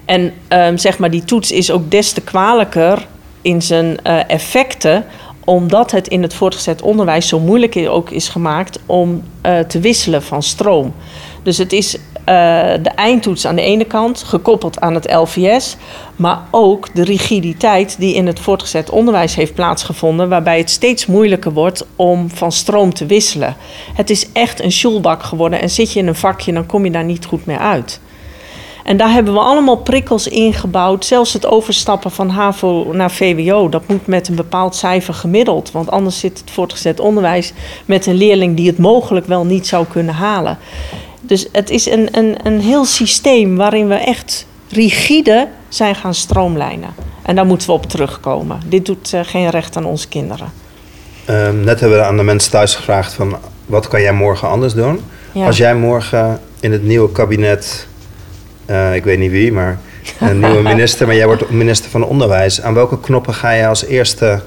En 0.04 0.32
ehm, 0.48 0.76
zeg 0.76 0.98
maar, 0.98 1.10
die 1.10 1.24
toets 1.24 1.52
is 1.52 1.70
ook 1.70 1.90
des 1.90 2.12
te 2.12 2.20
kwalijker 2.20 3.06
in 3.42 3.62
zijn 3.62 4.02
effecten 4.26 5.04
omdat 5.44 5.90
het 5.90 6.08
in 6.08 6.22
het 6.22 6.34
voortgezet 6.34 6.82
onderwijs 6.82 7.28
zo 7.28 7.40
moeilijk 7.40 7.76
ook 7.88 8.10
is 8.10 8.28
gemaakt 8.28 8.78
om 8.86 9.22
eh, 9.40 9.58
te 9.58 9.80
wisselen 9.80 10.22
van 10.22 10.42
stroom. 10.42 10.94
Dus 11.42 11.58
het 11.58 11.72
is 11.72 11.96
eh, 12.30 12.34
de 12.82 12.90
eindtoets 12.94 13.46
aan 13.46 13.54
de 13.54 13.62
ene 13.62 13.84
kant, 13.84 14.22
gekoppeld 14.22 14.80
aan 14.80 14.94
het 14.94 15.12
LVS, 15.12 15.76
maar 16.16 16.38
ook 16.50 16.94
de 16.94 17.04
rigiditeit 17.04 17.96
die 17.98 18.14
in 18.14 18.26
het 18.26 18.40
voortgezet 18.40 18.90
onderwijs 18.90 19.34
heeft 19.34 19.54
plaatsgevonden, 19.54 20.28
waarbij 20.28 20.58
het 20.58 20.70
steeds 20.70 21.06
moeilijker 21.06 21.52
wordt 21.52 21.86
om 21.96 22.30
van 22.30 22.52
stroom 22.52 22.94
te 22.94 23.06
wisselen. 23.06 23.56
Het 23.94 24.10
is 24.10 24.32
echt 24.32 24.60
een 24.60 24.72
sjoelbak 24.72 25.22
geworden 25.22 25.60
en 25.60 25.70
zit 25.70 25.92
je 25.92 25.98
in 25.98 26.06
een 26.06 26.14
vakje, 26.14 26.52
dan 26.52 26.66
kom 26.66 26.84
je 26.84 26.90
daar 26.90 27.04
niet 27.04 27.24
goed 27.24 27.46
meer 27.46 27.58
uit. 27.58 28.00
En 28.84 28.96
daar 28.96 29.12
hebben 29.12 29.32
we 29.32 29.40
allemaal 29.40 29.76
prikkels 29.76 30.28
ingebouwd. 30.28 31.04
Zelfs 31.04 31.32
het 31.32 31.46
overstappen 31.46 32.10
van 32.10 32.28
HAVO 32.28 32.92
naar 32.92 33.10
VWO. 33.10 33.68
Dat 33.68 33.88
moet 33.88 34.06
met 34.06 34.28
een 34.28 34.34
bepaald 34.34 34.74
cijfer 34.74 35.14
gemiddeld. 35.14 35.70
Want 35.70 35.90
anders 35.90 36.18
zit 36.18 36.38
het 36.38 36.50
voortgezet 36.50 37.00
onderwijs 37.00 37.52
met 37.84 38.06
een 38.06 38.14
leerling 38.14 38.56
die 38.56 38.66
het 38.66 38.78
mogelijk 38.78 39.26
wel 39.26 39.44
niet 39.44 39.66
zou 39.66 39.86
kunnen 39.86 40.14
halen. 40.14 40.58
Dus 41.20 41.46
het 41.52 41.70
is 41.70 41.86
een, 41.86 42.08
een, 42.18 42.36
een 42.42 42.60
heel 42.60 42.84
systeem 42.84 43.56
waarin 43.56 43.88
we 43.88 43.94
echt 43.94 44.46
rigide 44.68 45.48
zijn 45.68 45.94
gaan 45.94 46.14
stroomlijnen. 46.14 46.94
En 47.22 47.34
daar 47.34 47.46
moeten 47.46 47.66
we 47.66 47.72
op 47.72 47.86
terugkomen. 47.86 48.60
Dit 48.66 48.86
doet 48.86 49.12
eh, 49.12 49.20
geen 49.24 49.50
recht 49.50 49.76
aan 49.76 49.84
onze 49.84 50.08
kinderen. 50.08 50.52
Ehm, 51.24 51.60
net 51.60 51.80
hebben 51.80 51.98
we 51.98 52.04
aan 52.04 52.16
de 52.16 52.22
mensen 52.22 52.50
thuis 52.50 52.74
gevraagd 52.74 53.12
van 53.12 53.36
wat 53.66 53.88
kan 53.88 54.00
jij 54.00 54.12
morgen 54.12 54.48
anders 54.48 54.74
doen? 54.74 55.00
Ja. 55.32 55.46
Als 55.46 55.56
jij 55.56 55.74
morgen 55.74 56.40
in 56.60 56.72
het 56.72 56.82
nieuwe 56.82 57.12
kabinet, 57.12 57.86
eh, 58.70 58.94
ik 58.94 59.04
weet 59.04 59.18
niet 59.18 59.30
wie, 59.30 59.52
maar 59.52 59.78
een 60.20 60.40
nieuwe 60.40 60.62
minister, 60.62 61.06
maar 61.06 61.16
jij 61.16 61.26
wordt 61.26 61.50
minister 61.50 61.90
van 61.90 62.04
Onderwijs. 62.04 62.62
Aan 62.62 62.74
welke 62.74 63.00
knoppen 63.00 63.34
ga 63.34 63.50
je 63.50 63.66
als 63.66 63.84
eerste, 63.84 64.40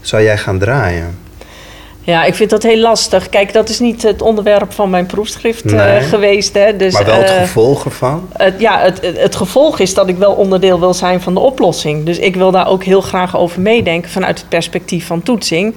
zou 0.00 0.22
jij 0.22 0.38
gaan 0.38 0.58
draaien? 0.58 1.18
Ja, 2.04 2.24
ik 2.24 2.34
vind 2.34 2.50
dat 2.50 2.62
heel 2.62 2.78
lastig. 2.78 3.28
Kijk, 3.28 3.52
dat 3.52 3.68
is 3.68 3.78
niet 3.78 4.02
het 4.02 4.22
onderwerp 4.22 4.72
van 4.72 4.90
mijn 4.90 5.06
proefschrift 5.06 5.72
eh, 5.72 5.96
geweest. 5.96 6.54
Hè? 6.54 6.76
Dus, 6.76 6.92
maar 6.92 7.04
wel 7.04 7.18
het 7.18 7.30
eh, 7.30 7.40
gevolg 7.40 7.84
ervan? 7.84 8.28
Het, 8.36 8.60
ja, 8.60 8.80
het, 8.80 9.00
het 9.16 9.36
gevolg 9.36 9.78
is 9.78 9.94
dat 9.94 10.08
ik 10.08 10.16
wel 10.16 10.32
onderdeel 10.32 10.80
wil 10.80 10.94
zijn 10.94 11.20
van 11.20 11.34
de 11.34 11.40
oplossing. 11.40 12.04
Dus 12.04 12.18
ik 12.18 12.36
wil 12.36 12.50
daar 12.50 12.68
ook 12.68 12.84
heel 12.84 13.00
graag 13.00 13.36
over 13.36 13.60
meedenken 13.60 14.10
vanuit 14.10 14.38
het 14.38 14.48
perspectief 14.48 15.06
van 15.06 15.22
toetsing. 15.22 15.74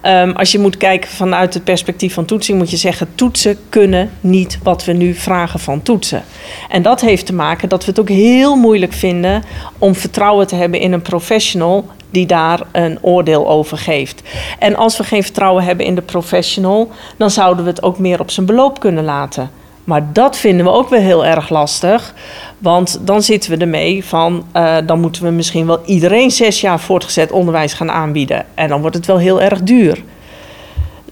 Ehm, 0.00 0.30
als 0.30 0.52
je 0.52 0.58
moet 0.58 0.76
kijken 0.76 1.10
vanuit 1.10 1.54
het 1.54 1.64
perspectief 1.64 2.14
van 2.14 2.24
toetsing, 2.24 2.58
moet 2.58 2.70
je 2.70 2.76
zeggen: 2.76 3.08
toetsen 3.14 3.58
kunnen 3.68 4.10
niet 4.20 4.58
wat 4.62 4.84
we 4.84 4.92
nu 4.92 5.14
vragen 5.14 5.60
van 5.60 5.82
toetsen. 5.82 6.24
En 6.68 6.82
dat 6.82 7.00
heeft 7.00 7.26
te 7.26 7.34
maken 7.34 7.68
dat 7.68 7.84
we 7.84 7.90
het 7.90 8.00
ook 8.00 8.08
heel 8.08 8.56
moeilijk 8.56 8.92
vinden 8.92 9.42
om 9.78 9.94
vertrouwen 9.94 10.46
te 10.46 10.54
hebben 10.54 10.80
in 10.80 10.92
een 10.92 11.02
professional 11.02 11.86
die 12.10 12.26
daar 12.26 12.60
een 12.72 12.98
oordeel 13.00 13.48
over 13.48 13.78
geeft. 13.78 14.22
En 14.58 14.76
als 14.76 14.96
we 14.96 15.04
geen 15.04 15.22
vertrouwen 15.22 15.64
hebben 15.64 15.86
in 15.86 15.94
de 15.94 16.02
professional, 16.02 16.90
dan 17.16 17.30
zouden 17.30 17.64
we 17.64 17.70
het 17.70 17.82
ook 17.82 17.98
meer 17.98 18.20
op 18.20 18.30
zijn 18.30 18.46
beloop 18.46 18.80
kunnen 18.80 19.04
laten. 19.04 19.50
Maar 19.84 20.12
dat 20.12 20.36
vinden 20.36 20.66
we 20.66 20.72
ook 20.72 20.88
weer 20.88 21.00
heel 21.00 21.26
erg 21.26 21.48
lastig. 21.48 22.14
Want 22.58 22.98
dan 23.00 23.22
zitten 23.22 23.50
we 23.50 23.56
ermee 23.56 24.04
van, 24.04 24.46
eh, 24.52 24.76
dan 24.86 25.00
moeten 25.00 25.22
we 25.22 25.30
misschien 25.30 25.66
wel 25.66 25.84
iedereen 25.84 26.30
zes 26.30 26.60
jaar 26.60 26.80
voortgezet 26.80 27.32
onderwijs 27.32 27.72
gaan 27.72 27.90
aanbieden. 27.90 28.46
En 28.54 28.68
dan 28.68 28.80
wordt 28.80 28.96
het 28.96 29.06
wel 29.06 29.18
heel 29.18 29.42
erg 29.42 29.62
duur. 29.62 30.02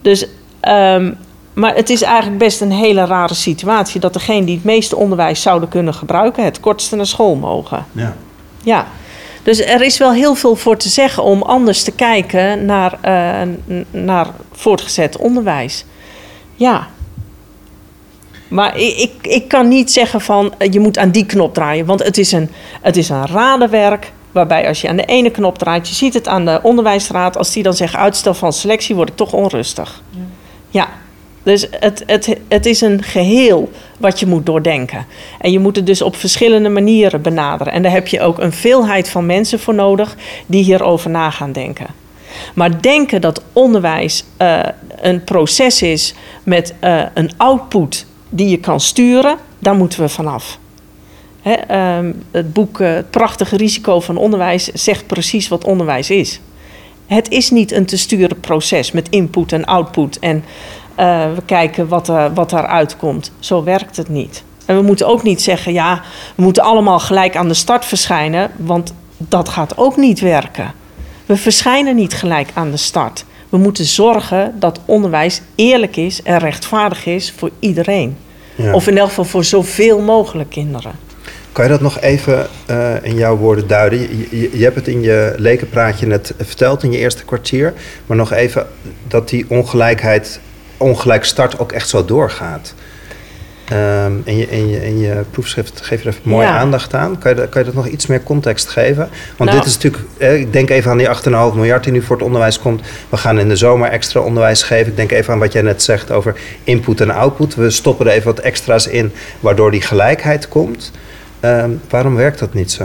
Dus, 0.03 0.27
ehm, 0.61 1.13
maar 1.53 1.75
het 1.75 1.91
is 1.91 2.03
eigenlijk 2.03 2.39
best 2.39 2.61
een 2.61 2.73
hele 2.73 3.05
rare 3.05 3.35
situatie 3.35 4.01
dat 4.01 4.13
degene 4.13 4.45
die 4.45 4.55
het 4.55 4.65
meeste 4.65 4.97
onderwijs 4.97 5.43
zouden 5.43 5.69
kunnen 5.69 5.95
gebruiken, 5.95 6.45
het 6.45 6.61
kortste 6.61 6.97
naar 6.97 7.07
school 7.07 7.35
mogen. 7.35 7.87
Ja. 7.93 8.17
Ja, 8.63 8.87
dus 9.43 9.61
er 9.61 9.83
is 9.83 9.99
wel 9.99 10.13
heel 10.13 10.35
veel 10.35 10.57
voor 10.57 10.77
te 10.77 10.89
zeggen 10.89 11.23
om 11.23 11.43
anders 11.43 11.83
te 11.83 11.93
kijken 11.93 12.65
naar, 12.65 12.99
eh, 13.01 13.49
naar 13.91 14.27
voortgezet 14.53 15.17
onderwijs. 15.17 15.85
Ja. 16.55 16.89
Maar 18.49 18.79
ik, 18.79 19.11
ik, 19.23 19.49
kan 19.49 19.69
niet 19.69 19.93
zeggen 19.93 20.21
van 20.21 20.55
eh, 20.59 20.73
je 20.73 20.81
moet 20.81 20.99
aan 20.99 21.11
die 21.11 21.27
knop 21.27 21.55
draaien, 21.55 21.87
want 21.87 22.03
het 22.03 22.19
is 22.19 22.33
een, 22.33 22.51
het 22.81 22.97
is 22.97 23.09
een 23.09 23.27
radenwerk. 23.27 24.13
Waarbij 24.33 24.69
als 24.69 24.81
je 24.81 24.89
aan 24.89 24.97
de 24.97 25.05
ene 25.05 25.31
knop 25.31 25.59
draait, 25.59 25.89
je 25.89 25.95
ziet 25.95 26.15
het 26.15 26.29
aan 26.29 26.45
de 26.45 26.61
onderwijsraad, 26.63 27.37
als 27.37 27.53
die 27.53 27.63
dan 27.63 27.75
zegt 27.75 27.95
uitstel 27.95 28.35
van 28.35 28.53
selectie, 28.53 28.95
word 28.95 29.09
ik 29.09 29.17
toch 29.17 29.33
onrustig. 29.33 30.03
Ja, 30.71 30.89
dus 31.45 31.67
het, 31.71 32.03
het, 32.07 32.37
het 32.49 32.67
is 32.67 32.81
een 32.81 33.03
geheel 33.03 33.71
wat 33.99 34.21
je 34.21 34.27
moet 34.27 34.47
doordenken. 34.47 35.07
En 35.41 35.53
je 35.53 35.59
moet 35.59 35.77
het 35.77 35.87
dus 35.87 36.03
op 36.03 36.17
verschillende 36.17 36.69
manieren 36.69 37.23
benaderen. 37.23 37.73
En 37.73 37.83
daar 37.83 37.93
heb 37.93 38.07
je 38.07 38.21
ook 38.21 38.39
een 38.39 38.53
veelheid 38.53 39.09
van 39.09 39.27
mensen 39.27 39.61
voor 39.61 39.75
nodig 39.75 40.17
die 40.47 40.65
hierover 40.65 41.11
na 41.11 41.31
gaan 41.31 41.53
denken. 41.53 41.87
Maar 42.55 42.83
denken 42.83 43.21
dat 43.21 43.43
onderwijs 43.53 44.25
eh, 44.37 44.61
een 45.01 45.25
proces 45.25 45.83
is 45.83 46.15
met 46.43 46.75
eh, 46.81 47.03
een 47.15 47.31
output 47.37 48.07
die 48.35 48.49
je 48.49 48.59
kan 48.59 48.81
sturen, 48.81 49.37
daar 49.59 49.75
moeten 49.75 50.01
we 50.01 50.09
vanaf. 50.09 50.59
Hè, 51.43 51.53
ehm, 51.53 52.13
het 52.31 52.53
boek 52.53 52.81
eh, 52.81 52.93
Het 52.93 53.11
prachtige 53.11 53.57
risico 53.57 54.01
van 54.01 54.17
onderwijs 54.17 54.65
zegt 54.65 55.07
precies 55.07 55.49
wat 55.49 55.65
onderwijs 55.65 56.11
is. 56.11 56.41
Het 57.07 57.31
is 57.31 57.51
niet 57.51 57.73
een 57.73 57.87
te 57.87 57.97
sturen 57.97 58.41
proces 58.41 58.93
met 58.93 59.09
input 59.09 59.53
en 59.53 59.65
output 59.65 60.19
en 60.19 60.45
eh, 60.95 61.25
we 61.35 61.43
kijken 61.47 61.89
wat, 61.89 62.09
er, 62.09 62.35
wat 62.35 62.51
daaruit 62.51 62.97
komt. 62.97 63.33
Zo 63.39 63.65
werkt 63.65 63.97
het 63.97 64.09
niet. 64.09 64.45
En 64.67 64.77
we 64.77 64.83
moeten 64.83 65.07
ook 65.07 65.23
niet 65.23 65.43
zeggen, 65.43 65.73
ja, 65.73 66.03
we 66.35 66.43
moeten 66.43 66.63
allemaal 66.63 67.01
gelijk 67.01 67.37
aan 67.37 67.49
de 67.49 67.55
start 67.55 67.85
verschijnen, 67.85 68.51
want 68.57 68.95
dat 69.17 69.49
gaat 69.49 69.79
ook 69.79 69.97
niet 69.97 70.21
werken. 70.21 70.73
We 71.27 71.37
verschijnen 71.37 71.97
niet 71.97 72.15
gelijk 72.15 72.51
aan 72.55 72.71
de 72.71 72.77
start. 72.77 73.25
We 73.55 73.61
moeten 73.61 73.85
zorgen 73.85 74.55
dat 74.59 74.81
onderwijs 74.85 75.43
eerlijk 75.55 75.97
is 75.97 76.23
en 76.23 76.39
rechtvaardig 76.39 77.07
is 77.07 77.33
voor 77.37 77.51
iedereen. 77.59 78.17
Ja. 78.55 78.73
Of 78.73 78.87
in 78.87 78.99
elk 78.99 79.09
geval 79.09 79.25
voor 79.25 79.45
zoveel 79.45 80.01
mogelijk 80.01 80.51
kinderen. 80.51 80.93
Kan 81.53 81.65
je 81.65 81.71
dat 81.71 81.81
nog 81.81 82.01
even 82.01 82.47
eh, 82.67 82.95
in 83.03 83.17
jouw 83.17 83.37
woorden 83.37 83.67
duiden? 83.67 84.01
Je, 84.01 84.27
je, 84.31 84.59
je 84.59 84.65
hebt 84.65 84.77
het 84.77 84.89
in 84.89 85.03
je 85.03 85.35
lekenpraatje 85.37 86.07
net 86.07 86.35
verteld 86.39 86.83
in 86.83 86.93
je 86.93 86.99
eerste 86.99 87.25
kwartier. 87.25 87.73
Maar 88.07 88.17
nog 88.17 88.33
even 88.33 88.67
dat 89.09 89.29
die 89.29 89.45
ongelijkheid, 89.49 90.41
ongelijk 90.77 91.25
start 91.25 91.59
ook 91.59 91.73
echt 91.73 91.89
zo 91.89 92.05
doorgaat. 92.05 92.75
Ehm, 93.75 94.13
in, 94.25 94.37
je, 94.37 94.69
je, 94.71 94.99
je 94.99 95.23
proefschrift 95.31 95.81
geef 95.83 96.03
je 96.03 96.09
er 96.09 96.15
even 96.15 96.31
mooi 96.31 96.47
Ja. 96.47 96.57
aandacht 96.59 96.95
aan. 96.95 97.19
Kan 97.19 97.31
je, 97.31 97.37
dat- 97.37 97.49
kan 97.49 97.61
je 97.61 97.67
dat 97.67 97.75
nog 97.77 97.87
iets 97.87 98.07
meer 98.07 98.23
context 98.23 98.69
geven? 98.69 99.09
Want 99.37 99.51
Nou. 99.51 99.63
dit 99.63 99.69
is 99.69 99.75
natuurlijk, 99.75 100.03
eh, 100.19 100.41
ik 100.41 100.53
denk 100.53 100.71
even 100.71 100.91
aan 100.91 100.97
die 100.97 101.09
8,5 101.09 101.55
miljard 101.55 101.85
die 101.85 101.93
nu 101.93 102.03
voor 102.03 102.17
het 102.17 102.25
onderwijs 102.25 102.59
komt. 102.59 102.83
We 103.09 103.17
gaan 103.17 103.39
in 103.39 103.49
de 103.49 103.57
zomer 103.57 103.89
extra 103.91 104.21
onderwijs 104.21 104.63
geven. 104.63 104.87
Ik 104.87 104.97
denk 104.97 105.13
even 105.13 105.33
aan 105.33 105.39
wat 105.39 105.53
jij 105.53 105.63
net 105.63 105.83
zegt 105.83 106.11
over 106.11 106.35
input 106.65 107.01
en 107.01 107.11
output. 107.11 107.55
We 107.55 107.71
stoppen 107.71 108.07
er 108.07 108.13
even 108.13 108.27
wat 108.35 108.39
extra's 108.39 108.87
in, 108.87 109.13
waardoor 109.41 109.71
die 109.71 109.83
gelijkheid 109.83 110.49
komt. 110.49 110.91
Ehm, 111.41 111.71
waarom 111.91 112.15
werkt 112.17 112.39
dat 112.39 112.55
niet 112.55 112.73
zo? 112.73 112.85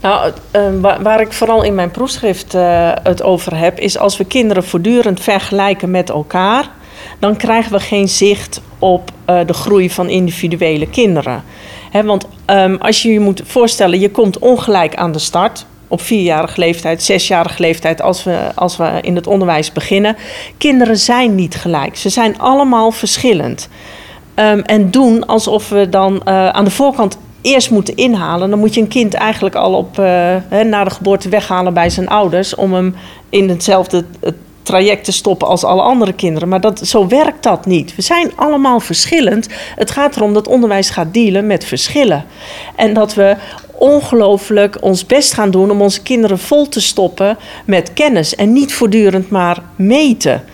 Nou, 0.00 0.32
eh, 0.50 0.62
waar, 0.80 1.02
waar 1.02 1.20
ik 1.20 1.32
vooral 1.32 1.62
in 1.62 1.74
mijn 1.74 1.90
proefschrift 1.90 2.54
eh, 2.54 2.90
het 3.02 3.22
over 3.22 3.56
heb, 3.56 3.78
is 3.78 3.98
als 3.98 4.16
we 4.16 4.24
kinderen 4.24 4.64
voortdurend 4.64 5.20
vergelijken 5.22 5.90
met 5.90 6.10
elkaar, 6.10 6.68
dan 7.18 7.36
krijgen 7.36 7.72
we 7.72 7.80
geen 7.80 8.08
zicht 8.08 8.60
op 8.78 9.10
eh, 9.24 9.38
de 9.46 9.52
groei 9.52 9.90
van 9.90 10.08
individuele 10.08 10.86
kinderen. 10.86 11.42
Want 12.04 12.26
ehm, 12.44 12.74
als 12.74 13.02
je 13.02 13.12
je 13.12 13.20
moet 13.20 13.42
voorstellen, 13.44 14.00
je 14.00 14.10
komt 14.10 14.38
ongelijk 14.38 14.94
aan 14.94 15.12
de 15.12 15.18
start. 15.18 15.66
Op 15.88 16.00
vierjarige 16.00 16.60
leeftijd, 16.60 17.02
zesjarige 17.02 17.60
leeftijd, 17.62 18.02
als 18.02 18.24
we, 18.24 18.38
als 18.54 18.76
we 18.76 18.98
in 19.00 19.16
het 19.16 19.26
onderwijs 19.26 19.72
beginnen. 19.72 20.16
Kinderen 20.58 20.96
zijn 20.96 21.34
niet 21.34 21.54
gelijk. 21.54 21.96
Ze 21.96 22.08
zijn 22.08 22.38
allemaal 22.38 22.90
verschillend. 22.90 23.68
Ehm, 24.34 24.58
en 24.58 24.90
doen 24.90 25.26
alsof 25.26 25.68
we 25.68 25.88
dan 25.88 26.22
eh, 26.24 26.48
aan 26.48 26.64
de 26.64 26.70
voorkant 26.70 27.18
eerst 27.40 27.70
moeten 27.70 27.96
inhalen. 27.96 28.50
Dan 28.50 28.58
moet 28.58 28.74
je 28.74 28.80
een 28.80 28.88
kind 28.88 29.14
eigenlijk 29.14 29.54
al 29.54 29.74
op, 29.74 29.96
hè, 30.48 30.64
na 30.64 30.84
de 30.84 30.90
geboorte 30.90 31.28
weghalen 31.28 31.74
bij 31.74 31.90
zijn 31.90 32.08
ouders. 32.08 32.54
Om 32.54 32.72
hem 32.72 32.94
in 33.28 33.48
hetzelfde 33.48 34.04
traject 34.62 35.04
te 35.04 35.12
stoppen 35.12 35.48
als 35.48 35.64
alle 35.64 35.82
andere 35.82 36.12
kinderen. 36.12 36.48
Maar 36.48 36.60
dat, 36.60 36.80
zo 36.88 37.06
werkt 37.06 37.42
dat 37.42 37.66
niet. 37.66 37.94
We 37.96 38.02
zijn 38.02 38.32
allemaal 38.36 38.80
verschillend. 38.80 39.48
Het 39.76 39.90
gaat 39.90 40.16
erom 40.16 40.34
dat 40.34 40.48
onderwijs 40.48 40.90
gaat 40.90 41.14
dealen 41.14 41.46
met 41.46 41.64
verschillen. 41.64 42.24
En 42.76 42.94
dat 42.94 43.14
we 43.14 43.36
ongelooflijk 43.72 44.76
ons 44.80 45.06
best 45.06 45.32
gaan 45.32 45.50
doen 45.50 45.70
om 45.70 45.82
onze 45.82 46.02
kinderen 46.02 46.38
vol 46.38 46.68
te 46.68 46.80
stoppen 46.80 47.38
met 47.64 47.92
kennis. 47.92 48.34
En 48.34 48.52
niet 48.52 48.72
voortdurend 48.74 49.30
maar 49.30 49.62
meten 49.76 50.44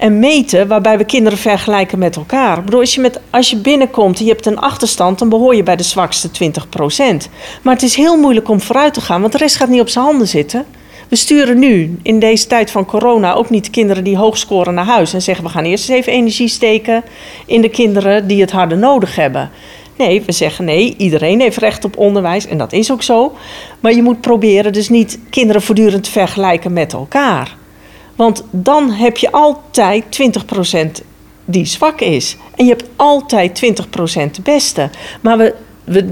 en 0.00 0.18
meten 0.18 0.68
waarbij 0.68 0.98
we 0.98 1.04
kinderen 1.04 1.38
vergelijken 1.38 1.98
met 1.98 2.16
elkaar. 2.16 2.58
Ik 2.58 2.64
bedoel, 2.64 2.80
als 2.80 2.94
je, 2.94 3.00
met, 3.00 3.20
als 3.30 3.50
je 3.50 3.56
binnenkomt 3.56 4.18
en 4.18 4.24
je 4.24 4.30
hebt 4.30 4.46
een 4.46 4.58
achterstand, 4.58 5.18
dan 5.18 5.28
behoor 5.28 5.54
je 5.54 5.62
bij 5.62 5.76
de 5.76 5.82
zwakste 5.82 6.28
20%. 6.28 6.32
Maar 7.62 7.74
het 7.74 7.82
is 7.82 7.94
heel 7.94 8.16
moeilijk 8.16 8.48
om 8.48 8.60
vooruit 8.60 8.94
te 8.94 9.00
gaan, 9.00 9.20
want 9.20 9.32
de 9.32 9.38
rest 9.38 9.56
gaat 9.56 9.68
niet 9.68 9.80
op 9.80 9.88
zijn 9.88 10.04
handen 10.04 10.28
zitten. 10.28 10.64
We 11.10 11.16
sturen 11.16 11.58
nu 11.58 11.98
in 12.02 12.18
deze 12.18 12.46
tijd 12.46 12.70
van 12.70 12.84
corona 12.84 13.34
ook 13.34 13.50
niet 13.50 13.64
de 13.64 13.70
kinderen 13.70 14.04
die 14.04 14.16
hoog 14.16 14.38
scoren 14.38 14.74
naar 14.74 14.84
huis 14.84 15.12
en 15.12 15.22
zeggen 15.22 15.44
we 15.44 15.50
gaan 15.50 15.64
eerst 15.64 15.88
eens 15.88 15.98
even 15.98 16.12
energie 16.12 16.48
steken 16.48 17.02
in 17.46 17.60
de 17.60 17.68
kinderen 17.68 18.26
die 18.26 18.40
het 18.40 18.50
harder 18.50 18.78
nodig 18.78 19.16
hebben. 19.16 19.50
Nee, 19.96 20.22
we 20.22 20.32
zeggen 20.32 20.64
nee, 20.64 20.94
iedereen 20.96 21.40
heeft 21.40 21.56
recht 21.56 21.84
op 21.84 21.96
onderwijs 21.96 22.46
en 22.46 22.58
dat 22.58 22.72
is 22.72 22.92
ook 22.92 23.02
zo. 23.02 23.36
Maar 23.80 23.94
je 23.94 24.02
moet 24.02 24.20
proberen 24.20 24.72
dus 24.72 24.88
niet 24.88 25.18
kinderen 25.30 25.62
voortdurend 25.62 26.04
te 26.04 26.10
vergelijken 26.10 26.72
met 26.72 26.92
elkaar. 26.92 27.56
Want 28.16 28.44
dan 28.50 28.90
heb 28.90 29.16
je 29.16 29.32
altijd 29.32 30.04
20% 31.00 31.04
die 31.44 31.64
zwak 31.64 32.00
is. 32.00 32.36
En 32.56 32.64
je 32.64 32.70
hebt 32.70 32.88
altijd 32.96 33.62
20% 33.64 34.30
de 34.30 34.42
beste. 34.42 34.90
Maar 35.20 35.38
we, 35.38 35.54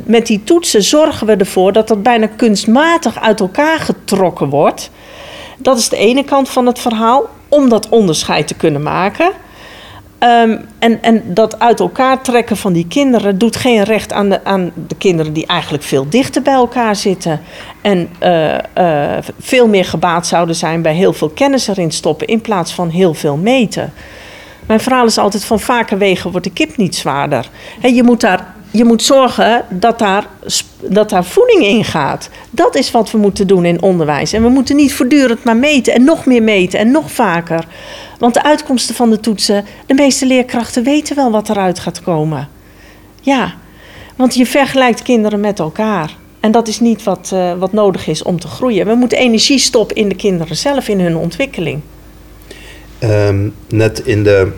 met 0.04 0.26
die 0.26 0.44
toetsen 0.44 0.82
zorgen 0.82 1.26
we 1.26 1.36
ervoor 1.36 1.72
dat 1.72 1.88
dat 1.88 2.02
bijna 2.02 2.26
kunstmatig 2.26 3.20
uit 3.20 3.40
elkaar 3.40 3.78
getrokken 3.78 4.48
wordt. 4.48 4.90
Dat 5.58 5.78
is 5.78 5.88
de 5.88 5.96
ene 5.96 6.24
kant 6.24 6.48
van 6.48 6.66
het 6.66 6.78
verhaal, 6.78 7.26
om 7.48 7.68
dat 7.68 7.88
onderscheid 7.88 8.46
te 8.46 8.54
kunnen 8.54 8.82
maken. 8.82 9.30
Ehm, 10.18 10.58
en, 10.78 11.02
en 11.02 11.22
dat 11.34 11.58
uit 11.58 11.80
elkaar 11.80 12.22
trekken 12.22 12.56
van 12.56 12.72
die 12.72 12.86
kinderen 12.86 13.38
doet 13.38 13.56
geen 13.56 13.82
recht 13.82 14.12
aan 14.12 14.28
de, 14.28 14.44
aan 14.44 14.72
de 14.86 14.94
kinderen 14.94 15.32
die 15.32 15.46
eigenlijk 15.46 15.82
veel 15.82 16.08
dichter 16.08 16.42
bij 16.42 16.54
elkaar 16.54 16.96
zitten. 16.96 17.40
En 17.80 18.08
eh, 18.18 18.54
eh, 18.54 19.24
veel 19.40 19.68
meer 19.68 19.84
gebaat 19.84 20.26
zouden 20.26 20.54
zijn 20.54 20.82
bij 20.82 20.94
heel 20.94 21.12
veel 21.12 21.28
kennis 21.28 21.68
erin 21.68 21.90
stoppen 21.90 22.26
in 22.26 22.40
plaats 22.40 22.72
van 22.72 22.88
heel 22.88 23.14
veel 23.14 23.36
meten. 23.36 23.92
Mijn 24.66 24.80
verhaal 24.80 25.06
is 25.06 25.18
altijd 25.18 25.44
van 25.44 25.60
vaker 25.60 25.98
wegen 25.98 26.30
wordt 26.30 26.46
de 26.46 26.52
kip 26.52 26.76
niet 26.76 26.96
zwaarder. 26.96 27.50
Je, 27.82 28.02
moet 28.02 28.20
daar, 28.20 28.54
je 28.70 28.84
moet 28.84 29.02
zorgen 29.02 29.64
dat 29.68 29.98
daar, 29.98 30.26
dat 30.80 31.10
daar 31.10 31.24
voeding 31.24 31.64
in 31.64 31.84
gaat. 31.84 32.28
Dat 32.50 32.74
is 32.74 32.90
wat 32.90 33.10
we 33.10 33.18
moeten 33.18 33.46
doen 33.46 33.64
in 33.64 33.82
onderwijs. 33.82 34.32
En 34.32 34.42
we 34.42 34.48
moeten 34.48 34.76
niet 34.76 34.94
voortdurend 34.94 35.44
maar 35.44 35.56
meten 35.56 35.94
en 35.94 36.04
nog 36.04 36.26
meer 36.26 36.42
meten 36.42 36.78
en 36.78 36.90
nog 36.90 37.10
vaker. 37.12 37.66
Want 38.18 38.34
de 38.34 38.42
uitkomsten 38.42 38.94
van 38.94 39.10
de 39.10 39.20
toetsen, 39.20 39.64
de 39.86 39.94
meeste 39.94 40.26
leerkrachten 40.26 40.82
weten 40.82 41.16
wel 41.16 41.30
wat 41.30 41.48
eruit 41.48 41.78
gaat 41.78 42.02
komen. 42.02 42.48
Ja, 43.20 43.54
want 44.16 44.34
je 44.34 44.46
vergelijkt 44.46 45.02
kinderen 45.02 45.40
met 45.40 45.58
elkaar. 45.58 46.16
En 46.40 46.50
dat 46.50 46.68
is 46.68 46.80
niet 46.80 47.02
wat, 47.02 47.30
uh, 47.34 47.52
wat 47.58 47.72
nodig 47.72 48.06
is 48.06 48.22
om 48.22 48.40
te 48.40 48.48
groeien. 48.48 48.86
We 48.86 48.94
moeten 48.94 49.18
energie 49.18 49.58
stoppen 49.58 49.96
in 49.96 50.08
de 50.08 50.14
kinderen 50.14 50.56
zelf, 50.56 50.88
in 50.88 51.00
hun 51.00 51.16
ontwikkeling. 51.16 51.80
Um, 53.02 53.54
net 53.68 53.98
in 54.06 54.22
de 54.24 54.52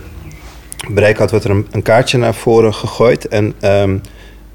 bereikhoud 0.95 1.31
wordt 1.31 1.45
er 1.45 1.51
een, 1.51 1.67
een, 1.71 1.83
kaartje 1.83 2.19
naar 2.19 2.35
voren 2.35 2.75
gegooid. 2.75 3.29
En 3.29 3.55
um, 3.63 4.01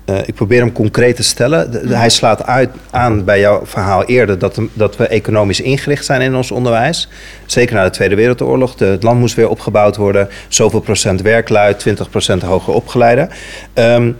uh, 0.05 0.17
ik 0.25 0.33
probeer 0.33 0.59
hem 0.59 0.71
concreet 0.71 1.15
te 1.15 1.23
stellen. 1.23 1.71
De, 1.71 1.87
de, 1.87 1.95
hij 1.95 2.09
slaat 2.09 2.45
uit, 2.45 2.69
aan 2.91 3.23
bij 3.23 3.39
jouw 3.39 3.65
verhaal 3.65 4.03
eerder 4.03 4.39
dat, 4.39 4.59
dat, 4.73 4.97
we 4.97 5.07
economisch 5.07 5.61
ingericht 5.61 6.05
zijn 6.05 6.21
in 6.21 6.35
ons 6.35 6.51
onderwijs. 6.51 7.09
Zeker 7.45 7.75
na 7.75 7.83
de 7.83 7.89
Tweede 7.89 8.15
Wereldoorlog. 8.15 8.75
De, 8.75 8.85
het 8.85 9.03
land 9.03 9.19
moest 9.19 9.35
weer 9.35 9.49
opgebouwd 9.49 9.95
worden. 9.95 10.29
Zoveel 10.47 10.79
procent 10.79 11.21
werklui, 11.21 11.75
20 11.75 12.09
procent 12.09 12.41
hoger 12.41 12.73
opgeleide. 12.73 13.29
Um, 13.73 14.17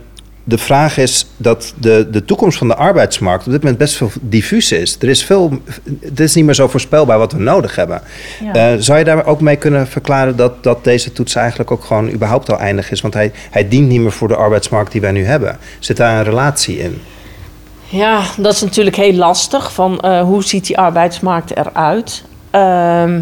de 0.48 0.58
vraag 0.58 0.98
is 0.98 1.26
dat 1.36 1.74
de, 1.76 2.08
de 2.10 2.24
toekomst 2.24 2.58
van 2.58 2.68
de 2.68 2.74
arbeidsmarkt 2.74 3.46
op 3.46 3.52
dit 3.52 3.60
moment 3.60 3.78
best 3.78 3.96
veel 3.96 4.10
diffuus 4.20 4.72
is. 4.72 4.96
Er 5.00 5.08
is, 5.08 5.24
veel, 5.24 5.60
het 6.00 6.20
is 6.20 6.34
niet 6.34 6.44
meer 6.44 6.54
zo 6.54 6.68
voorspelbaar 6.68 7.18
wat 7.18 7.32
we 7.32 7.38
nodig 7.38 7.76
hebben. 7.76 8.02
Ja. 8.52 8.72
Uh, 8.72 8.80
zou 8.80 8.98
je 8.98 9.04
daar 9.04 9.26
ook 9.26 9.40
mee 9.40 9.56
kunnen 9.56 9.86
verklaren 9.86 10.36
dat, 10.36 10.62
dat 10.62 10.84
deze 10.84 11.12
toets 11.12 11.34
eigenlijk 11.34 11.70
ook 11.70 11.84
gewoon 11.84 12.10
überhaupt 12.10 12.50
al 12.50 12.58
eindig 12.58 12.90
is? 12.90 13.00
Want 13.00 13.14
hij, 13.14 13.32
hij 13.50 13.68
dient 13.68 13.88
niet 13.88 14.00
meer 14.00 14.12
voor 14.12 14.28
de 14.28 14.36
arbeidsmarkt 14.36 14.92
die 14.92 15.00
wij 15.00 15.12
nu 15.12 15.24
hebben. 15.24 15.58
Zit 15.78 15.96
daar 15.96 16.18
een 16.18 16.24
relatie 16.24 16.78
in? 16.78 17.00
Ja, 17.88 18.22
dat 18.36 18.52
is 18.52 18.60
natuurlijk 18.60 18.96
heel 18.96 19.14
lastig. 19.14 19.72
Van, 19.72 20.02
uh, 20.04 20.20
hoe 20.20 20.44
ziet 20.44 20.66
die 20.66 20.78
arbeidsmarkt 20.78 21.56
eruit? 21.56 22.24
Uh, 22.54 23.14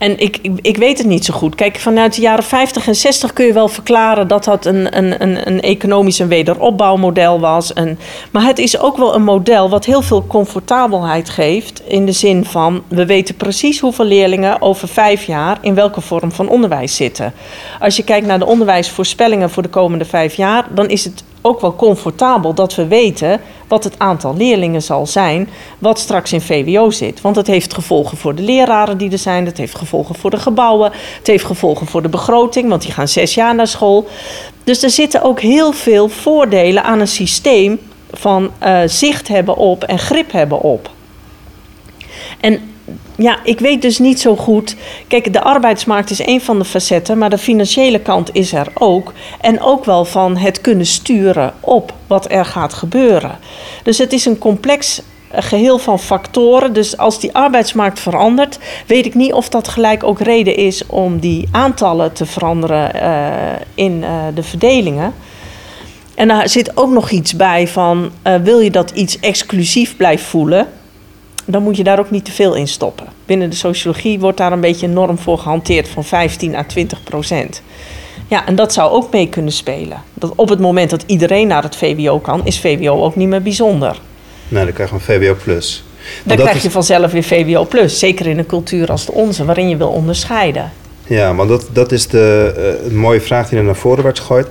en 0.00 0.18
ik, 0.18 0.38
ik, 0.62 0.76
weet 0.76 0.98
het 0.98 1.06
niet 1.06 1.24
zo 1.24 1.34
goed. 1.34 1.54
Kijk, 1.54 1.78
vanuit 1.78 2.14
de 2.14 2.20
jaren 2.20 2.44
50 2.44 2.86
en 2.86 2.94
60 2.94 3.32
kun 3.32 3.46
je 3.46 3.52
wel 3.52 3.68
verklaren 3.68 4.28
dat 4.28 4.44
dat 4.44 4.66
een, 4.66 4.96
een, 4.96 5.22
een, 5.22 5.46
een 5.46 5.60
economisch 5.60 6.20
en 6.20 6.28
wederopbouwmodel 6.28 7.40
was. 7.40 7.72
En, 7.72 7.98
maar 8.30 8.44
het 8.44 8.58
is 8.58 8.78
ook 8.78 8.96
wel 8.96 9.14
een 9.14 9.22
model 9.22 9.68
wat 9.68 9.84
heel 9.84 10.02
veel 10.02 10.26
comfortabelheid 10.26 11.30
geeft. 11.30 11.82
In 11.86 12.06
de 12.06 12.12
zin 12.12 12.44
van, 12.44 12.82
we 12.88 13.06
weten 13.06 13.34
precies 13.34 13.80
hoeveel 13.80 14.04
leerlingen 14.04 14.62
over 14.62 14.88
vijf 14.88 15.24
jaar 15.24 15.58
in 15.60 15.74
welke 15.74 16.00
vorm 16.00 16.32
van 16.32 16.48
onderwijs 16.48 16.96
zitten. 16.96 17.32
Als 17.80 17.96
je 17.96 18.04
kijkt 18.04 18.26
naar 18.26 18.38
de 18.38 18.46
onderwijsvoorspellingen 18.46 19.50
voor 19.50 19.62
de 19.62 19.68
komende 19.68 20.04
vijf 20.04 20.34
jaar, 20.34 20.66
dan 20.74 20.88
is 20.88 21.04
het 21.04 21.24
ook 21.42 21.60
wel 21.60 21.76
comfortabel 21.76 22.54
dat 22.54 22.74
we 22.74 22.86
weten 22.86 23.40
wat 23.70 23.84
het 23.84 23.98
aantal 23.98 24.36
leerlingen 24.36 24.82
zal 24.82 25.06
zijn 25.06 25.48
wat 25.78 25.98
straks 25.98 26.32
in 26.32 26.40
VWO 26.40 26.90
zit. 26.90 27.20
Want 27.20 27.36
het 27.36 27.46
heeft 27.46 27.74
gevolgen 27.74 28.16
voor 28.16 28.34
de 28.34 28.42
leraren 28.42 28.98
die 28.98 29.10
er 29.10 29.18
zijn, 29.18 29.46
het 29.46 29.58
heeft 29.58 29.74
gevolgen 29.74 30.14
voor 30.14 30.30
de 30.30 30.38
gebouwen, 30.38 30.92
het 31.18 31.26
heeft 31.26 31.44
gevolgen 31.44 31.86
voor 31.86 32.02
de 32.02 32.08
begroting, 32.08 32.68
want 32.68 32.82
die 32.82 32.92
gaan 32.92 33.08
zes 33.08 33.34
jaar 33.34 33.54
naar 33.54 33.66
school. 33.66 34.08
Dus 34.64 34.82
er 34.82 34.90
zitten 34.90 35.22
ook 35.22 35.40
heel 35.40 35.72
veel 35.72 36.08
voordelen 36.08 36.84
aan 36.84 37.00
een 37.00 37.08
systeem 37.08 37.78
van 38.10 38.50
uh, 38.62 38.80
zicht 38.86 39.28
hebben 39.28 39.56
op 39.56 39.84
en 39.84 39.98
grip 39.98 40.32
hebben 40.32 40.60
op. 40.60 40.90
En 42.40 42.69
ja, 43.20 43.38
ik 43.44 43.58
weet 43.58 43.82
dus 43.82 43.98
niet 43.98 44.20
zo 44.20 44.36
goed. 44.36 44.76
Kijk, 45.08 45.32
de 45.32 45.42
arbeidsmarkt 45.42 46.10
is 46.10 46.26
een 46.26 46.40
van 46.40 46.58
de 46.58 46.64
facetten, 46.64 47.18
maar 47.18 47.30
de 47.30 47.38
financiële 47.38 48.00
kant 48.00 48.34
is 48.34 48.52
er 48.52 48.66
ook. 48.74 49.12
En 49.40 49.60
ook 49.60 49.84
wel 49.84 50.04
van 50.04 50.36
het 50.36 50.60
kunnen 50.60 50.86
sturen 50.86 51.52
op 51.60 51.92
wat 52.06 52.30
er 52.30 52.44
gaat 52.44 52.74
gebeuren. 52.74 53.38
Dus 53.82 53.98
het 53.98 54.12
is 54.12 54.24
een 54.24 54.38
complex 54.38 55.02
eh, 55.30 55.42
geheel 55.42 55.78
van 55.78 55.98
factoren. 55.98 56.72
Dus 56.72 56.96
als 56.96 57.20
die 57.20 57.34
arbeidsmarkt 57.34 58.00
verandert, 58.00 58.58
weet 58.86 59.06
ik 59.06 59.14
niet 59.14 59.32
of 59.32 59.48
dat 59.48 59.68
gelijk 59.68 60.02
ook 60.04 60.20
reden 60.20 60.56
is 60.56 60.86
om 60.86 61.18
die 61.18 61.48
aantallen 61.50 62.12
te 62.12 62.26
veranderen 62.26 62.96
uh, 62.96 63.32
in 63.74 63.92
uh, 64.02 64.24
de 64.34 64.42
verdelingen. 64.42 65.14
En 66.14 66.28
daar 66.28 66.48
zit 66.48 66.76
ook 66.76 66.90
nog 66.90 67.10
iets 67.10 67.36
bij 67.36 67.68
van, 67.68 68.10
wil 68.42 68.58
je 68.58 68.70
dat 68.70 68.90
iets 68.90 69.20
exclusief 69.20 69.96
blijft 69.96 70.24
voelen? 70.24 70.68
Dan 71.50 71.62
moet 71.62 71.76
je 71.76 71.84
daar 71.84 71.98
ook 71.98 72.10
niet 72.10 72.24
te 72.24 72.32
veel 72.32 72.54
in 72.54 72.68
stoppen. 72.68 73.06
Binnen 73.26 73.50
de 73.50 73.56
sociologie 73.56 74.20
wordt 74.20 74.38
daar 74.38 74.52
een 74.52 74.60
beetje 74.60 74.86
een 74.86 74.92
norm 74.92 75.18
voor 75.18 75.38
gehanteerd 75.38 75.88
van 75.88 76.04
15 76.04 76.54
à 76.54 76.64
20 76.64 77.02
procent. 77.02 77.62
Ja, 78.28 78.46
en 78.46 78.54
dat 78.54 78.72
zou 78.72 78.90
ook 78.90 79.12
mee 79.12 79.28
kunnen 79.28 79.52
spelen. 79.52 80.02
Dat 80.14 80.32
op 80.34 80.48
het 80.48 80.58
moment 80.58 80.90
dat 80.90 81.04
iedereen 81.06 81.46
naar 81.46 81.62
het 81.62 81.76
VWO 81.76 82.18
kan, 82.18 82.46
is 82.46 82.60
VWO 82.60 83.02
ook 83.02 83.16
niet 83.16 83.28
meer 83.28 83.42
bijzonder. 83.42 84.00
Nee, 84.48 84.64
dan 84.64 84.72
krijg 84.72 84.88
je 84.88 84.94
een 84.94 85.00
VWO 85.00 85.36
plus. 85.44 85.84
Dan 86.24 86.36
krijg 86.36 86.56
is... 86.56 86.62
je 86.62 86.70
vanzelf 86.70 87.12
weer 87.12 87.22
VWO 87.22 87.64
plus. 87.64 87.98
Zeker 87.98 88.26
in 88.26 88.38
een 88.38 88.46
cultuur 88.46 88.90
als 88.90 89.06
de 89.06 89.12
onze, 89.12 89.44
waarin 89.44 89.68
je 89.68 89.76
wil 89.76 89.88
onderscheiden. 89.88 90.72
Ja, 91.06 91.34
want 91.34 91.48
dat, 91.48 91.68
dat 91.72 91.92
is 91.92 92.06
de 92.06 92.78
uh, 92.88 92.92
mooie 92.92 93.20
vraag 93.20 93.48
die 93.48 93.58
er 93.58 93.64
naar 93.64 93.76
voren 93.76 94.04
werd 94.04 94.18
gegooid. 94.18 94.46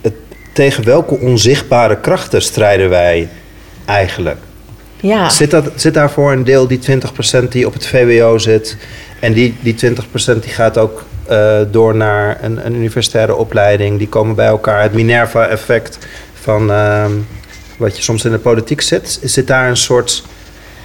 Het, 0.00 0.14
tegen 0.52 0.84
welke 0.84 1.18
onzichtbare 1.18 2.00
krachten 2.00 2.42
strijden 2.42 2.88
wij 2.88 3.28
eigenlijk? 3.84 4.38
Ja. 5.04 5.28
Zit, 5.28 5.50
dat, 5.50 5.70
zit 5.74 5.94
daarvoor 5.94 6.32
een 6.32 6.44
deel, 6.44 6.66
die 6.66 6.78
20% 7.44 7.48
die 7.48 7.66
op 7.66 7.72
het 7.72 7.86
VWO 7.86 8.38
zit... 8.38 8.76
en 9.20 9.32
die, 9.32 9.56
die 9.60 9.74
20% 9.74 10.38
die 10.40 10.50
gaat 10.50 10.78
ook 10.78 11.04
uh, 11.30 11.60
door 11.70 11.96
naar 11.96 12.38
een, 12.44 12.66
een, 12.66 12.74
universitaire 12.74 13.36
opleiding... 13.36 13.98
die 13.98 14.08
komen 14.08 14.34
bij 14.34 14.46
elkaar, 14.46 14.82
het 14.82 14.92
Minerva-effect 14.92 15.98
van 16.34 16.70
uh, 16.70 17.04
wat 17.76 17.96
je 17.96 18.02
soms 18.02 18.24
in 18.24 18.30
de 18.30 18.38
politiek 18.38 18.80
zit... 18.80 19.20
zit 19.22 19.46
daar 19.46 19.68
een 19.68 19.76
soort... 19.76 20.22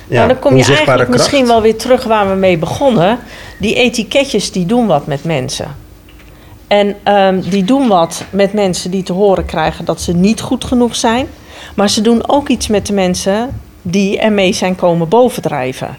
Ja, 0.07 0.15
nou, 0.15 0.27
dan 0.27 0.39
kom 0.39 0.55
je 0.55 0.63
eigenlijk 0.63 0.95
kracht. 0.95 1.09
misschien 1.09 1.47
wel 1.47 1.61
weer 1.61 1.77
terug 1.77 2.03
waar 2.03 2.29
we 2.29 2.35
mee 2.35 2.57
begonnen. 2.57 3.19
Die 3.57 3.75
etiketjes 3.75 4.51
die 4.51 4.65
doen 4.65 4.87
wat 4.87 5.07
met 5.07 5.23
mensen. 5.23 5.75
En 6.67 6.95
um, 7.13 7.41
die 7.41 7.63
doen 7.63 7.87
wat 7.87 8.23
met 8.29 8.53
mensen 8.53 8.91
die 8.91 9.03
te 9.03 9.13
horen 9.13 9.45
krijgen 9.45 9.85
dat 9.85 10.01
ze 10.01 10.13
niet 10.13 10.41
goed 10.41 10.63
genoeg 10.63 10.95
zijn. 10.95 11.27
Maar 11.75 11.89
ze 11.89 12.01
doen 12.01 12.29
ook 12.29 12.49
iets 12.49 12.67
met 12.67 12.85
de 12.85 12.93
mensen 12.93 13.49
die 13.81 14.19
ermee 14.19 14.53
zijn 14.53 14.75
komen 14.75 15.09
bovendrijven. 15.09 15.97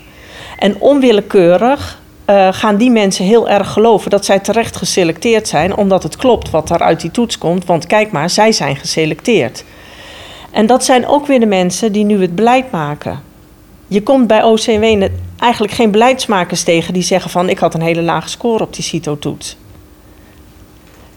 En 0.58 0.80
onwillekeurig 0.80 2.00
uh, 2.26 2.48
gaan 2.50 2.76
die 2.76 2.90
mensen 2.90 3.24
heel 3.24 3.48
erg 3.48 3.72
geloven 3.72 4.10
dat 4.10 4.24
zij 4.24 4.38
terecht 4.38 4.76
geselecteerd 4.76 5.48
zijn, 5.48 5.76
omdat 5.76 6.02
het 6.02 6.16
klopt 6.16 6.50
wat 6.50 6.70
er 6.70 6.80
uit 6.80 7.00
die 7.00 7.10
toets 7.10 7.38
komt. 7.38 7.64
Want 7.64 7.86
kijk 7.86 8.12
maar, 8.12 8.30
zij 8.30 8.52
zijn 8.52 8.76
geselecteerd. 8.76 9.64
En 10.50 10.66
dat 10.66 10.84
zijn 10.84 11.06
ook 11.06 11.26
weer 11.26 11.40
de 11.40 11.46
mensen 11.46 11.92
die 11.92 12.04
nu 12.04 12.20
het 12.20 12.34
beleid 12.34 12.70
maken. 12.70 13.22
Je 13.86 14.02
komt 14.02 14.26
bij 14.26 14.42
OCW 14.42 15.08
eigenlijk 15.38 15.72
geen 15.72 15.90
beleidsmakers 15.90 16.62
tegen 16.62 16.94
die 16.94 17.02
zeggen 17.02 17.30
van 17.30 17.48
ik 17.48 17.58
had 17.58 17.74
een 17.74 17.82
hele 17.82 18.02
lage 18.02 18.28
score 18.28 18.64
op 18.64 18.74
die 18.74 18.84
CITO-toets. 18.84 19.56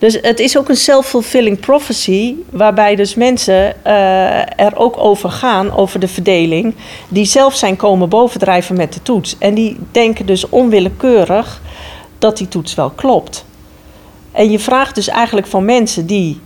Dus 0.04 0.18
het 0.22 0.40
is 0.40 0.58
ook 0.58 0.70
een 0.70 0.76
self-fulfilling 0.76 1.60
prophecy, 1.60 2.36
waarbij 2.50 2.96
dus 2.96 3.16
mensen 3.16 3.76
uh, 3.88 4.60
er 4.60 4.76
ook 4.76 4.98
over 4.98 5.30
gaan, 5.30 5.76
over 5.76 6.00
de 6.00 6.08
verdeling, 6.08 6.76
die 7.08 7.26
zelf 7.26 7.56
zijn 7.56 7.76
komen 7.76 8.10
bovendrijven 8.10 8.78
met 8.78 8.94
de 8.94 9.02
toets. 9.02 9.36
En 9.38 9.54
die 9.54 9.78
denken 9.92 10.26
dus 10.26 10.50
onwillekeurig 10.50 11.62
dat 12.18 12.38
die 12.38 12.48
toets 12.48 12.76
wel 12.76 12.90
klopt. 12.90 13.46
En 14.32 14.52
je 14.52 14.60
vraagt 14.60 14.96
dus 14.96 15.08
eigenlijk 15.08 15.48
van 15.48 15.66
mensen 15.66 16.06
die 16.06 16.40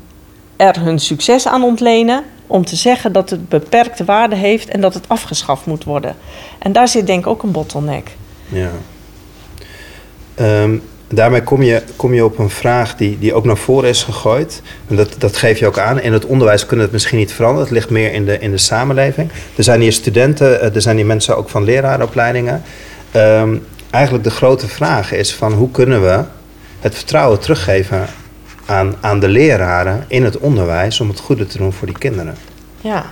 er 0.56 0.80
hun 0.80 1.00
succes 1.00 1.48
aan 1.48 1.64
ontlenen, 1.64 2.24
om 2.48 2.66
te 2.66 2.76
zeggen 2.76 3.12
dat 3.12 3.30
het 3.30 3.50
beperkte 3.50 4.06
waarde 4.06 4.36
heeft 4.36 4.70
en 4.70 4.82
dat 4.82 4.94
het 4.94 5.10
afgeschaft 5.10 5.66
moet 5.66 5.84
worden. 5.84 6.16
En 6.60 6.72
daar 6.72 6.88
zit 6.88 7.08
denk 7.08 7.20
ik 7.20 7.28
ook 7.28 7.44
een 7.44 7.52
bottleneck. 7.52 8.16
Ja. 8.48 8.72
Ehm, 10.36 10.78
daarmee 11.08 11.44
kom 11.44 11.64
je, 11.64 11.84
kom 11.96 12.14
je 12.14 12.26
op 12.26 12.40
een 12.40 12.50
vraag 12.50 12.96
die, 12.96 13.20
die 13.20 13.34
ook 13.34 13.46
naar 13.46 13.58
voren 13.58 13.90
is 13.90 14.04
gegooid. 14.04 14.62
En 14.88 14.96
dat, 14.96 15.16
dat 15.18 15.38
geef 15.38 15.60
je 15.60 15.68
ook 15.68 15.80
aan. 15.80 16.02
In 16.02 16.14
het 16.14 16.26
onderwijs 16.26 16.62
kunnen 16.62 16.78
we 16.78 16.84
het 16.84 16.92
misschien 16.92 17.18
niet 17.18 17.34
veranderen. 17.34 17.66
Het 17.66 17.74
ligt 17.74 17.90
meer 17.90 18.14
in 18.14 18.26
de, 18.26 18.40
in 18.40 18.52
de 18.52 18.58
samenleving. 18.58 19.32
Er 19.56 19.64
zijn 19.64 19.82
hier 19.82 19.94
studenten, 19.94 20.62
eh, 20.62 20.76
er 20.76 20.82
zijn 20.82 20.96
hier 20.96 21.06
mensen 21.06 21.38
ook 21.38 21.50
van 21.50 21.64
leraaropleidingen. 21.64 22.62
Ehm, 23.12 23.56
eigenlijk 23.90 24.24
de 24.24 24.32
grote 24.32 24.68
vraag 24.68 25.14
is 25.14 25.34
van 25.34 25.54
hoe 25.54 25.72
kunnen 25.72 26.02
we 26.02 26.24
het 26.80 26.96
vertrouwen 26.96 27.40
teruggeven 27.40 28.06
aan, 28.66 28.96
aan 29.02 29.20
de 29.20 29.28
leraren 29.28 30.06
in 30.08 30.24
het 30.24 30.38
onderwijs 30.38 31.00
om 31.00 31.08
het 31.10 31.20
goede 31.20 31.48
te 31.48 31.58
doen 31.58 31.74
voor 31.74 31.88
die 31.88 31.98
kinderen. 31.98 32.36
Ja, 32.82 33.06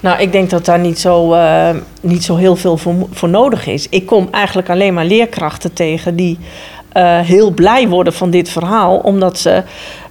nou, 0.00 0.20
ik 0.20 0.32
denk 0.32 0.50
dat 0.50 0.64
daar 0.64 0.78
niet 0.78 0.98
zo, 0.98 1.34
uh, 1.34 1.70
niet 2.00 2.24
zo 2.24 2.36
heel 2.36 2.56
veel 2.56 2.76
voor, 3.10 3.28
nodig 3.28 3.66
is. 3.66 3.86
Ik 3.88 4.06
kom 4.06 4.28
eigenlijk 4.30 4.70
alleen 4.70 4.94
maar 4.94 5.04
leerkrachten 5.04 5.72
tegen 5.72 6.16
die 6.16 6.38
uh, 6.98 7.18
heel 7.18 7.50
blij 7.50 7.88
worden 7.88 8.12
van 8.12 8.30
dit 8.30 8.48
verhaal, 8.48 8.96
omdat 8.96 9.38
ze. 9.38 9.62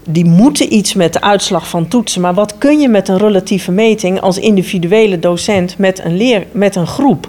Die 0.10 0.26
moeten 0.26 0.74
iets 0.74 0.94
met 0.94 1.14
de 1.14 1.22
uitslag 1.22 1.68
van 1.68 1.88
toetsen. 1.88 2.22
Maar 2.22 2.34
wat 2.34 2.58
kun 2.58 2.80
je 2.80 2.90
met 2.90 3.08
een 3.08 3.18
relatieve 3.18 3.72
meting 3.72 4.22
als 4.22 4.40
individuele 4.40 5.20
docent 5.20 5.78
met 5.78 6.04
een, 6.04 6.18
leer, 6.18 6.46
met 6.52 6.76
een 6.76 6.88
groep? 6.88 7.28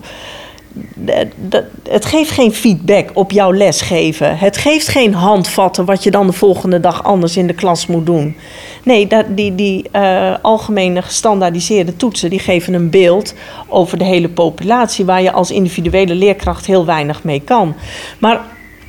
het 1.88 2.04
geeft 2.04 2.30
geen 2.30 2.52
feedback 2.52 3.10
op 3.14 3.30
jouw 3.30 3.52
lesgeven. 3.52 4.38
Het 4.38 4.56
geeft 4.56 4.88
geen 4.88 5.14
handvatten 5.14 5.84
wat 5.84 6.02
je 6.02 6.10
dan 6.10 6.26
de 6.26 6.32
volgende 6.32 6.80
dag 6.80 7.04
anders 7.04 7.36
in 7.36 7.46
de 7.46 7.54
klas 7.54 7.86
moet 7.86 8.06
doen. 8.06 8.36
Nee, 8.82 9.08
die, 9.28 9.54
die 9.54 9.88
uh, 9.92 10.34
algemene 10.42 11.02
gestandaardiseerde 11.02 11.96
toetsen 11.96 12.30
die 12.30 12.38
geven 12.38 12.74
een 12.74 12.90
beeld 12.90 13.34
over 13.68 13.98
de 13.98 14.04
hele 14.04 14.28
populatie 14.28 15.04
waar 15.04 15.22
je 15.22 15.32
als 15.32 15.50
individuele 15.50 16.14
leerkracht 16.14 16.66
heel 16.66 16.84
weinig 16.84 17.24
mee 17.24 17.40
kan. 17.40 17.74
Maar 18.18 18.40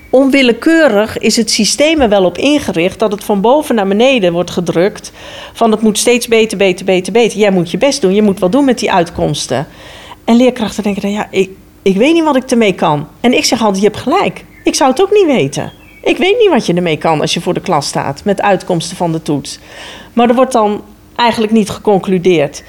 onwillekeurig 0.09 1.17
is 1.17 1.35
het 1.35 1.51
systeem 1.51 2.01
er 2.01 2.09
wel 2.09 2.25
op 2.25 2.37
ingericht 2.37 2.99
dat 2.99 3.11
het 3.11 3.23
van 3.23 3.41
boven 3.41 3.75
naar 3.75 3.87
beneden 3.87 4.33
wordt 4.33 4.51
gedrukt. 4.51 5.11
Van 5.53 5.71
het 5.71 5.81
moet 5.81 5.97
steeds 5.97 6.27
beter, 6.27 6.57
beter, 6.57 6.85
beter, 6.85 7.13
beter. 7.13 7.39
Jij 7.39 7.51
moet 7.51 7.71
je 7.71 7.77
best 7.77 8.01
doen, 8.01 8.13
je 8.13 8.21
moet 8.21 8.39
wat 8.39 8.51
doen 8.51 8.65
met 8.65 8.79
die 8.79 8.91
uitkomsten. 8.91 9.67
En 10.23 10.35
leerkrachten 10.35 10.83
denken 10.83 11.01
dan, 11.01 11.11
ja, 11.11 11.27
ik, 11.31 11.49
ik 11.81 11.95
weet 11.95 12.13
niet 12.13 12.23
wat 12.23 12.35
ik 12.35 12.51
ermee 12.51 12.73
kan. 12.73 13.07
En 13.19 13.33
ik 13.33 13.45
zeg 13.45 13.59
altijd, 13.59 13.83
je 13.83 13.89
hebt 13.89 14.01
gelijk. 14.01 14.45
Ik 14.63 14.75
zou 14.75 14.91
het 14.91 15.01
ook 15.01 15.11
niet 15.11 15.25
weten. 15.25 15.71
Ik 16.03 16.17
weet 16.17 16.37
niet 16.39 16.49
wat 16.49 16.65
je 16.65 16.73
ermee 16.73 16.97
kan 16.97 17.21
als 17.21 17.33
je 17.33 17.41
voor 17.41 17.53
de 17.53 17.61
klas 17.61 17.87
staat 17.87 18.23
met 18.23 18.41
uitkomsten 18.41 18.97
van 18.97 19.11
de 19.11 19.21
toets. 19.21 19.59
Maar 20.13 20.29
er 20.29 20.35
wordt 20.35 20.51
dan 20.51 20.81
eigenlijk 21.15 21.51
niet 21.51 21.69
geconcludeerd 21.69 22.63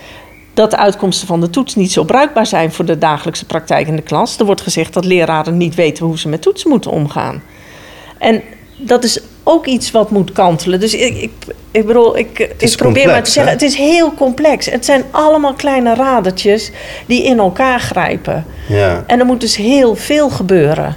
dat 0.60 0.70
de 0.70 0.76
uitkomsten 0.76 1.26
van 1.26 1.40
de 1.40 1.50
toets 1.50 1.74
niet 1.74 1.92
zo 1.92 2.04
bruikbaar 2.04 2.46
zijn 2.46 2.72
voor 2.72 2.84
de 2.84 2.98
dagelijkse 2.98 3.44
praktijk 3.44 3.86
in 3.86 3.96
de 3.96 4.02
klas. 4.02 4.38
Er 4.38 4.44
wordt 4.44 4.60
gezegd 4.60 4.94
dat 4.94 5.04
leraren 5.04 5.56
niet 5.56 5.74
weten 5.74 6.06
hoe 6.06 6.18
ze 6.18 6.28
met 6.28 6.42
toetsen 6.42 6.70
moeten 6.70 6.90
omgaan. 6.90 7.42
En 8.18 8.42
dat 8.76 9.04
is 9.04 9.20
ook 9.42 9.66
iets 9.66 9.90
wat 9.90 10.10
moet 10.10 10.32
kantelen. 10.32 10.80
Dus 10.80 10.94
ik, 10.94 11.16
ik, 11.16 11.30
ik 11.70 11.86
bedoel, 11.86 12.18
ik, 12.18 12.38
ik 12.58 12.76
probeer 12.76 13.06
maar 13.06 13.22
te 13.22 13.30
zeggen, 13.30 13.52
het 13.52 13.62
is 13.62 13.74
heel 13.74 14.14
complex. 14.14 14.66
Het 14.66 14.84
zijn 14.84 15.04
allemaal 15.10 15.54
kleine 15.54 15.94
radertjes 15.94 16.70
die 17.06 17.24
in 17.24 17.38
elkaar 17.38 17.80
grijpen. 17.80 18.44
Ja. 18.68 19.04
En 19.06 19.18
er 19.18 19.26
moet 19.26 19.40
dus 19.40 19.56
heel 19.56 19.96
veel 19.96 20.30
gebeuren. 20.30 20.96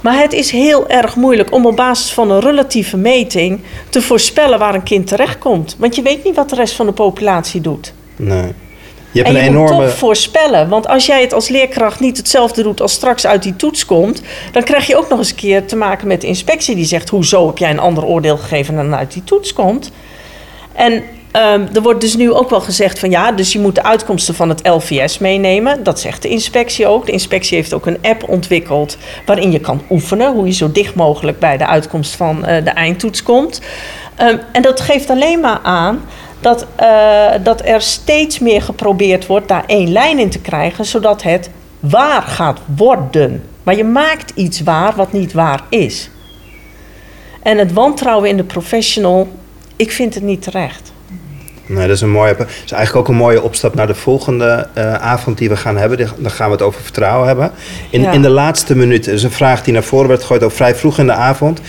Maar 0.00 0.18
het 0.18 0.32
is 0.32 0.50
heel 0.50 0.88
erg 0.88 1.16
moeilijk 1.16 1.52
om 1.52 1.66
op 1.66 1.76
basis 1.76 2.12
van 2.12 2.30
een 2.30 2.40
relatieve 2.40 2.96
meting 2.96 3.60
te 3.88 4.02
voorspellen 4.02 4.58
waar 4.58 4.74
een 4.74 4.82
kind 4.82 5.06
terechtkomt. 5.06 5.76
Want 5.78 5.96
je 5.96 6.02
weet 6.02 6.24
niet 6.24 6.36
wat 6.36 6.48
de 6.48 6.56
rest 6.56 6.74
van 6.74 6.86
de 6.86 6.92
populatie 6.92 7.60
doet. 7.60 7.92
Nee. 8.16 8.52
Je 9.14 9.22
hebt 9.22 9.34
en 9.34 9.42
je 9.42 9.48
een 9.48 9.54
enorme... 9.54 9.74
moet 9.74 9.84
toch 9.84 9.98
voorspellen. 9.98 10.68
Want 10.68 10.88
als 10.88 11.06
jij 11.06 11.20
het 11.20 11.32
als 11.32 11.48
leerkracht 11.48 12.00
niet 12.00 12.16
hetzelfde 12.16 12.62
doet 12.62 12.80
als 12.80 12.92
straks 12.92 13.26
uit 13.26 13.42
die 13.42 13.56
toets 13.56 13.84
komt... 13.84 14.22
dan 14.52 14.62
krijg 14.62 14.86
je 14.86 14.96
ook 14.96 15.08
nog 15.08 15.18
eens 15.18 15.30
een 15.30 15.36
keer 15.36 15.66
te 15.66 15.76
maken 15.76 16.06
met 16.06 16.20
de 16.20 16.26
inspectie... 16.26 16.74
die 16.74 16.84
zegt, 16.84 17.08
hoezo 17.08 17.46
heb 17.46 17.58
jij 17.58 17.70
een 17.70 17.78
ander 17.78 18.04
oordeel 18.04 18.36
gegeven 18.36 18.76
dan 18.76 18.94
uit 18.94 19.12
die 19.12 19.24
toets 19.24 19.52
komt? 19.52 19.90
En 20.72 20.92
um, 20.92 21.68
er 21.72 21.82
wordt 21.82 22.00
dus 22.00 22.16
nu 22.16 22.32
ook 22.32 22.50
wel 22.50 22.60
gezegd 22.60 22.98
van 22.98 23.10
ja, 23.10 23.32
dus 23.32 23.52
je 23.52 23.58
moet 23.58 23.74
de 23.74 23.82
uitkomsten 23.82 24.34
van 24.34 24.48
het 24.48 24.68
LVS 24.68 25.18
meenemen. 25.18 25.82
Dat 25.82 26.00
zegt 26.00 26.22
de 26.22 26.28
inspectie 26.28 26.86
ook. 26.86 27.06
De 27.06 27.12
inspectie 27.12 27.56
heeft 27.56 27.74
ook 27.74 27.86
een 27.86 27.98
app 28.02 28.28
ontwikkeld 28.28 28.96
waarin 29.26 29.52
je 29.52 29.60
kan 29.60 29.82
oefenen 29.90 30.32
hoe 30.32 30.46
je 30.46 30.52
zo 30.52 30.72
dicht 30.72 30.94
mogelijk 30.94 31.38
bij 31.38 31.56
de 31.56 31.66
uitkomst 31.66 32.16
van 32.16 32.38
uh, 32.38 32.44
de 32.64 32.70
eindtoets 32.70 33.22
komt. 33.22 33.60
Um, 34.20 34.40
en 34.52 34.62
dat 34.62 34.80
geeft 34.80 35.10
alleen 35.10 35.40
maar 35.40 35.60
aan 35.62 36.04
dat, 36.44 36.66
uh, 36.80 37.30
dat 37.42 37.66
er 37.66 37.80
steeds 37.80 38.38
meer 38.38 38.62
geprobeerd 38.62 39.26
wordt 39.26 39.48
daar 39.48 39.64
één 39.66 39.92
lijn 39.92 40.18
in 40.18 40.30
te 40.30 40.40
krijgen, 40.40 40.84
zodat 40.84 41.22
het 41.22 41.50
waar 41.80 42.22
gaat 42.22 42.60
worden. 42.76 43.42
Maar 43.62 43.76
je 43.76 43.84
maakt 43.84 44.32
iets 44.34 44.60
waar 44.60 44.94
wat 44.94 45.12
niet 45.12 45.32
waar 45.32 45.62
is. 45.68 46.10
En 47.42 47.58
het 47.58 47.72
wantrouwen 47.72 48.28
in 48.28 48.36
de 48.36 48.44
professional, 48.44 49.28
ik 49.76 49.90
vind 49.92 50.14
het 50.14 50.22
niet 50.22 50.42
terecht. 50.42 50.92
Nee, 51.66 51.86
dat 51.86 51.96
is 51.96 52.00
een 52.00 52.10
mooie. 52.10 52.34
Dat 52.36 52.48
is 52.64 52.72
eigenlijk 52.72 52.96
ook 52.96 53.14
een 53.14 53.20
mooie 53.20 53.42
opstap 53.42 53.74
naar 53.74 53.86
de 53.86 53.94
volgende 53.94 54.66
uh, 54.78 54.94
avond 54.94 55.38
die 55.38 55.48
we 55.48 55.56
gaan 55.56 55.76
hebben. 55.76 56.08
Dan 56.18 56.30
gaan 56.30 56.46
we 56.46 56.52
het 56.52 56.62
over 56.62 56.82
vertrouwen 56.82 57.26
hebben. 57.26 57.50
In, 57.90 58.00
ja. 58.00 58.12
in 58.12 58.22
de 58.22 58.28
laatste 58.28 58.76
minuut 58.76 59.06
is 59.06 59.22
een 59.22 59.30
vraag 59.30 59.62
die 59.62 59.72
naar 59.72 59.82
voren 59.82 60.08
werd 60.08 60.20
gegooid, 60.20 60.42
ook 60.42 60.52
vrij 60.52 60.74
vroeg 60.74 60.98
in 60.98 61.06
de 61.06 61.12
avond. 61.12 61.60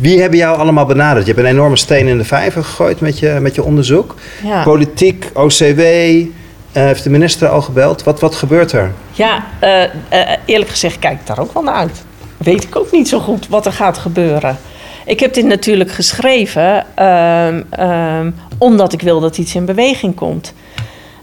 Wie 0.00 0.20
hebben 0.20 0.38
jou 0.38 0.58
allemaal 0.58 0.86
benaderd? 0.86 1.26
Je 1.26 1.32
hebt 1.32 1.44
een 1.44 1.52
enorme 1.52 1.76
steen 1.76 2.06
in 2.06 2.18
de 2.18 2.24
vijver 2.24 2.64
gegooid 2.64 3.00
met 3.00 3.18
je, 3.18 3.38
met 3.40 3.54
je 3.54 3.62
onderzoek. 3.62 4.14
Ja. 4.42 4.62
Politiek, 4.62 5.30
OCW. 5.34 5.80
Uh, 5.80 6.82
heeft 6.82 7.02
de 7.02 7.10
minister 7.10 7.48
al 7.48 7.62
gebeld? 7.62 8.02
Wat, 8.02 8.20
wat 8.20 8.34
gebeurt 8.34 8.72
er? 8.72 8.92
Ja, 9.12 9.44
uh, 9.62 10.30
eerlijk 10.44 10.70
gezegd 10.70 10.98
kijk 10.98 11.20
ik 11.20 11.26
daar 11.26 11.38
ook 11.38 11.52
wel 11.52 11.62
naar 11.62 11.74
uit. 11.74 12.04
Weet 12.36 12.64
ik 12.64 12.76
ook 12.76 12.92
niet 12.92 13.08
zo 13.08 13.18
goed 13.18 13.48
wat 13.48 13.66
er 13.66 13.72
gaat 13.72 13.98
gebeuren. 13.98 14.58
Ik 15.04 15.20
heb 15.20 15.34
dit 15.34 15.44
natuurlijk 15.44 15.90
geschreven 15.90 16.86
um, 17.04 17.64
um, 17.80 18.34
omdat 18.58 18.92
ik 18.92 19.00
wil 19.00 19.20
dat 19.20 19.38
iets 19.38 19.54
in 19.54 19.64
beweging 19.64 20.14
komt. 20.14 20.54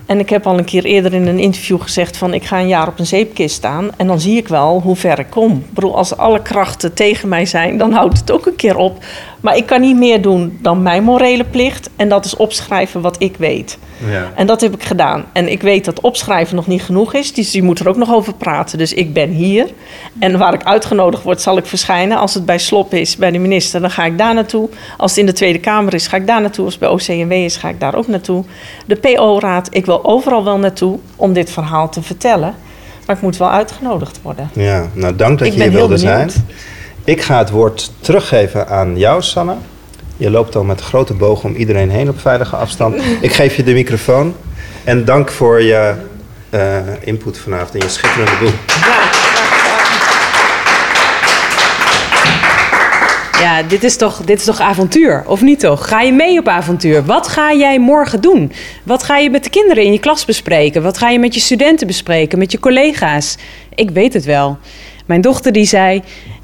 En 0.06 0.20
ik 0.20 0.30
heb 0.30 0.48
al 0.48 0.58
een 0.58 0.66
keer 0.66 0.84
eerder 0.84 1.14
in 1.14 1.28
een 1.28 1.40
interview 1.40 1.82
gezegd 1.82 2.18
van 2.18 2.34
ik 2.34 2.44
ga 2.44 2.60
een 2.60 2.68
jaar 2.68 2.88
op 2.88 3.00
een 3.00 3.06
zeepkist 3.06 3.56
staan 3.56 3.90
en 3.98 4.08
dan 4.08 4.20
zie 4.20 4.38
ik 4.38 4.48
wel 4.48 4.82
hoe 4.82 4.96
ver 4.96 5.20
ik 5.20 5.30
kom. 5.30 5.52
Ik 5.52 5.74
bedoel, 5.74 5.98
als 5.98 6.18
alle 6.18 6.42
krachten 6.42 6.94
tegen 6.94 7.30
mij 7.30 7.46
zijn, 7.46 7.78
dan 7.78 7.92
houdt 7.92 8.20
het 8.20 8.32
ook 8.32 8.46
een 8.46 8.56
keer 8.56 8.78
op. 8.78 9.04
Maar 9.42 9.58
ik 9.58 9.66
kan 9.66 9.82
niet 9.82 9.98
meer 9.98 10.22
doen 10.22 10.58
dan 10.62 10.82
mijn 10.82 11.04
morele 11.04 11.44
plicht 11.44 11.90
en 11.96 12.10
dat 12.10 12.26
is 12.26 12.36
opschrijven 12.36 13.02
wat 13.02 13.22
ik 13.22 13.36
weet. 13.38 13.78
Ja. 14.10 14.32
En 14.36 14.48
dat 14.48 14.62
heb 14.62 14.74
ik 14.74 14.84
gedaan. 14.84 15.26
En 15.32 15.52
ik 15.52 15.62
weet 15.62 15.86
dat 15.86 16.02
opschrijven 16.02 16.56
nog 16.56 16.68
niet 16.68 16.84
genoeg 16.84 17.14
is, 17.14 17.34
dus 17.34 17.52
je 17.52 17.64
moet 17.64 17.80
er 17.80 17.90
ook 17.90 17.96
nog 17.96 18.14
over 18.14 18.34
praten. 18.34 18.78
Dus 18.78 18.94
ik 18.94 19.14
ben 19.14 19.30
hier 19.30 19.68
en 20.20 20.38
waar 20.38 20.54
ik 20.54 20.64
uitgenodigd 20.64 21.24
word 21.24 21.42
zal 21.42 21.58
ik 21.58 21.66
verschijnen. 21.66 22.18
Als 22.18 22.34
het 22.34 22.46
bij 22.46 22.58
Slop 22.58 22.94
is, 22.94 23.16
bij 23.16 23.32
de 23.32 23.40
minister, 23.40 23.82
dan 23.82 23.92
ga 23.92 24.06
ik 24.06 24.18
daar 24.18 24.34
naartoe. 24.34 24.70
Als 24.98 25.12
het 25.12 25.20
in 25.20 25.26
de 25.26 25.34
Tweede 25.34 25.60
Kamer 25.60 25.94
is, 25.94 26.08
ga 26.08 26.18
ik 26.18 26.28
daar 26.28 26.42
naartoe. 26.42 26.66
Als 26.66 26.74
het 26.80 26.84
bij 26.84 26.92
OCMW 26.92 27.32
is, 27.32 27.56
ga 27.56 27.70
ik 27.70 27.80
daar 27.80 27.96
ook 27.96 28.08
naartoe. 28.08 28.44
De 28.86 28.96
PO-raad, 28.96 29.68
ik 29.72 29.86
wil 29.86 30.06
overal 30.06 30.44
wel 30.44 30.58
naartoe 30.58 31.00
om 31.16 31.34
dit 31.34 31.52
verhaal 31.52 31.90
te 31.90 32.02
vertellen. 32.02 32.56
Maar 33.06 33.16
ik 33.16 33.22
moet 33.22 33.38
wel 33.38 33.52
uitgenodigd 33.52 34.20
worden. 34.22 34.50
Ja, 34.54 34.88
nou 34.94 35.16
dank 35.16 35.40
dat 35.40 35.48
ik 35.48 35.54
je 35.54 35.62
hier 35.62 35.72
wilde 35.72 35.98
zijn. 35.98 36.32
Ik 37.04 37.22
ga 37.22 37.38
het 37.38 37.50
woord 37.50 37.92
teruggeven 38.00 38.68
aan 38.68 38.98
jou, 38.98 39.22
Sanne. 39.22 39.56
Je 40.22 40.30
loopt 40.30 40.56
al 40.56 40.64
met 40.64 40.82
grote 40.82 41.14
boog 41.14 41.44
om 41.44 41.56
iedereen 41.56 41.90
heen 41.90 42.10
op 42.10 42.20
veilige 42.20 42.56
afstand. 42.56 42.96
Ik 43.22 43.34
geef 43.34 43.56
je 43.56 43.64
de 43.64 43.74
microfoon. 43.74 44.36
En 44.84 45.06
dank 45.06 45.32
voor 45.32 45.62
je 45.62 45.94
uh, 46.50 46.78
input 47.00 47.38
vanavond 47.38 47.74
en 47.74 47.80
je 47.80 47.90
schitterende 47.90 48.32
boek. 48.42 48.54
Ja. 48.86 49.10
Ja, 53.40 53.64
dit 53.64 53.84
is, 53.84 53.98
toch, 53.98 54.22
dit 54.26 54.40
is 54.40 54.46
toch 54.46 54.60
avontuur, 54.60 55.24
of 55.26 55.42
niet 55.42 55.60
toch? 55.60 55.88
Ga 55.88 56.02
je 56.02 56.12
mee 56.12 56.40
op 56.40 56.48
avontuur? 56.48 57.06
Wat 57.06 57.28
ga 57.28 57.54
jij 57.54 57.80
morgen 57.80 58.22
doen? 58.22 58.52
Wat 58.84 59.04
ga 59.04 59.18
je 59.18 59.30
met 59.30 59.44
de 59.44 59.50
kinderen 59.50 59.84
in 59.84 59.92
je 59.92 60.00
klas 60.00 60.26
bespreken? 60.26 60.84
Wat 60.84 60.98
ga 60.98 61.10
je 61.10 61.20
met 61.20 61.34
je 61.34 61.40
studenten 61.40 61.88
bespreken, 61.88 62.40
met 62.40 62.52
je 62.52 62.60
collega's? 62.60 63.38
Ik 63.76 63.90
weet 63.90 64.14
het 64.14 64.26
wel. 64.26 64.58
Mijn 65.06 65.22
dochter 65.22 65.52
die 65.52 65.66
zei, 65.66 66.02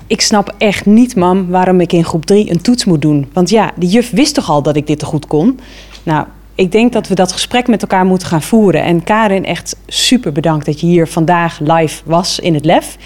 ik 0.07 0.21
snap 0.21 0.55
echt 0.57 0.85
niet, 0.85 1.15
mam, 1.15 1.47
waarom 1.47 1.81
ik 1.81 1.93
in 1.93 2.05
groep 2.05 2.25
3 2.25 2.51
een 2.51 2.61
toets 2.61 2.85
moet 2.85 3.01
doen. 3.01 3.29
Want 3.33 3.49
ja, 3.49 3.71
de 3.75 3.85
juf 3.85 4.09
wist 4.09 4.33
toch 4.33 4.49
al 4.49 4.61
dat 4.61 4.75
ik 4.75 4.87
dit 4.87 4.99
te 4.99 5.05
goed 5.05 5.27
kon? 5.27 5.59
Nou, 6.03 6.25
ik 6.55 6.71
denk 6.71 6.93
dat 6.93 7.07
we 7.07 7.15
dat 7.15 7.31
gesprek 7.31 7.67
met 7.67 7.81
elkaar 7.81 8.05
moeten 8.05 8.27
gaan 8.27 8.41
voeren. 8.41 8.83
En 8.83 9.03
Karin, 9.03 9.45
echt 9.45 9.75
super 9.87 10.31
bedankt 10.31 10.65
dat 10.65 10.79
je 10.79 10.87
hier 10.87 11.07
vandaag 11.07 11.59
live 11.59 12.01
was 12.05 12.39
in 12.39 12.53
het 12.53 12.65
LEF. 12.65 12.97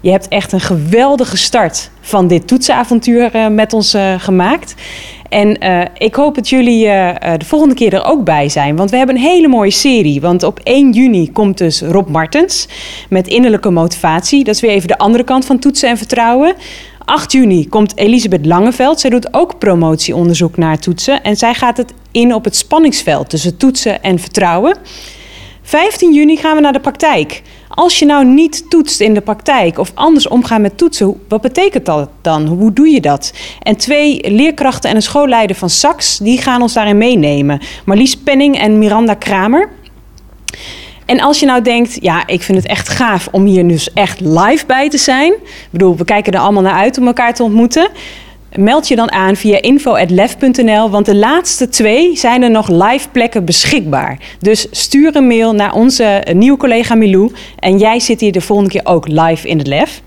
Je 0.00 0.10
hebt 0.10 0.28
echt 0.28 0.52
een 0.52 0.60
geweldige 0.60 1.36
start 1.36 1.90
van 2.00 2.26
dit 2.26 2.48
toetsenavontuur 2.48 3.36
uh, 3.36 3.48
met 3.48 3.72
ons 3.72 3.94
uh, 3.94 4.14
gemaakt. 4.18 4.74
En 5.28 5.64
uh, 5.64 5.82
ik 5.94 6.14
hoop 6.14 6.34
dat 6.34 6.48
jullie 6.48 6.84
de 6.84 7.44
volgende 7.44 7.74
keer 7.74 7.94
er 7.94 8.04
ook 8.04 8.24
bij 8.24 8.48
zijn. 8.48 8.76
Want 8.76 8.90
we 8.90 8.96
hebben 8.96 9.16
een 9.16 9.22
hele 9.22 9.48
mooie 9.48 9.70
serie. 9.70 10.20
Want 10.20 10.42
op 10.42 10.60
1 10.62 10.92
juni 10.92 11.32
komt 11.32 11.58
dus 11.58 11.80
Rob 11.80 12.08
Martens 12.08 12.68
met 13.08 13.28
innerlijke 13.28 13.70
motivatie. 13.70 14.44
Dat 14.44 14.54
is 14.54 14.60
weer 14.60 14.70
even 14.70 14.88
de 14.88 14.98
andere 14.98 15.24
kant 15.24 15.44
van 15.44 15.58
toetsen 15.58 15.88
en 15.88 15.96
vertrouwen. 15.96 16.54
8 17.04 17.32
juni 17.32 17.68
komt 17.68 17.96
Elisabeth 17.96 18.46
Langeveld. 18.46 19.00
Zij 19.00 19.10
doet 19.10 19.34
ook 19.34 19.58
promotieonderzoek 19.58 20.56
naar 20.56 20.78
toetsen. 20.78 21.22
En 21.22 21.36
zij 21.36 21.54
gaat 21.54 21.76
het 21.76 21.92
in 22.10 22.34
op 22.34 22.44
het 22.44 22.56
spanningsveld 22.56 23.30
tussen 23.30 23.56
toetsen 23.56 24.02
en 24.02 24.18
vertrouwen. 24.18 24.76
15 25.62 26.14
juni 26.14 26.36
gaan 26.36 26.54
we 26.54 26.60
naar 26.60 26.72
de 26.72 26.80
praktijk. 26.80 27.42
Als 27.74 27.98
je 27.98 28.04
nou 28.04 28.24
niet 28.24 28.70
toetst 28.70 29.00
in 29.00 29.14
de 29.14 29.20
praktijk 29.20 29.78
of 29.78 29.92
anders 29.94 30.28
omgaan 30.28 30.60
met 30.60 30.78
toetsen, 30.78 31.20
wat 31.28 31.40
betekent 31.40 31.86
dat 31.86 32.10
dan? 32.20 32.46
Hoe 32.46 32.72
doe 32.72 32.88
je 32.88 33.00
dat? 33.00 33.32
En 33.62 33.76
twee 33.76 34.30
leerkrachten 34.30 34.90
en 34.90 34.96
een 34.96 35.02
schoolleider 35.02 35.56
van 35.56 35.70
SAX, 35.70 36.18
die 36.18 36.38
gaan 36.38 36.62
ons 36.62 36.72
daarin 36.72 36.98
meenemen. 36.98 37.60
Marlies 37.84 38.16
Penning 38.16 38.58
en 38.58 38.78
Miranda 38.78 39.14
Kramer. 39.14 39.68
En 41.06 41.20
als 41.20 41.40
je 41.40 41.46
nou 41.46 41.62
denkt, 41.62 41.98
ja, 42.00 42.26
ik 42.26 42.42
vind 42.42 42.58
het 42.58 42.66
echt 42.66 42.88
gaaf 42.88 43.28
om 43.30 43.44
hier 43.44 43.68
dus 43.68 43.92
echt 43.92 44.20
live 44.20 44.66
bij 44.66 44.88
te 44.88 44.98
zijn. 44.98 45.32
Ik 45.32 45.68
bedoel, 45.70 45.96
we 45.96 46.04
kijken 46.04 46.32
er 46.32 46.40
allemaal 46.40 46.62
naar 46.62 46.80
uit 46.80 46.98
om 46.98 47.06
elkaar 47.06 47.34
te 47.34 47.42
ontmoeten. 47.42 47.88
Meld 48.56 48.88
je 48.88 48.96
dan 48.96 49.12
aan 49.12 49.36
via 49.36 49.60
info.lef.nl, 49.62 50.90
want 50.90 51.06
de 51.06 51.16
laatste 51.16 51.68
twee 51.68 52.16
zijn 52.16 52.42
er 52.42 52.50
nog 52.50 52.68
live 52.68 53.08
plekken 53.12 53.44
beschikbaar. 53.44 54.18
Dus 54.38 54.66
stuur 54.70 55.16
een 55.16 55.26
mail 55.26 55.52
naar 55.52 55.74
onze 55.74 56.26
nieuwe 56.32 56.58
collega 56.58 56.94
Milou 56.94 57.32
en 57.58 57.78
jij 57.78 58.00
zit 58.00 58.20
hier 58.20 58.32
de 58.32 58.40
volgende 58.40 58.70
keer 58.70 58.80
ook 58.84 59.08
live 59.08 59.48
in 59.48 59.58
het 59.58 59.66
Lef. 59.66 60.02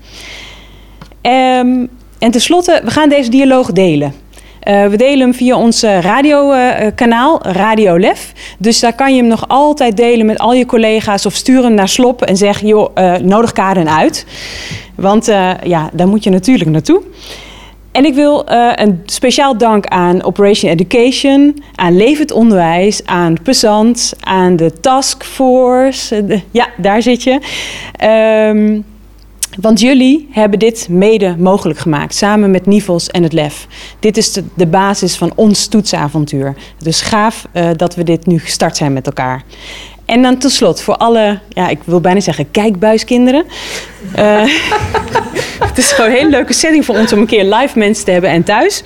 Um, 1.22 1.88
en 2.18 2.30
tenslotte, 2.30 2.80
we 2.84 2.90
gaan 2.90 3.08
deze 3.08 3.30
dialoog 3.30 3.72
delen. 3.72 4.14
Uh, 4.68 4.86
we 4.86 4.96
delen 4.96 5.20
hem 5.20 5.34
via 5.34 5.56
ons 5.56 5.82
radiokanaal, 5.82 7.46
uh, 7.46 7.52
Radio 7.52 7.98
Lef. 7.98 8.32
Dus 8.58 8.80
daar 8.80 8.94
kan 8.94 9.14
je 9.14 9.20
hem 9.20 9.28
nog 9.28 9.48
altijd 9.48 9.96
delen 9.96 10.26
met 10.26 10.38
al 10.38 10.54
je 10.54 10.66
collega's 10.66 11.26
of 11.26 11.34
stuur 11.34 11.62
hem 11.62 11.74
naar 11.74 11.88
Slop 11.88 12.22
en 12.22 12.36
zeg, 12.36 12.60
joh, 12.60 13.18
nodig 13.22 13.52
Karen 13.52 13.96
uit. 13.96 14.26
Want 14.94 15.26
ja, 15.62 15.90
daar 15.92 16.08
moet 16.08 16.24
je 16.24 16.30
natuurlijk 16.30 16.70
naartoe. 16.70 17.02
En 17.94 18.04
ik 18.04 18.14
wil 18.14 18.52
uh, 18.52 18.72
een 18.74 19.02
speciaal 19.06 19.58
dank 19.58 19.86
aan 19.86 20.22
Operation 20.22 20.70
Education, 20.70 21.62
aan 21.74 21.96
Levend 21.96 22.32
Onderwijs, 22.32 23.06
aan 23.06 23.36
Pesant, 23.42 24.12
aan 24.20 24.56
de 24.56 24.80
Taskforce. 24.80 26.26
De, 26.26 26.40
ja, 26.50 26.68
daar 26.76 27.02
zit 27.02 27.22
je. 27.22 27.40
Um, 28.50 28.84
want 29.60 29.80
jullie 29.80 30.28
hebben 30.30 30.58
dit 30.58 30.88
mede 30.88 31.36
mogelijk 31.38 31.78
gemaakt, 31.78 32.14
samen 32.14 32.50
met 32.50 32.66
Nivels 32.66 33.08
en 33.08 33.22
het 33.22 33.32
LEF. 33.32 33.66
Dit 33.98 34.16
is 34.16 34.32
de, 34.32 34.44
de 34.54 34.66
basis 34.66 35.16
van 35.16 35.32
ons 35.34 35.66
toetsavontuur. 35.66 36.54
Dus 36.78 37.00
gaaf 37.00 37.46
uh, 37.52 37.68
dat 37.76 37.94
we 37.94 38.02
dit 38.04 38.26
nu 38.26 38.38
gestart 38.38 38.76
zijn 38.76 38.92
met 38.92 39.06
elkaar. 39.06 39.42
En 40.04 40.22
dan 40.22 40.38
tot 40.38 40.50
slot, 40.50 40.82
voor 40.82 40.96
alle, 40.96 41.38
ja, 41.48 41.68
ik 41.68 41.78
wil 41.84 42.00
bijna 42.00 42.20
zeggen 42.20 42.50
kijkbuiskinderen. 42.50 43.44
Uh, 44.18 44.42
het 45.68 45.78
is 45.78 45.92
gewoon 45.92 46.10
een 46.10 46.16
hele 46.16 46.30
leuke 46.30 46.52
setting 46.52 46.84
voor 46.84 46.96
ons 46.96 47.12
om 47.12 47.18
een 47.18 47.26
keer 47.26 47.44
live 47.44 47.78
mensen 47.78 48.04
te 48.04 48.10
hebben 48.10 48.30
en 48.30 48.44
thuis. 48.44 48.82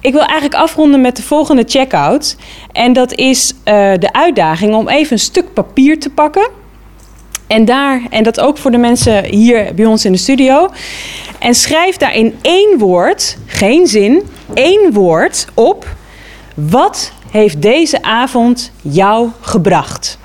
Ik 0.00 0.12
wil 0.12 0.20
eigenlijk 0.20 0.54
afronden 0.54 1.00
met 1.00 1.16
de 1.16 1.22
volgende 1.22 1.64
checkout. 1.66 2.36
En 2.72 2.92
dat 2.92 3.14
is 3.14 3.52
uh, 3.52 3.64
de 3.98 4.12
uitdaging 4.12 4.74
om 4.74 4.88
even 4.88 5.12
een 5.12 5.18
stuk 5.18 5.52
papier 5.52 6.00
te 6.00 6.10
pakken. 6.10 6.48
En 7.46 7.64
daar, 7.64 8.02
en 8.10 8.22
dat 8.22 8.40
ook 8.40 8.58
voor 8.58 8.70
de 8.70 8.78
mensen 8.78 9.24
hier 9.24 9.74
bij 9.74 9.84
ons 9.84 10.04
in 10.04 10.12
de 10.12 10.18
studio. 10.18 10.68
En 11.38 11.54
schrijf 11.54 11.96
daar 11.96 12.14
in 12.14 12.38
één 12.42 12.78
woord, 12.78 13.36
geen 13.46 13.86
zin, 13.86 14.22
één 14.54 14.92
woord 14.92 15.46
op. 15.54 15.86
Wat 16.54 17.12
heeft 17.36 17.62
deze 17.62 18.02
avond 18.02 18.70
jou 18.82 19.28
gebracht? 19.40 20.18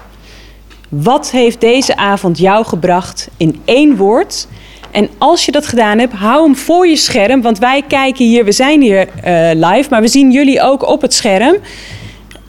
Wat 0.90 1.32
heeft 1.32 1.62
deze 1.62 1.96
avond 1.96 2.38
jou 2.38 2.66
gebracht 2.66 3.28
in 3.38 3.62
één 3.66 3.96
woord? 3.96 4.48
En 4.92 5.10
als 5.18 5.46
je 5.46 5.52
dat 5.52 5.68
gedaan 5.68 6.00
hebt, 6.00 6.14
hou 6.14 6.44
hem 6.44 6.56
voor 6.56 6.88
je 6.88 6.96
scherm. 6.96 7.42
Want 7.42 7.60
wij 7.60 7.84
kijken 7.88 8.26
hier, 8.26 8.46
we 8.46 8.52
zijn 8.52 8.82
hier 8.82 9.08
uh, 9.08 9.70
live, 9.70 9.90
maar 9.90 10.02
we 10.02 10.08
zien 10.08 10.32
jullie 10.32 10.62
ook 10.62 10.88
op 10.88 11.02
het 11.02 11.14
scherm. 11.14 11.58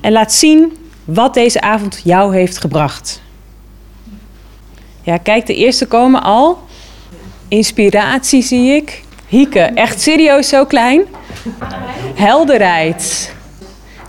En 0.00 0.12
laat 0.12 0.32
zien 0.32 0.76
wat 1.04 1.34
deze 1.34 1.60
avond 1.60 2.00
jou 2.04 2.34
heeft 2.34 2.58
gebracht. 2.58 3.20
Ja, 5.02 5.16
kijk, 5.16 5.46
de 5.46 5.54
eerste 5.54 5.86
komen 5.86 6.22
al. 6.22 6.58
Inspiratie 7.48 8.42
zie 8.42 8.74
ik. 8.74 9.02
Hieke, 9.28 9.60
echt 9.60 10.00
serieus 10.00 10.48
zo 10.48 10.64
klein. 10.64 11.02
Helderheid. 12.14 13.32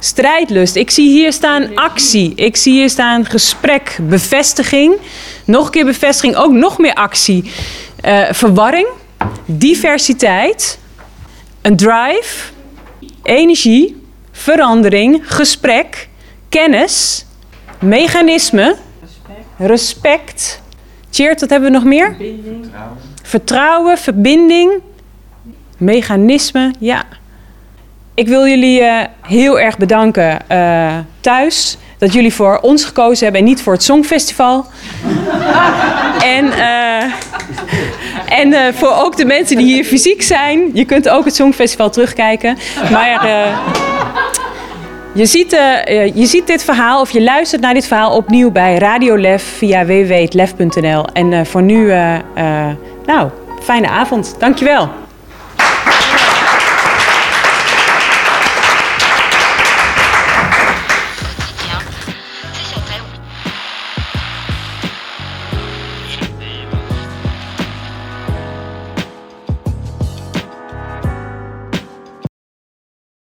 Strijdlust. 0.04 0.76
Ik 0.76 0.92
zie 0.92 1.10
hier 1.10 1.34
staan 1.34 1.76
actie. 1.76 2.36
Ik 2.36 2.56
zie 2.56 2.74
hier 2.74 2.90
staan 2.90 3.26
gesprek, 3.26 3.98
bevestiging. 4.02 4.96
Nog 5.46 5.66
een 5.66 5.72
keer 5.72 5.86
bevestiging, 5.86 6.36
ook 6.36 6.52
nog 6.52 6.78
meer 6.78 6.94
actie. 6.94 7.52
Uh, 8.06 8.32
verwarring, 8.32 8.88
diversiteit, 9.46 10.80
een 11.62 11.76
drive, 11.76 12.52
energie, 13.24 14.04
verandering, 14.32 15.22
gesprek, 15.24 16.10
kennis, 16.50 17.26
mechanisme, 17.80 18.76
respect. 19.00 19.42
respect. 19.58 20.62
Cheert, 21.12 21.40
wat 21.40 21.50
hebben 21.50 21.72
we 21.72 21.76
nog 21.76 21.86
meer? 21.86 22.08
Verbinding. 22.10 22.64
Vertrouwen. 22.64 22.98
Vertrouwen, 23.24 23.98
verbinding, 23.98 24.82
mechanisme, 25.78 26.74
ja. 26.80 27.06
Ik 28.16 28.28
wil 28.28 28.48
jullie 28.48 28.82
uh, 28.82 29.00
heel 29.22 29.60
erg 29.60 29.78
bedanken 29.78 30.40
uh, 30.52 30.94
thuis. 31.20 31.78
Dat 31.98 32.14
jullie 32.14 32.34
voor 32.34 32.60
ons 32.62 32.86
gekozen 32.86 33.24
hebben 33.24 33.42
en 33.42 33.48
niet 33.48 33.62
voor 33.62 33.74
het 33.74 33.84
Songfestival. 33.84 34.66
en 36.38 36.46
uh, 36.46 37.04
en 38.40 38.74
voor 38.74 38.94
ook 38.96 39.18
de 39.18 39.26
mensen 39.26 39.58
die 39.58 39.66
hier 39.66 39.84
fysiek 39.84 40.22
zijn. 40.22 40.70
Je 40.74 40.86
kunt 40.86 41.10
ook 41.10 41.26
het 41.26 41.36
Songfestival 41.36 41.90
terugkijken. 41.90 42.58
Maar 42.92 43.28
je 45.14 45.26
ziet, 45.26 45.52
je 46.14 46.26
ziet 46.26 46.48
dit 46.48 46.64
verhaal 46.64 47.02
of 47.02 47.12
je 47.12 47.22
luistert 47.22 47.62
naar 47.62 47.74
dit 47.74 47.88
verhaal 47.88 48.16
opnieuw 48.16 48.52
bij 48.52 48.78
Radio 48.78 49.18
Lef 49.18 49.44
via 49.44 49.86
www.lef.nl. 49.86 51.06
En 51.14 51.46
voor 51.46 51.62
nu, 51.62 51.88
nou, 53.06 53.30
fijne 53.62 53.88
avond. 53.88 54.36
Dankjewel. 54.40 54.90